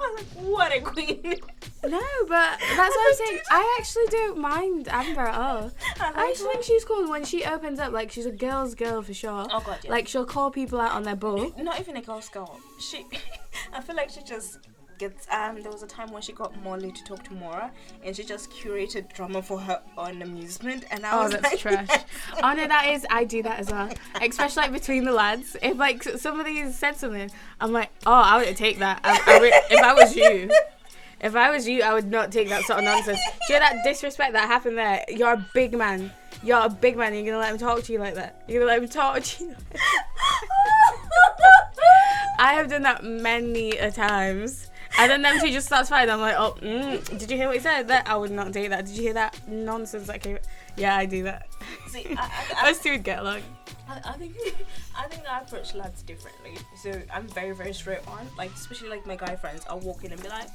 I 0.00 0.10
was 0.10 0.16
like, 0.16 0.44
what 0.44 0.74
a 0.74 0.80
queen. 0.80 1.40
No, 1.84 2.00
but 2.28 2.58
that's 2.58 2.60
what 2.96 3.08
I'm 3.08 3.14
saying. 3.14 3.40
I 3.50 3.76
actually 3.78 4.06
don't 4.06 4.38
mind 4.38 4.88
Amber 4.88 5.20
at 5.20 5.34
all. 5.34 5.66
Uh-huh. 5.66 6.12
I 6.14 6.22
I 6.22 6.26
like 6.26 6.34
just 6.34 6.50
think 6.50 6.62
she's 6.64 6.84
cool 6.84 7.08
when 7.10 7.24
she 7.24 7.44
opens 7.44 7.78
up. 7.78 7.92
Like 7.92 8.10
she's 8.10 8.26
a 8.26 8.32
girl's 8.32 8.74
girl 8.74 9.02
for 9.02 9.14
sure. 9.14 9.46
Oh 9.50 9.62
god, 9.64 9.78
yeah. 9.84 9.90
Like 9.90 10.08
she'll 10.08 10.24
call 10.24 10.50
people 10.50 10.80
out 10.80 10.92
on 10.92 11.02
their 11.02 11.16
bull. 11.16 11.52
not 11.58 11.78
even 11.78 11.96
a 11.96 12.02
girl's 12.02 12.28
girl. 12.28 12.58
She, 12.80 13.06
I 13.72 13.80
feel 13.80 13.96
like 13.96 14.10
she 14.10 14.22
just 14.22 14.58
gets. 14.98 15.26
Um, 15.30 15.62
there 15.62 15.70
was 15.72 15.82
a 15.82 15.86
time 15.86 16.10
when 16.12 16.22
she 16.22 16.32
got 16.32 16.60
Molly 16.62 16.92
to 16.92 17.04
talk 17.04 17.22
to 17.24 17.32
Maura, 17.34 17.70
and 18.04 18.14
she 18.16 18.24
just 18.24 18.50
curated 18.50 19.12
drama 19.12 19.42
for 19.42 19.58
her 19.60 19.80
own 19.96 20.22
amusement. 20.22 20.84
And 20.90 21.04
I 21.06 21.12
Oh, 21.18 21.22
was 21.24 21.32
that's 21.32 21.44
like, 21.44 21.58
trash. 21.86 21.88
Oh 22.42 22.52
no, 22.54 22.66
that 22.66 22.86
is. 22.88 23.06
I 23.10 23.24
do 23.24 23.42
that 23.42 23.60
as 23.60 23.70
well. 23.70 23.90
Especially 24.22 24.62
like 24.62 24.72
between 24.72 25.04
the 25.04 25.12
lads. 25.12 25.56
If 25.62 25.76
like 25.76 26.02
somebody 26.02 26.70
said 26.72 26.96
something, 26.96 27.30
I'm 27.60 27.72
like, 27.72 27.90
oh, 28.06 28.12
I 28.12 28.38
wouldn't 28.38 28.56
take 28.56 28.78
that. 28.80 29.00
I, 29.04 29.20
I 29.26 29.38
would, 29.40 29.52
if 29.70 29.80
I 29.82 29.92
was 29.94 30.14
you, 30.16 30.50
if 31.20 31.34
I 31.36 31.50
was 31.50 31.66
you, 31.68 31.82
I 31.82 31.94
would 31.94 32.10
not 32.10 32.30
take 32.32 32.48
that 32.50 32.64
sort 32.64 32.78
of 32.80 32.84
nonsense. 32.84 33.18
Do 33.46 33.54
you 33.54 33.60
know 33.60 33.66
that 33.66 33.84
disrespect 33.84 34.32
that 34.34 34.46
happened 34.46 34.76
there? 34.78 35.04
You're 35.08 35.32
a 35.32 35.46
big 35.54 35.76
man. 35.76 36.12
You're 36.42 36.60
a 36.60 36.68
big 36.68 36.96
man. 36.98 37.14
You're 37.14 37.24
gonna 37.24 37.38
let 37.38 37.50
him 37.52 37.58
talk 37.58 37.82
to 37.84 37.92
you 37.92 37.98
like 37.98 38.14
that. 38.14 38.42
You're 38.46 38.60
gonna 38.60 38.72
let 38.72 38.82
him 38.82 38.88
talk 38.88 39.22
to 39.22 39.44
you. 39.44 39.56
I 42.38 42.52
have 42.54 42.68
done 42.68 42.82
that 42.82 43.02
many 43.02 43.70
a 43.78 43.90
times. 43.90 44.68
And 44.98 45.10
then 45.10 45.22
them 45.22 45.38
two 45.40 45.50
just 45.50 45.66
starts 45.66 45.90
fighting. 45.90 46.10
I'm 46.10 46.20
like, 46.20 46.36
oh, 46.38 46.56
mm, 46.60 47.18
did 47.18 47.30
you 47.30 47.36
hear 47.36 47.48
what 47.48 47.56
he 47.56 47.62
said? 47.62 47.88
That 47.88 48.08
I 48.08 48.16
would 48.16 48.30
not 48.30 48.52
date 48.52 48.68
that. 48.68 48.86
Did 48.86 48.96
you 48.96 49.02
hear 49.02 49.14
that 49.14 49.38
nonsense 49.48 50.06
that 50.06 50.22
came? 50.22 50.38
Yeah, 50.76 50.96
I 50.96 51.06
do 51.06 51.22
that. 51.24 51.48
See, 51.88 52.06
I, 52.16 52.22
I, 52.22 52.66
I, 52.66 52.70
Us 52.70 52.80
two 52.80 52.92
would 52.92 53.04
get 53.04 53.18
along. 53.18 53.42
I, 53.88 54.00
I 54.04 54.12
think 54.12 54.36
I 54.98 55.06
think 55.08 55.22
I 55.28 55.40
approach 55.40 55.74
lads 55.74 56.02
differently. 56.02 56.56
So 56.82 57.00
I'm 57.12 57.28
very 57.28 57.54
very 57.54 57.72
straight 57.72 58.06
on. 58.08 58.26
Like 58.36 58.52
especially 58.52 58.88
like 58.88 59.06
my 59.06 59.16
guy 59.16 59.36
friends, 59.36 59.64
I'll 59.68 59.80
walk 59.80 60.04
in 60.04 60.12
and 60.12 60.22
be 60.22 60.28
like, 60.28 60.48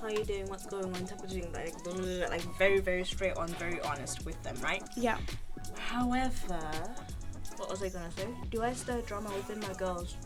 "How 0.00 0.08
you 0.08 0.24
doing? 0.24 0.48
What's 0.48 0.66
going 0.66 0.84
on?" 0.84 1.06
Type 1.06 1.22
of 1.22 1.30
thing. 1.30 1.50
Like 1.52 1.82
blah, 1.84 1.94
blah, 1.94 2.02
blah, 2.02 2.28
like 2.28 2.42
very 2.58 2.80
very 2.80 3.04
straight 3.04 3.36
on, 3.36 3.48
very 3.48 3.80
honest 3.80 4.24
with 4.24 4.40
them, 4.42 4.56
right? 4.62 4.82
Yeah. 4.96 5.18
However, 5.78 6.60
what 7.56 7.70
was 7.70 7.82
I 7.82 7.88
gonna 7.88 8.12
say? 8.12 8.28
Do 8.50 8.62
I 8.62 8.72
stir 8.72 9.00
drama 9.02 9.30
within 9.34 9.60
my 9.60 9.72
girls? 9.74 10.16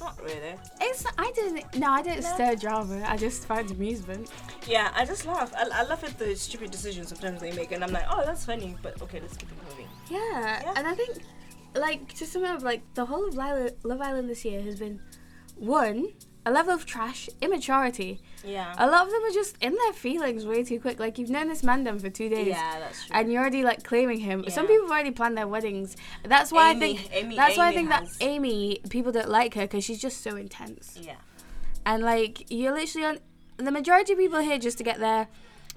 Not 0.00 0.20
really. 0.22 0.54
It's 0.80 1.04
I 1.18 1.32
didn't. 1.34 1.74
No, 1.76 1.90
I 1.90 2.02
didn't 2.02 2.22
No. 2.24 2.34
stir 2.34 2.54
drama. 2.56 3.02
I 3.06 3.16
just 3.16 3.44
find 3.46 3.70
amusement. 3.70 4.30
Yeah, 4.66 4.90
I 4.94 5.04
just 5.04 5.26
laugh. 5.26 5.52
I, 5.56 5.68
I 5.72 5.82
laugh 5.84 6.04
at 6.04 6.18
the 6.18 6.34
stupid 6.36 6.70
decisions 6.70 7.08
sometimes 7.08 7.40
they 7.40 7.52
make, 7.52 7.72
and 7.72 7.82
I'm 7.82 7.92
like, 7.92 8.04
oh, 8.10 8.22
that's 8.24 8.44
funny, 8.44 8.76
but 8.82 9.00
okay, 9.02 9.20
let's 9.20 9.36
keep 9.36 9.50
it 9.50 9.58
moving. 9.68 9.86
Yeah, 10.08 10.62
Yeah. 10.62 10.72
and 10.76 10.86
I 10.86 10.94
think, 10.94 11.18
like, 11.74 12.12
to 12.14 12.26
sum 12.26 12.44
up, 12.44 12.62
like, 12.62 12.82
the 12.94 13.06
whole 13.06 13.26
of 13.26 13.34
Lila, 13.34 13.70
Love 13.82 14.00
Island 14.00 14.28
this 14.30 14.44
year 14.44 14.62
has 14.62 14.78
been, 14.78 15.00
one, 15.56 16.12
a 16.46 16.50
level 16.52 16.72
of 16.74 16.86
trash, 16.86 17.28
immaturity. 17.42 18.20
Yeah. 18.44 18.74
A 18.78 18.86
lot 18.88 19.06
of 19.06 19.12
them 19.12 19.22
are 19.24 19.30
just 19.32 19.56
in 19.60 19.74
their 19.74 19.92
feelings 19.92 20.46
way 20.46 20.62
too 20.64 20.80
quick. 20.80 20.98
Like, 21.00 21.18
you've 21.18 21.30
known 21.30 21.48
this 21.48 21.62
man 21.62 21.84
then 21.84 21.98
for 21.98 22.08
two 22.10 22.28
days. 22.28 22.48
yeah, 22.48 22.78
that's 22.78 23.06
true. 23.06 23.16
And 23.16 23.32
you're 23.32 23.40
already 23.40 23.62
like 23.64 23.82
claiming 23.84 24.20
him. 24.20 24.44
Some 24.48 24.66
people 24.66 24.82
have 24.86 24.90
already 24.92 25.10
planned 25.10 25.36
their 25.36 25.48
weddings. 25.48 25.96
That's 26.24 26.52
why 26.52 26.70
Amy- 26.70 26.76
I 26.76 26.80
think. 26.96 27.08
Amy- 27.12 27.36
that's 27.36 27.56
why 27.56 27.68
I 27.68 27.72
think 27.74 27.88
that 27.88 28.06
Amy 28.20 28.80
people 28.90 29.12
don't 29.12 29.28
like 29.30 29.54
her 29.54 29.62
because 29.62 29.84
she's 29.84 30.00
just 30.00 30.22
so 30.22 30.36
intense. 30.36 30.98
yeah. 31.00 31.14
And 31.86 32.02
like 32.02 32.44
you're 32.50 32.72
literally 32.74 33.06
on 33.06 33.18
the 33.56 33.70
majority 33.70 34.12
of 34.12 34.18
people 34.18 34.40
here 34.40 34.58
just 34.58 34.76
to 34.78 34.84
get 34.84 34.98
their 35.00 35.26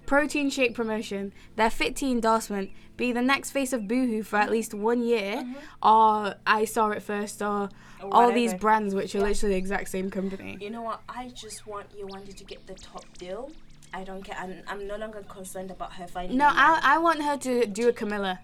protein 0.06 0.50
shake 0.50 0.74
promotion, 0.74 1.32
their 1.56 1.70
fit 1.70 1.96
tea 1.96 2.12
endorsement, 2.12 2.70
be 2.98 3.12
the 3.12 3.22
next 3.22 3.52
face 3.52 3.74
of 3.74 3.88
Boohoo 3.88 4.24
for 4.24 4.38
at 4.38 4.52
least 4.52 4.74
one 4.74 5.02
year, 5.04 5.44
or 5.82 6.36
I 6.46 6.66
saw 6.66 6.90
it 6.90 7.02
first, 7.02 7.42
or 7.42 7.70
all 8.12 8.32
these 8.32 8.54
brands 8.54 8.94
which 8.94 9.16
are 9.16 9.20
Yeah. 9.20 9.26
literally 9.26 9.56
the 9.56 9.58
exact 9.60 9.90
same 9.90 10.10
company. 10.12 10.58
You 10.60 10.70
know 10.70 10.82
what? 10.82 11.02
I 11.08 11.30
just 11.30 11.66
want 11.66 11.88
you 11.98 12.06
wanted 12.08 12.38
to 12.38 12.44
get 12.44 12.68
the 12.68 12.74
top 12.76 13.06
deal. 13.18 13.52
I 13.94 14.04
don't 14.04 14.24
care. 14.24 14.38
I'm, 14.40 14.56
I'm 14.68 14.88
no 14.88 14.96
longer 14.98 15.22
concerned 15.28 15.70
about 15.72 15.94
her 15.94 16.08
finding. 16.08 16.38
No. 16.38 16.48
I, 16.48 16.80
I 16.82 16.98
want 16.98 17.22
her 17.24 17.38
to 17.38 17.66
do 17.66 17.90
a 17.90 17.94
Camilla. 17.94 18.40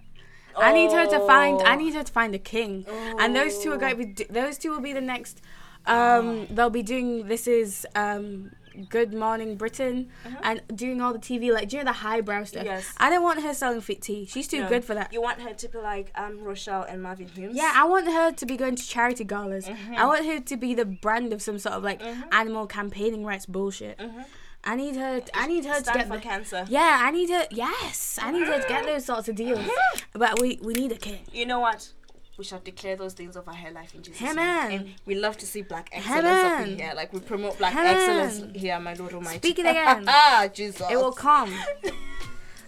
I 0.58 0.74
need 0.74 0.92
her 0.92 1.06
to 1.06 1.20
find. 1.28 1.62
I 1.62 1.76
need 1.76 1.94
her 1.94 2.04
to 2.04 2.12
find 2.12 2.34
a 2.34 2.40
king, 2.40 2.86
and 3.20 3.36
those 3.36 3.60
two 3.60 3.72
are 3.72 3.78
going 3.78 3.96
to 3.98 4.06
be. 4.06 4.24
Those 4.26 4.58
two 4.58 4.72
will 4.72 4.82
be 4.82 4.92
the 4.92 5.02
next. 5.02 5.40
Um, 5.86 6.48
they'll 6.50 6.72
be 6.72 6.82
doing. 6.84 7.28
This 7.28 7.48
is 7.48 7.86
um, 7.96 8.52
Good 8.90 9.14
Morning 9.14 9.56
Britain, 9.56 10.10
uh-huh. 10.26 10.38
and 10.44 10.62
doing 10.76 11.02
all 11.02 11.14
the 11.14 11.20
TV 11.20 11.54
like 11.54 11.70
do 11.70 11.78
you 11.78 11.84
know 11.84 11.92
the 11.92 11.98
highbrow 11.98 12.44
stuff. 12.44 12.66
Yes. 12.66 12.94
I 12.98 13.10
don't 13.10 13.24
want 13.24 13.42
her 13.42 13.54
selling 13.54 13.82
fit 13.82 14.02
tea. 14.02 14.26
She's 14.26 14.48
too 14.48 14.62
No. 14.62 14.70
good 14.70 14.84
for 14.84 14.94
that. 14.94 15.12
You 15.14 15.22
want 15.22 15.42
her 15.42 15.54
to 15.54 15.68
be 15.68 15.78
like 15.80 16.12
um 16.16 16.44
Rochelle 16.44 16.84
and 16.84 17.02
Marvin 17.02 17.28
Humes? 17.28 17.56
Yeah, 17.56 17.72
I 17.76 17.86
want 17.86 18.08
her 18.08 18.32
to 18.32 18.46
be 18.46 18.58
going 18.58 18.76
to 18.76 18.88
charity 18.88 19.24
galas. 19.24 19.68
Mm-hmm. 19.68 19.96
I 19.96 20.06
want 20.06 20.26
her 20.26 20.40
to 20.40 20.58
be 20.58 20.74
the 20.74 20.86
brand 20.86 21.34
of 21.34 21.42
some 21.42 21.60
sort 21.60 21.76
of 21.76 21.84
like 21.84 22.02
mm-hmm. 22.02 22.22
animal 22.32 22.68
campaigning 22.68 23.26
rights 23.26 23.46
bullshit. 23.46 23.98
Mm-hmm. 23.98 24.22
I 24.64 24.76
need 24.76 24.96
her. 24.96 25.22
I 25.34 25.48
need 25.48 25.66
her 25.66 25.76
to 25.76 25.82
Stand 25.82 25.98
get 25.98 26.08
for 26.08 26.16
the, 26.16 26.22
cancer. 26.22 26.66
Yeah, 26.68 27.00
I 27.02 27.12
need 27.12 27.30
her. 27.30 27.48
Yes, 27.52 28.20
I 28.22 28.32
need 28.32 28.48
her 28.48 28.62
to 28.62 28.68
get 28.68 28.86
those 28.92 29.06
sorts 29.06 29.30
of 29.30 29.36
deals. 29.36 29.66
But 30.14 30.42
we 30.42 30.60
we 30.62 30.74
need 30.74 30.92
a 30.92 30.96
king. 30.96 31.20
You 31.32 31.46
know 31.46 31.60
what? 31.60 31.94
We 32.38 32.44
shall 32.44 32.60
declare 32.60 32.96
those 32.96 33.14
things 33.14 33.36
over 33.36 33.52
her 33.52 33.72
life 33.72 33.96
in 33.96 34.04
Jesus' 34.04 34.20
Hey, 34.20 34.34
name. 34.34 34.80
And 34.82 34.94
we 35.08 35.16
love 35.16 35.38
to 35.40 35.48
see 35.48 35.64
black 35.64 35.90
excellence 35.92 36.26
up 36.26 36.68
in 36.68 36.78
here. 36.78 36.94
Like 36.96 37.12
we 37.12 37.20
promote 37.20 37.58
black 37.58 37.74
man. 37.74 37.86
excellence 37.88 38.56
here, 38.56 38.80
my 38.80 38.94
Lord 38.94 39.14
Almighty. 39.14 39.38
Speak 39.40 39.60
it 39.60 39.66
again. 39.66 40.06
ah, 40.08 40.48
Jesus. 40.54 40.86
It 40.90 40.96
will 40.98 41.12
come. 41.14 41.54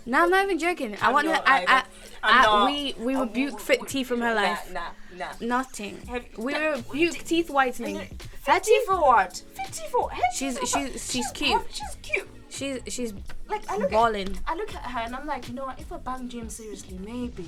No, 0.06 0.24
I'm 0.24 0.30
not 0.32 0.46
even 0.46 0.58
joking. 0.58 0.96
I 1.02 1.08
I'm 1.08 1.14
want 1.14 1.28
her. 1.28 1.40
I. 1.46 1.66
I, 1.68 1.84
I, 2.24 2.42
not. 2.44 2.66
we 2.72 2.96
we 2.98 3.14
Uh, 3.16 3.20
rebuke 3.26 3.60
fit 3.60 3.86
tea 3.88 4.04
from 4.04 4.22
her 4.22 4.34
nah, 4.34 4.42
life. 4.42 4.72
Nah, 4.74 4.90
nah. 5.16 5.28
Nothing. 5.40 6.00
Have- 6.08 6.26
We 6.36 6.54
that- 6.54 6.78
rebuke 6.78 7.18
teeth 7.26 7.50
whitening. 7.52 7.98
Her 7.98 8.06
Fifty 8.42 8.72
teeth. 8.72 8.86
for 8.88 8.96
what? 8.96 9.44
Fifty 9.54 9.84
for? 9.92 10.10
Hey, 10.10 10.22
She's- 10.34 10.58
she's- 10.68 11.12
she's 11.12 11.30
cute. 11.32 11.62
She's 11.70 11.96
cute. 12.02 12.28
She's 12.50 12.80
she's 12.88 13.14
Like 13.48 13.70
I 13.70 13.76
look 13.76 13.84
at 13.88 13.92
balling. 13.92 14.40
I 14.48 14.56
look 14.56 14.74
at 14.74 14.82
her 14.82 15.00
and 15.02 15.16
I'm 15.16 15.28
like, 15.28 15.48
you 15.48 15.54
know 15.54 15.66
what? 15.66 15.80
If 15.80 15.92
I 15.92 15.98
bang 15.98 16.28
Jim 16.28 16.50
seriously, 16.50 16.98
maybe. 16.98 17.46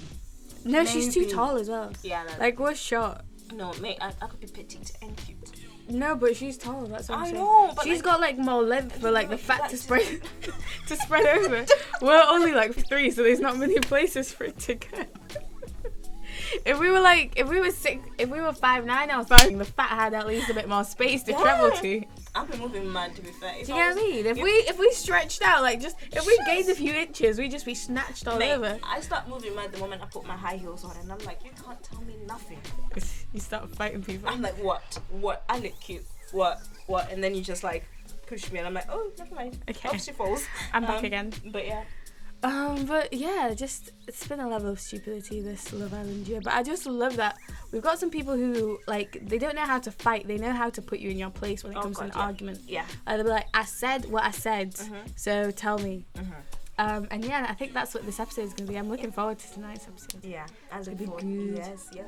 No, 0.65 0.85
she's 0.85 1.13
too 1.13 1.27
tall 1.29 1.57
as 1.57 1.69
well. 1.69 1.91
Yeah. 2.03 2.23
Like, 2.23 2.39
Like 2.39 2.59
we're 2.59 2.75
short. 2.75 3.21
no, 3.53 3.73
mate. 3.81 3.97
I, 4.01 4.13
I 4.21 4.27
could 4.27 4.39
be 4.39 4.47
petite 4.47 4.91
and 5.01 5.15
cute. 5.17 5.37
No, 5.89 6.15
but 6.15 6.37
she's 6.37 6.57
tall. 6.57 6.85
That's 6.85 7.09
what 7.09 7.17
I'm 7.17 7.23
I 7.23 7.27
saying. 7.27 7.35
know, 7.37 7.73
but 7.75 7.83
She's 7.83 7.97
like- 7.97 8.03
got 8.05 8.19
like 8.21 8.37
more 8.37 8.61
length 8.63 9.01
for 9.01 9.11
like 9.11 9.29
the 9.29 9.37
fat 9.37 9.69
to 9.71 9.77
spread 9.77 10.21
to 10.87 10.95
spread 10.95 11.25
over. 11.37 11.65
We're 12.01 12.23
only 12.27 12.53
like 12.53 12.73
three, 12.87 13.11
so 13.11 13.23
there's 13.23 13.39
not 13.41 13.57
many 13.57 13.77
places 13.79 14.31
for 14.31 14.45
it 14.45 14.57
to 14.59 14.75
go. 14.75 14.87
If 16.65 16.79
we 16.79 16.89
were 16.89 16.99
like, 16.99 17.33
if 17.37 17.47
we 17.49 17.59
were 17.61 17.71
six, 17.71 18.01
if 18.17 18.29
we 18.29 18.39
were 18.41 18.53
five 18.53 18.85
nine 18.85 19.09
or 19.11 19.25
something, 19.25 19.57
the 19.57 19.65
fat 19.65 19.89
had 19.89 20.13
at 20.13 20.27
least 20.27 20.49
a 20.49 20.53
bit 20.53 20.67
more 20.67 20.83
space 20.83 21.23
to 21.23 21.33
travel 21.33 21.71
to. 21.71 22.03
I've 22.33 22.49
been 22.49 22.59
moving 22.59 22.91
mad 22.91 23.15
to 23.15 23.21
be 23.21 23.29
fair. 23.31 23.53
If 23.59 23.67
Do 23.67 23.73
you 23.73 23.77
get 23.79 23.95
what 23.95 24.03
I 24.03 24.07
mean? 24.07 24.25
If 24.25 24.37
we 24.37 24.49
if 24.51 24.79
we 24.79 24.91
stretched 24.91 25.41
out, 25.41 25.61
like 25.63 25.81
just 25.81 25.97
if 26.13 26.25
we 26.25 26.37
gained 26.45 26.69
a 26.69 26.75
few 26.75 26.93
inches, 26.93 27.37
we'd 27.37 27.51
just 27.51 27.65
be 27.65 27.75
snatched 27.75 28.27
all 28.27 28.37
Mate, 28.39 28.53
over. 28.53 28.79
I 28.83 29.01
start 29.01 29.27
moving 29.27 29.53
mad 29.55 29.71
the 29.73 29.79
moment 29.79 30.01
I 30.01 30.05
put 30.05 30.25
my 30.25 30.37
high 30.37 30.55
heels 30.55 30.85
on, 30.85 30.95
and 30.97 31.11
I'm 31.11 31.19
like, 31.25 31.43
you 31.43 31.51
can't 31.65 31.81
tell 31.83 32.01
me 32.01 32.15
nothing. 32.27 32.59
You 33.33 33.39
start 33.39 33.73
fighting 33.75 34.03
people. 34.03 34.27
I'm 34.27 34.41
like, 34.41 34.61
what? 34.61 34.99
What? 35.09 35.45
I 35.47 35.59
look 35.59 35.79
cute. 35.79 36.05
What? 36.33 36.59
What? 36.87 37.09
And 37.11 37.23
then 37.23 37.33
you 37.33 37.41
just 37.41 37.63
like 37.63 37.85
push 38.27 38.51
me, 38.51 38.59
and 38.59 38.67
I'm 38.67 38.73
like, 38.73 38.87
oh, 38.89 39.09
never 39.17 39.33
mind. 39.35 39.57
Okay. 39.69 39.87
Off 39.89 40.01
she 40.01 40.11
falls. 40.11 40.45
I'm 40.73 40.83
back 40.83 40.99
Um, 40.99 41.05
again. 41.05 41.33
But 41.45 41.65
yeah. 41.65 41.83
Um, 42.43 42.85
but 42.85 43.13
yeah, 43.13 43.53
just 43.55 43.91
it's 44.07 44.27
been 44.27 44.39
a 44.39 44.49
level 44.49 44.69
of 44.71 44.79
stupidity 44.79 45.41
this 45.41 45.71
Love 45.73 45.93
Island 45.93 46.27
year. 46.27 46.41
But 46.41 46.53
I 46.53 46.63
just 46.63 46.85
love 46.87 47.15
that 47.17 47.37
we've 47.71 47.83
got 47.83 47.99
some 47.99 48.09
people 48.09 48.35
who 48.35 48.79
like 48.87 49.19
they 49.27 49.37
don't 49.37 49.55
know 49.55 49.61
how 49.65 49.77
to 49.79 49.91
fight. 49.91 50.27
They 50.27 50.37
know 50.37 50.51
how 50.51 50.69
to 50.71 50.81
put 50.81 50.99
you 50.99 51.11
in 51.11 51.17
your 51.19 51.29
place 51.29 51.63
when 51.63 51.73
it 51.73 51.77
Oh, 51.77 51.81
comes 51.83 51.97
to 51.97 52.05
an 52.05 52.11
yeah. 52.15 52.19
argument. 52.19 52.59
Yeah. 52.67 52.85
Uh, 53.05 53.15
they'll 53.17 53.25
be 53.25 53.29
like, 53.31 53.47
"I 53.53 53.65
said 53.65 54.05
what 54.09 54.23
I 54.23 54.31
said, 54.31 54.73
Mhm. 54.73 54.95
so 55.15 55.51
tell 55.51 55.77
me." 55.77 56.05
Mhm. 56.15 56.33
Um, 56.79 57.07
and 57.11 57.23
yeah, 57.23 57.45
I 57.47 57.53
think 57.53 57.73
that's 57.73 57.93
what 57.93 58.05
this 58.07 58.19
episode 58.19 58.41
is 58.45 58.53
going 58.53 58.65
to 58.65 58.71
be. 58.73 58.77
I'm 58.79 58.89
looking 58.89 59.11
forward 59.11 59.37
to 59.37 59.53
tonight's 59.53 59.85
episode. 59.87 60.23
Yeah. 60.25 60.47
I 60.71 60.79
look 60.81 60.97
be 60.97 61.05
forward. 61.05 61.21
good. 61.23 61.57
Yes. 61.57 61.89
Yeah. 61.93 62.03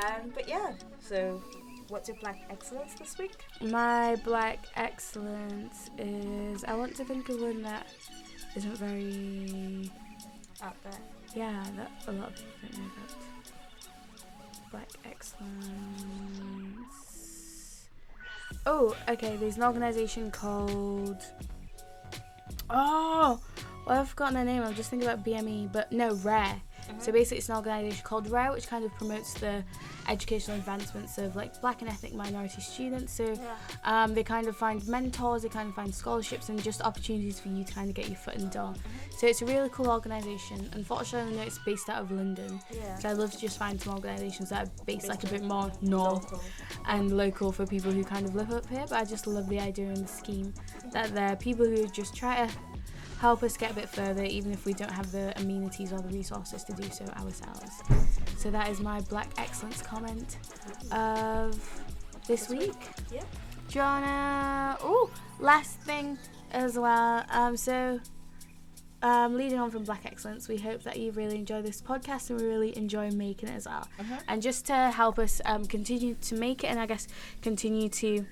Um. 0.00 0.30
But 0.34 0.48
yeah. 0.48 0.72
So, 1.00 1.42
what's 1.88 2.08
your 2.08 2.16
black 2.22 2.40
excellence 2.48 2.94
this 2.94 3.18
week? 3.18 3.36
My 3.60 4.16
black 4.24 4.64
excellence 4.76 5.90
is 5.98 6.64
I 6.64 6.74
want 6.74 6.96
to 6.96 7.04
think 7.04 7.28
of 7.28 7.42
one 7.42 7.60
that 7.62 7.86
isn't 8.56 8.76
very 8.78 9.90
Out 10.62 10.76
there. 10.82 10.92
yeah 11.34 11.64
that 11.76 11.90
a 12.06 12.12
lot 12.12 12.28
of 12.28 12.34
people 12.36 12.52
don't 12.62 12.78
know 12.78 12.86
about. 12.96 13.10
Black 14.70 14.88
excellence. 15.04 15.50
Oh, 18.66 18.96
okay. 19.08 19.36
There's 19.36 19.56
an 19.56 19.62
organization 19.62 20.30
called. 20.30 21.22
Oh, 22.70 23.38
well, 23.86 24.00
I've 24.00 24.08
forgotten 24.08 24.34
their 24.34 24.44
name. 24.44 24.62
I'm 24.62 24.74
just 24.74 24.90
thinking 24.90 25.08
about 25.08 25.24
BME, 25.24 25.70
but 25.72 25.92
no, 25.92 26.14
Rare. 26.16 26.60
So 26.98 27.12
basically, 27.12 27.38
it's 27.38 27.48
an 27.48 27.56
organisation 27.56 28.02
called 28.04 28.28
Rare, 28.30 28.52
which 28.52 28.66
kind 28.66 28.84
of 28.84 28.94
promotes 28.94 29.34
the 29.34 29.62
educational 30.08 30.56
advancements 30.56 31.18
of 31.18 31.34
like 31.36 31.60
Black 31.60 31.80
and 31.82 31.90
ethnic 31.90 32.14
minority 32.14 32.60
students. 32.60 33.12
So 33.12 33.24
Yeah. 33.34 33.56
um, 33.84 34.14
they 34.14 34.22
kind 34.22 34.46
of 34.46 34.56
find 34.56 34.86
mentors, 34.86 35.42
they 35.42 35.48
kind 35.48 35.68
of 35.68 35.74
find 35.74 35.94
scholarships, 35.94 36.48
and 36.48 36.62
just 36.62 36.82
opportunities 36.82 37.40
for 37.40 37.48
you 37.48 37.64
to 37.64 37.72
kind 37.72 37.88
of 37.88 37.94
get 37.94 38.08
your 38.08 38.16
foot 38.16 38.34
in 38.34 38.44
the 38.44 38.50
door. 38.50 38.74
So 39.18 39.26
it's 39.26 39.42
a 39.42 39.46
really 39.46 39.68
cool 39.70 39.88
organisation. 39.88 40.68
Unfortunately, 40.72 41.32
I 41.34 41.36
know 41.36 41.42
it's 41.46 41.58
based 41.64 41.88
out 41.88 42.02
of 42.02 42.10
London. 42.10 42.60
Yeah. 42.70 42.98
So 42.98 43.10
I'd 43.10 43.16
love 43.18 43.32
to 43.32 43.38
just 43.38 43.58
find 43.58 43.80
some 43.80 43.94
organisations 43.94 44.50
that 44.50 44.66
are 44.66 44.70
based 44.86 45.08
like 45.08 45.24
a 45.24 45.28
bit 45.28 45.42
more 45.42 45.70
north 45.80 46.24
Local. 46.24 46.40
and 46.86 47.16
local 47.16 47.52
for 47.52 47.66
people 47.66 47.90
who 47.92 48.04
kind 48.04 48.26
of 48.26 48.34
live 48.34 48.50
up 48.52 48.66
here. 48.68 48.84
But 48.88 48.92
I 49.00 49.04
just 49.04 49.26
love 49.26 49.48
the 49.48 49.60
idea 49.60 49.86
and 49.88 49.98
the 49.98 50.08
scheme 50.08 50.52
that 50.92 51.14
there 51.14 51.28
are 51.28 51.36
people 51.36 51.64
who 51.66 51.86
just 51.88 52.14
try 52.14 52.46
to 52.46 52.52
help 53.20 53.42
us 53.42 53.56
get 53.56 53.70
a 53.70 53.74
bit 53.74 53.88
further, 53.88 54.22
even 54.24 54.52
if 54.52 54.64
we 54.64 54.72
don't 54.72 54.90
have 54.90 55.10
the 55.12 55.32
amenities 55.40 55.92
or 55.92 56.00
the 56.00 56.08
resources 56.08 56.64
to 56.64 56.72
do 56.72 56.88
so 56.90 57.04
ourselves. 57.16 57.82
So 58.36 58.50
that 58.50 58.68
is 58.70 58.80
my 58.80 59.00
Black 59.02 59.30
Excellence 59.38 59.82
comment 59.82 60.36
of 60.92 61.58
this 62.26 62.48
week. 62.48 62.72
Yeah. 63.12 63.22
Do? 63.68 63.80
Oh, 64.86 65.10
last 65.40 65.80
thing 65.80 66.18
as 66.52 66.78
well. 66.78 67.24
Um, 67.30 67.56
so. 67.56 68.00
Um, 69.02 69.36
leading 69.36 69.58
on 69.58 69.70
from 69.70 69.84
Black 69.84 70.06
Excellence, 70.06 70.48
we 70.48 70.56
hope 70.56 70.82
that 70.84 70.96
you 70.98 71.10
really 71.10 71.36
enjoy 71.36 71.60
this 71.60 71.82
podcast 71.82 72.30
and 72.30 72.40
we 72.40 72.46
really 72.46 72.74
enjoy 72.74 73.10
making 73.10 73.50
it 73.50 73.56
as 73.56 73.66
well. 73.66 73.86
Mhm. 73.98 74.22
And 74.28 74.40
just 74.40 74.64
to 74.68 74.72
help 74.74 75.18
us 75.18 75.42
um, 75.44 75.66
continue 75.66 76.14
to 76.22 76.34
make 76.36 76.64
it 76.64 76.68
and 76.68 76.80
I 76.80 76.86
guess 76.86 77.06
continue 77.42 77.90
to 77.90 78.24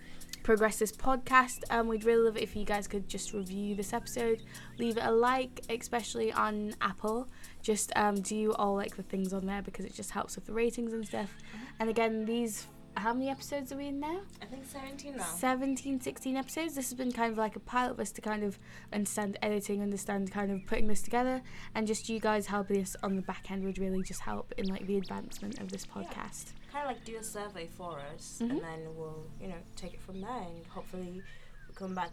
progress 0.43 0.79
this 0.79 0.93
podcast, 0.93 1.63
um, 1.71 1.89
we'd 1.89 2.05
really 2.05 2.25
love 2.25 2.37
it 2.37 2.43
if 2.43 2.57
you 2.57 2.65
guys 2.65 2.87
could 2.87 3.09
just 3.09 3.33
review 3.33 3.75
this 3.75 3.93
episode, 3.93 4.43
leave 4.79 4.97
it 4.97 5.05
a 5.05 5.11
like, 5.11 5.61
especially 5.69 6.33
on 6.33 6.75
Apple. 6.81 7.29
Just 7.63 7.93
um, 7.97 8.21
do 8.21 8.53
all 8.55 8.75
like 8.75 8.97
the 8.97 9.03
things 9.03 9.33
on 9.33 9.47
there 9.47 9.63
because 9.63 9.85
it 9.85 9.95
just 9.95 10.11
helps 10.11 10.35
with 10.37 10.47
the 10.47 10.53
ratings 10.53 10.93
and 10.93 11.07
stuff. 11.07 11.35
And 11.79 11.89
again, 11.89 12.25
these 12.25 12.67
how 12.97 13.15
many 13.15 13.31
episodes 13.31 13.73
are 13.73 13.77
we 13.77 13.89
in 13.89 14.01
now? 14.01 14.21
I 14.43 14.45
think 14.45 14.65
17 14.67 15.17
now. 15.17 15.25
17, 15.25 16.01
16 16.01 16.37
episodes. 16.37 16.75
This 16.75 16.91
has 16.91 16.95
been 16.95 17.11
kind 17.11 17.33
of 17.33 17.39
like 17.39 17.57
a 17.57 17.61
pilot 17.61 17.97
for 17.97 18.03
us 18.03 18.13
to 18.13 18.21
kind 18.21 18.45
of 18.45 18.59
understand 18.93 19.39
editing, 19.43 19.83
understand 19.83 20.31
kind 20.31 20.51
of 20.51 20.67
putting 20.67 20.89
this 20.89 21.01
together, 21.01 21.43
and 21.75 21.87
just 21.87 22.09
you 22.09 22.21
guys 22.21 22.47
helping 22.47 22.81
us 22.83 22.95
on 23.03 23.17
the 23.17 23.23
back 23.23 23.51
end 23.51 23.65
would 23.65 23.79
really 23.79 24.03
just 24.03 24.21
help 24.21 24.53
in 24.59 24.67
like 24.67 24.87
the 24.87 24.99
advancement 24.99 25.59
of 25.59 25.71
this 25.71 25.87
podcast. 25.87 26.53
Kind 26.73 26.89
of 26.89 26.97
like 26.97 27.05
do 27.05 27.17
a 27.19 27.23
survey 27.23 27.67
for 27.67 27.99
us, 28.15 28.39
Mhm. 28.41 28.51
and 28.51 28.61
then 28.63 28.97
we'll, 28.97 29.27
you 29.41 29.49
know, 29.49 29.59
take 29.77 29.93
it 29.95 30.01
from 30.01 30.21
there, 30.23 30.31
and 30.43 30.67
hopefully 30.69 31.23
we'll 31.69 31.75
come 31.75 31.95
back 31.95 32.13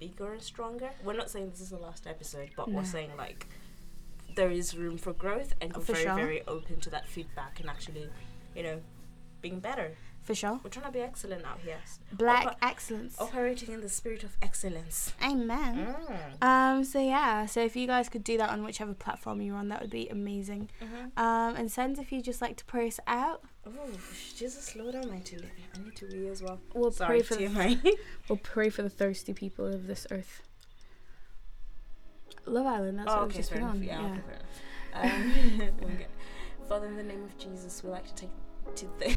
bigger 0.00 0.32
and 0.32 0.42
stronger. 0.42 0.90
We're 1.04 1.12
not 1.16 1.30
saying 1.30 1.50
this 1.50 1.60
is 1.60 1.70
the 1.70 1.76
last 1.78 2.06
episode, 2.06 2.50
but 2.56 2.68
No. 2.68 2.78
we're 2.78 2.84
saying 2.84 3.16
like 3.16 3.46
there 4.34 4.50
is 4.50 4.76
room 4.76 4.96
for 4.98 5.12
growth, 5.12 5.52
and 5.60 5.72
we're 5.76 5.82
very, 5.82 6.02
sure. 6.02 6.14
very 6.16 6.46
open 6.46 6.80
to 6.80 6.90
that 6.90 7.06
feedback 7.08 7.60
and 7.60 7.68
actually, 7.70 8.10
you 8.54 8.62
know, 8.64 8.82
being 9.42 9.60
better. 9.60 9.96
For 10.22 10.34
sure. 10.34 10.60
We're 10.62 10.70
trying 10.70 10.86
to 10.86 10.92
be 10.92 11.00
excellent 11.00 11.44
out 11.44 11.58
here. 11.64 11.78
Black 12.12 12.46
Opa- 12.46 12.56
excellence. 12.62 13.16
Operating 13.18 13.72
in 13.72 13.80
the 13.80 13.88
spirit 13.88 14.22
of 14.22 14.36
excellence. 14.42 15.12
Amen. 15.24 15.94
Mm. 16.40 16.46
Um, 16.46 16.84
so 16.84 17.00
yeah, 17.00 17.46
so 17.46 17.60
if 17.60 17.74
you 17.74 17.86
guys 17.86 18.08
could 18.08 18.22
do 18.22 18.36
that 18.38 18.50
on 18.50 18.62
whichever 18.62 18.94
platform 18.94 19.40
you're 19.40 19.56
on, 19.56 19.68
that 19.68 19.80
would 19.80 19.90
be 19.90 20.08
amazing. 20.08 20.70
Mm-hmm. 20.82 21.18
Um, 21.18 21.56
and 21.56 21.72
send 21.72 21.98
if 21.98 22.12
you 22.12 22.20
just 22.22 22.40
like 22.40 22.56
to 22.58 22.64
pray 22.66 22.86
us 22.88 23.00
out. 23.06 23.42
Oh, 23.66 23.70
Jesus, 24.36 24.76
Lord 24.76 24.94
Almighty, 24.94 25.38
I 25.74 25.84
need 25.84 25.96
to 25.96 26.06
wee 26.06 26.28
as 26.28 26.42
well. 26.42 26.60
We'll 26.74 26.92
Sorry, 26.92 27.18
pray 27.18 27.22
for 27.22 27.34
the, 27.36 27.46
TMI. 27.46 27.94
we'll 28.28 28.38
pray 28.38 28.68
for 28.68 28.82
the 28.82 28.90
thirsty 28.90 29.32
people 29.32 29.66
of 29.66 29.86
this 29.86 30.06
earth. 30.10 30.42
Love 32.46 32.66
Island. 32.66 32.98
That's 32.98 33.08
what 33.08 33.18
oh, 33.18 33.22
we've 33.22 33.30
okay, 33.30 33.38
just 33.38 33.50
fair 33.50 33.60
been 33.60 33.68
enough. 33.68 33.76
on. 33.76 33.82
Yeah, 33.82 34.18
Yeah. 34.92 35.00
okay. 35.00 35.10
Um, 35.10 35.70
okay. 35.94 36.06
Father, 36.68 36.86
in 36.86 36.96
the 36.96 37.02
name 37.02 37.22
of 37.24 37.36
Jesus, 37.38 37.82
we 37.82 37.90
like 37.90 38.06
to 38.06 38.14
take 38.14 38.30
to 38.76 38.86
the. 38.98 39.16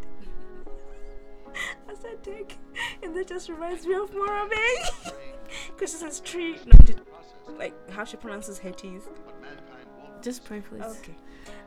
I 2.03 2.09
said 2.09 2.23
take, 2.23 2.57
and 3.01 3.15
that 3.15 3.27
just 3.27 3.49
reminds 3.49 3.85
me 3.85 3.95
of 3.95 4.11
Morabe. 4.11 5.13
Christmas 5.77 6.19
tree. 6.19 6.57
No, 6.65 6.77
did, 6.85 7.01
like 7.57 7.89
how 7.89 8.03
she 8.03 8.17
pronounces 8.17 8.59
her 8.59 8.71
T's. 8.71 9.03
Just 10.21 10.45
pray, 10.45 10.61
please. 10.61 10.83
Okay. 10.83 11.15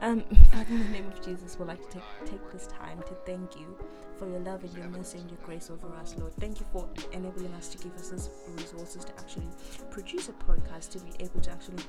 Um, 0.02 0.22
Father, 0.52 0.66
in 0.70 0.78
the 0.82 0.88
name 0.90 1.06
of 1.06 1.24
Jesus, 1.24 1.58
we'd 1.58 1.66
like 1.68 1.80
to 1.90 1.98
take, 1.98 2.30
take 2.30 2.52
this 2.52 2.66
time 2.66 2.98
to 3.06 3.14
thank 3.24 3.58
you 3.58 3.76
for 4.18 4.28
your 4.28 4.40
love 4.40 4.62
and 4.64 4.72
your 4.76 4.88
mercy 4.88 5.18
and 5.18 5.30
your 5.30 5.38
grace 5.42 5.70
over 5.70 5.94
us, 5.96 6.14
Lord. 6.18 6.32
Thank 6.38 6.60
you 6.60 6.66
for 6.72 6.88
enabling 7.12 7.52
us 7.54 7.68
to 7.68 7.78
give 7.78 7.94
us 7.96 8.10
these 8.10 8.30
resources 8.56 9.04
to 9.04 9.12
actually 9.18 9.48
produce 9.90 10.28
a 10.28 10.32
podcast, 10.32 10.90
to 10.90 10.98
be 11.00 11.12
able 11.20 11.40
to 11.40 11.50
actually 11.50 11.82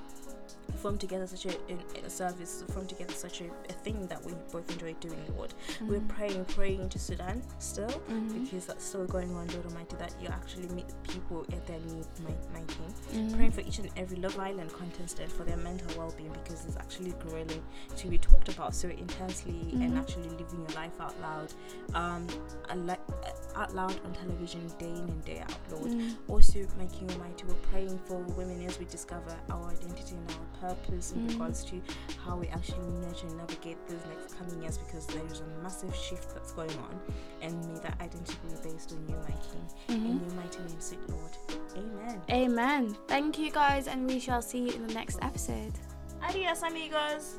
form 0.75 0.97
together 0.97 1.25
such 1.25 1.45
a, 1.45 1.57
a, 1.71 2.05
a 2.05 2.09
service, 2.09 2.63
form 2.73 2.85
together 2.85 3.13
such 3.13 3.41
a, 3.41 3.45
a 3.69 3.73
thing 3.73 4.05
that 4.07 4.23
we 4.25 4.33
both 4.51 4.69
enjoy 4.71 4.93
doing, 4.99 5.19
Lord. 5.35 5.53
We're 5.81 5.99
Mhm. 5.99 6.07
praying, 6.09 6.45
praying 6.45 6.89
to 6.89 6.99
Sudan 6.99 7.41
still 7.59 7.89
Mhm. 8.09 8.43
because 8.43 8.65
that's 8.67 8.83
still 8.85 9.05
going 9.05 9.33
on, 9.35 9.47
Lord 9.47 9.65
Almighty, 9.65 9.95
that 9.97 10.13
you 10.21 10.27
actually 10.27 10.67
meet 10.69 10.87
people 11.03 11.45
at 11.53 11.65
their 11.65 11.79
need, 11.79 12.05
my, 12.23 12.59
my 12.59 12.65
King 12.67 12.93
Mhm. 13.13 13.35
praying 13.35 13.51
for 13.51 13.61
each 13.61 13.79
and 13.79 13.89
every 13.95 14.17
Love 14.17 14.37
Island 14.37 14.71
contestant 14.73 15.31
for 15.31 15.43
their 15.45 15.57
mental 15.57 15.97
well-being 15.97 16.31
because 16.43 16.65
it's 16.65 16.75
actually 16.77 17.11
growing 17.13 17.49
to 17.97 18.07
be 18.07 18.17
talked 18.17 18.49
about 18.49 18.73
so 18.75 18.87
intensely 18.89 19.69
and 19.73 19.93
Mhm. 19.93 19.99
actually 19.99 20.29
living 20.29 20.59
your 20.61 20.75
life 20.75 20.99
out 20.99 21.19
loud, 21.21 21.53
um, 21.95 22.27
like 22.85 22.99
uh, 23.23 23.59
out 23.59 23.73
loud 23.73 23.99
on 24.05 24.13
television 24.13 24.61
day 24.77 24.89
in 24.91 25.09
and 25.09 25.25
day 25.25 25.39
out, 25.39 25.57
Lord. 25.71 25.91
Mhm. 25.91 26.15
Also, 26.27 26.59
my 26.77 26.85
King 26.87 27.09
Almighty, 27.11 27.45
we're 27.47 27.53
praying 27.71 27.97
for 28.05 28.19
women 28.37 28.61
as 28.65 28.77
we 28.79 28.85
discover 28.85 29.35
our 29.49 29.69
identity 29.69 30.15
and 30.15 30.31
our 30.31 30.69
purpose 30.75 31.11
in 31.13 31.21
Mhm. 31.25 31.31
regards 31.33 31.63
to 31.65 31.81
how 32.23 32.37
we 32.37 32.47
actually 32.49 32.87
nurture 33.01 33.27
and 33.27 33.37
navigate 33.37 33.77
these 33.87 34.05
next 34.05 34.37
coming 34.37 34.61
years 34.61 34.77
because 34.77 35.05
there 35.07 35.25
is 35.25 35.39
a 35.41 35.45
massive 35.63 35.95
shift 35.95 36.33
that's 36.33 36.51
going 36.51 36.77
on, 36.79 36.99
and 37.41 37.53
may 37.67 37.79
that 37.79 37.99
identity 38.01 38.37
be 38.47 38.69
based 38.69 38.91
on 38.93 38.99
you, 39.09 39.15
my 39.15 39.35
King. 39.49 39.67
In 39.89 40.19
Mhm. 40.19 40.27
your 40.27 40.35
mighty 40.35 40.59
name, 40.63 40.79
sweet 40.81 41.09
Lord. 41.09 41.31
Amen. 41.75 42.21
Amen. 42.29 42.97
Thank 43.07 43.37
you 43.39 43.51
guys, 43.51 43.87
and 43.87 44.07
we 44.07 44.19
shall 44.19 44.41
see 44.41 44.59
you 44.67 44.71
in 44.73 44.85
the 44.87 44.93
next 44.93 45.17
episode. 45.21 45.73
Adios, 46.21 46.61
amigos. 46.63 47.37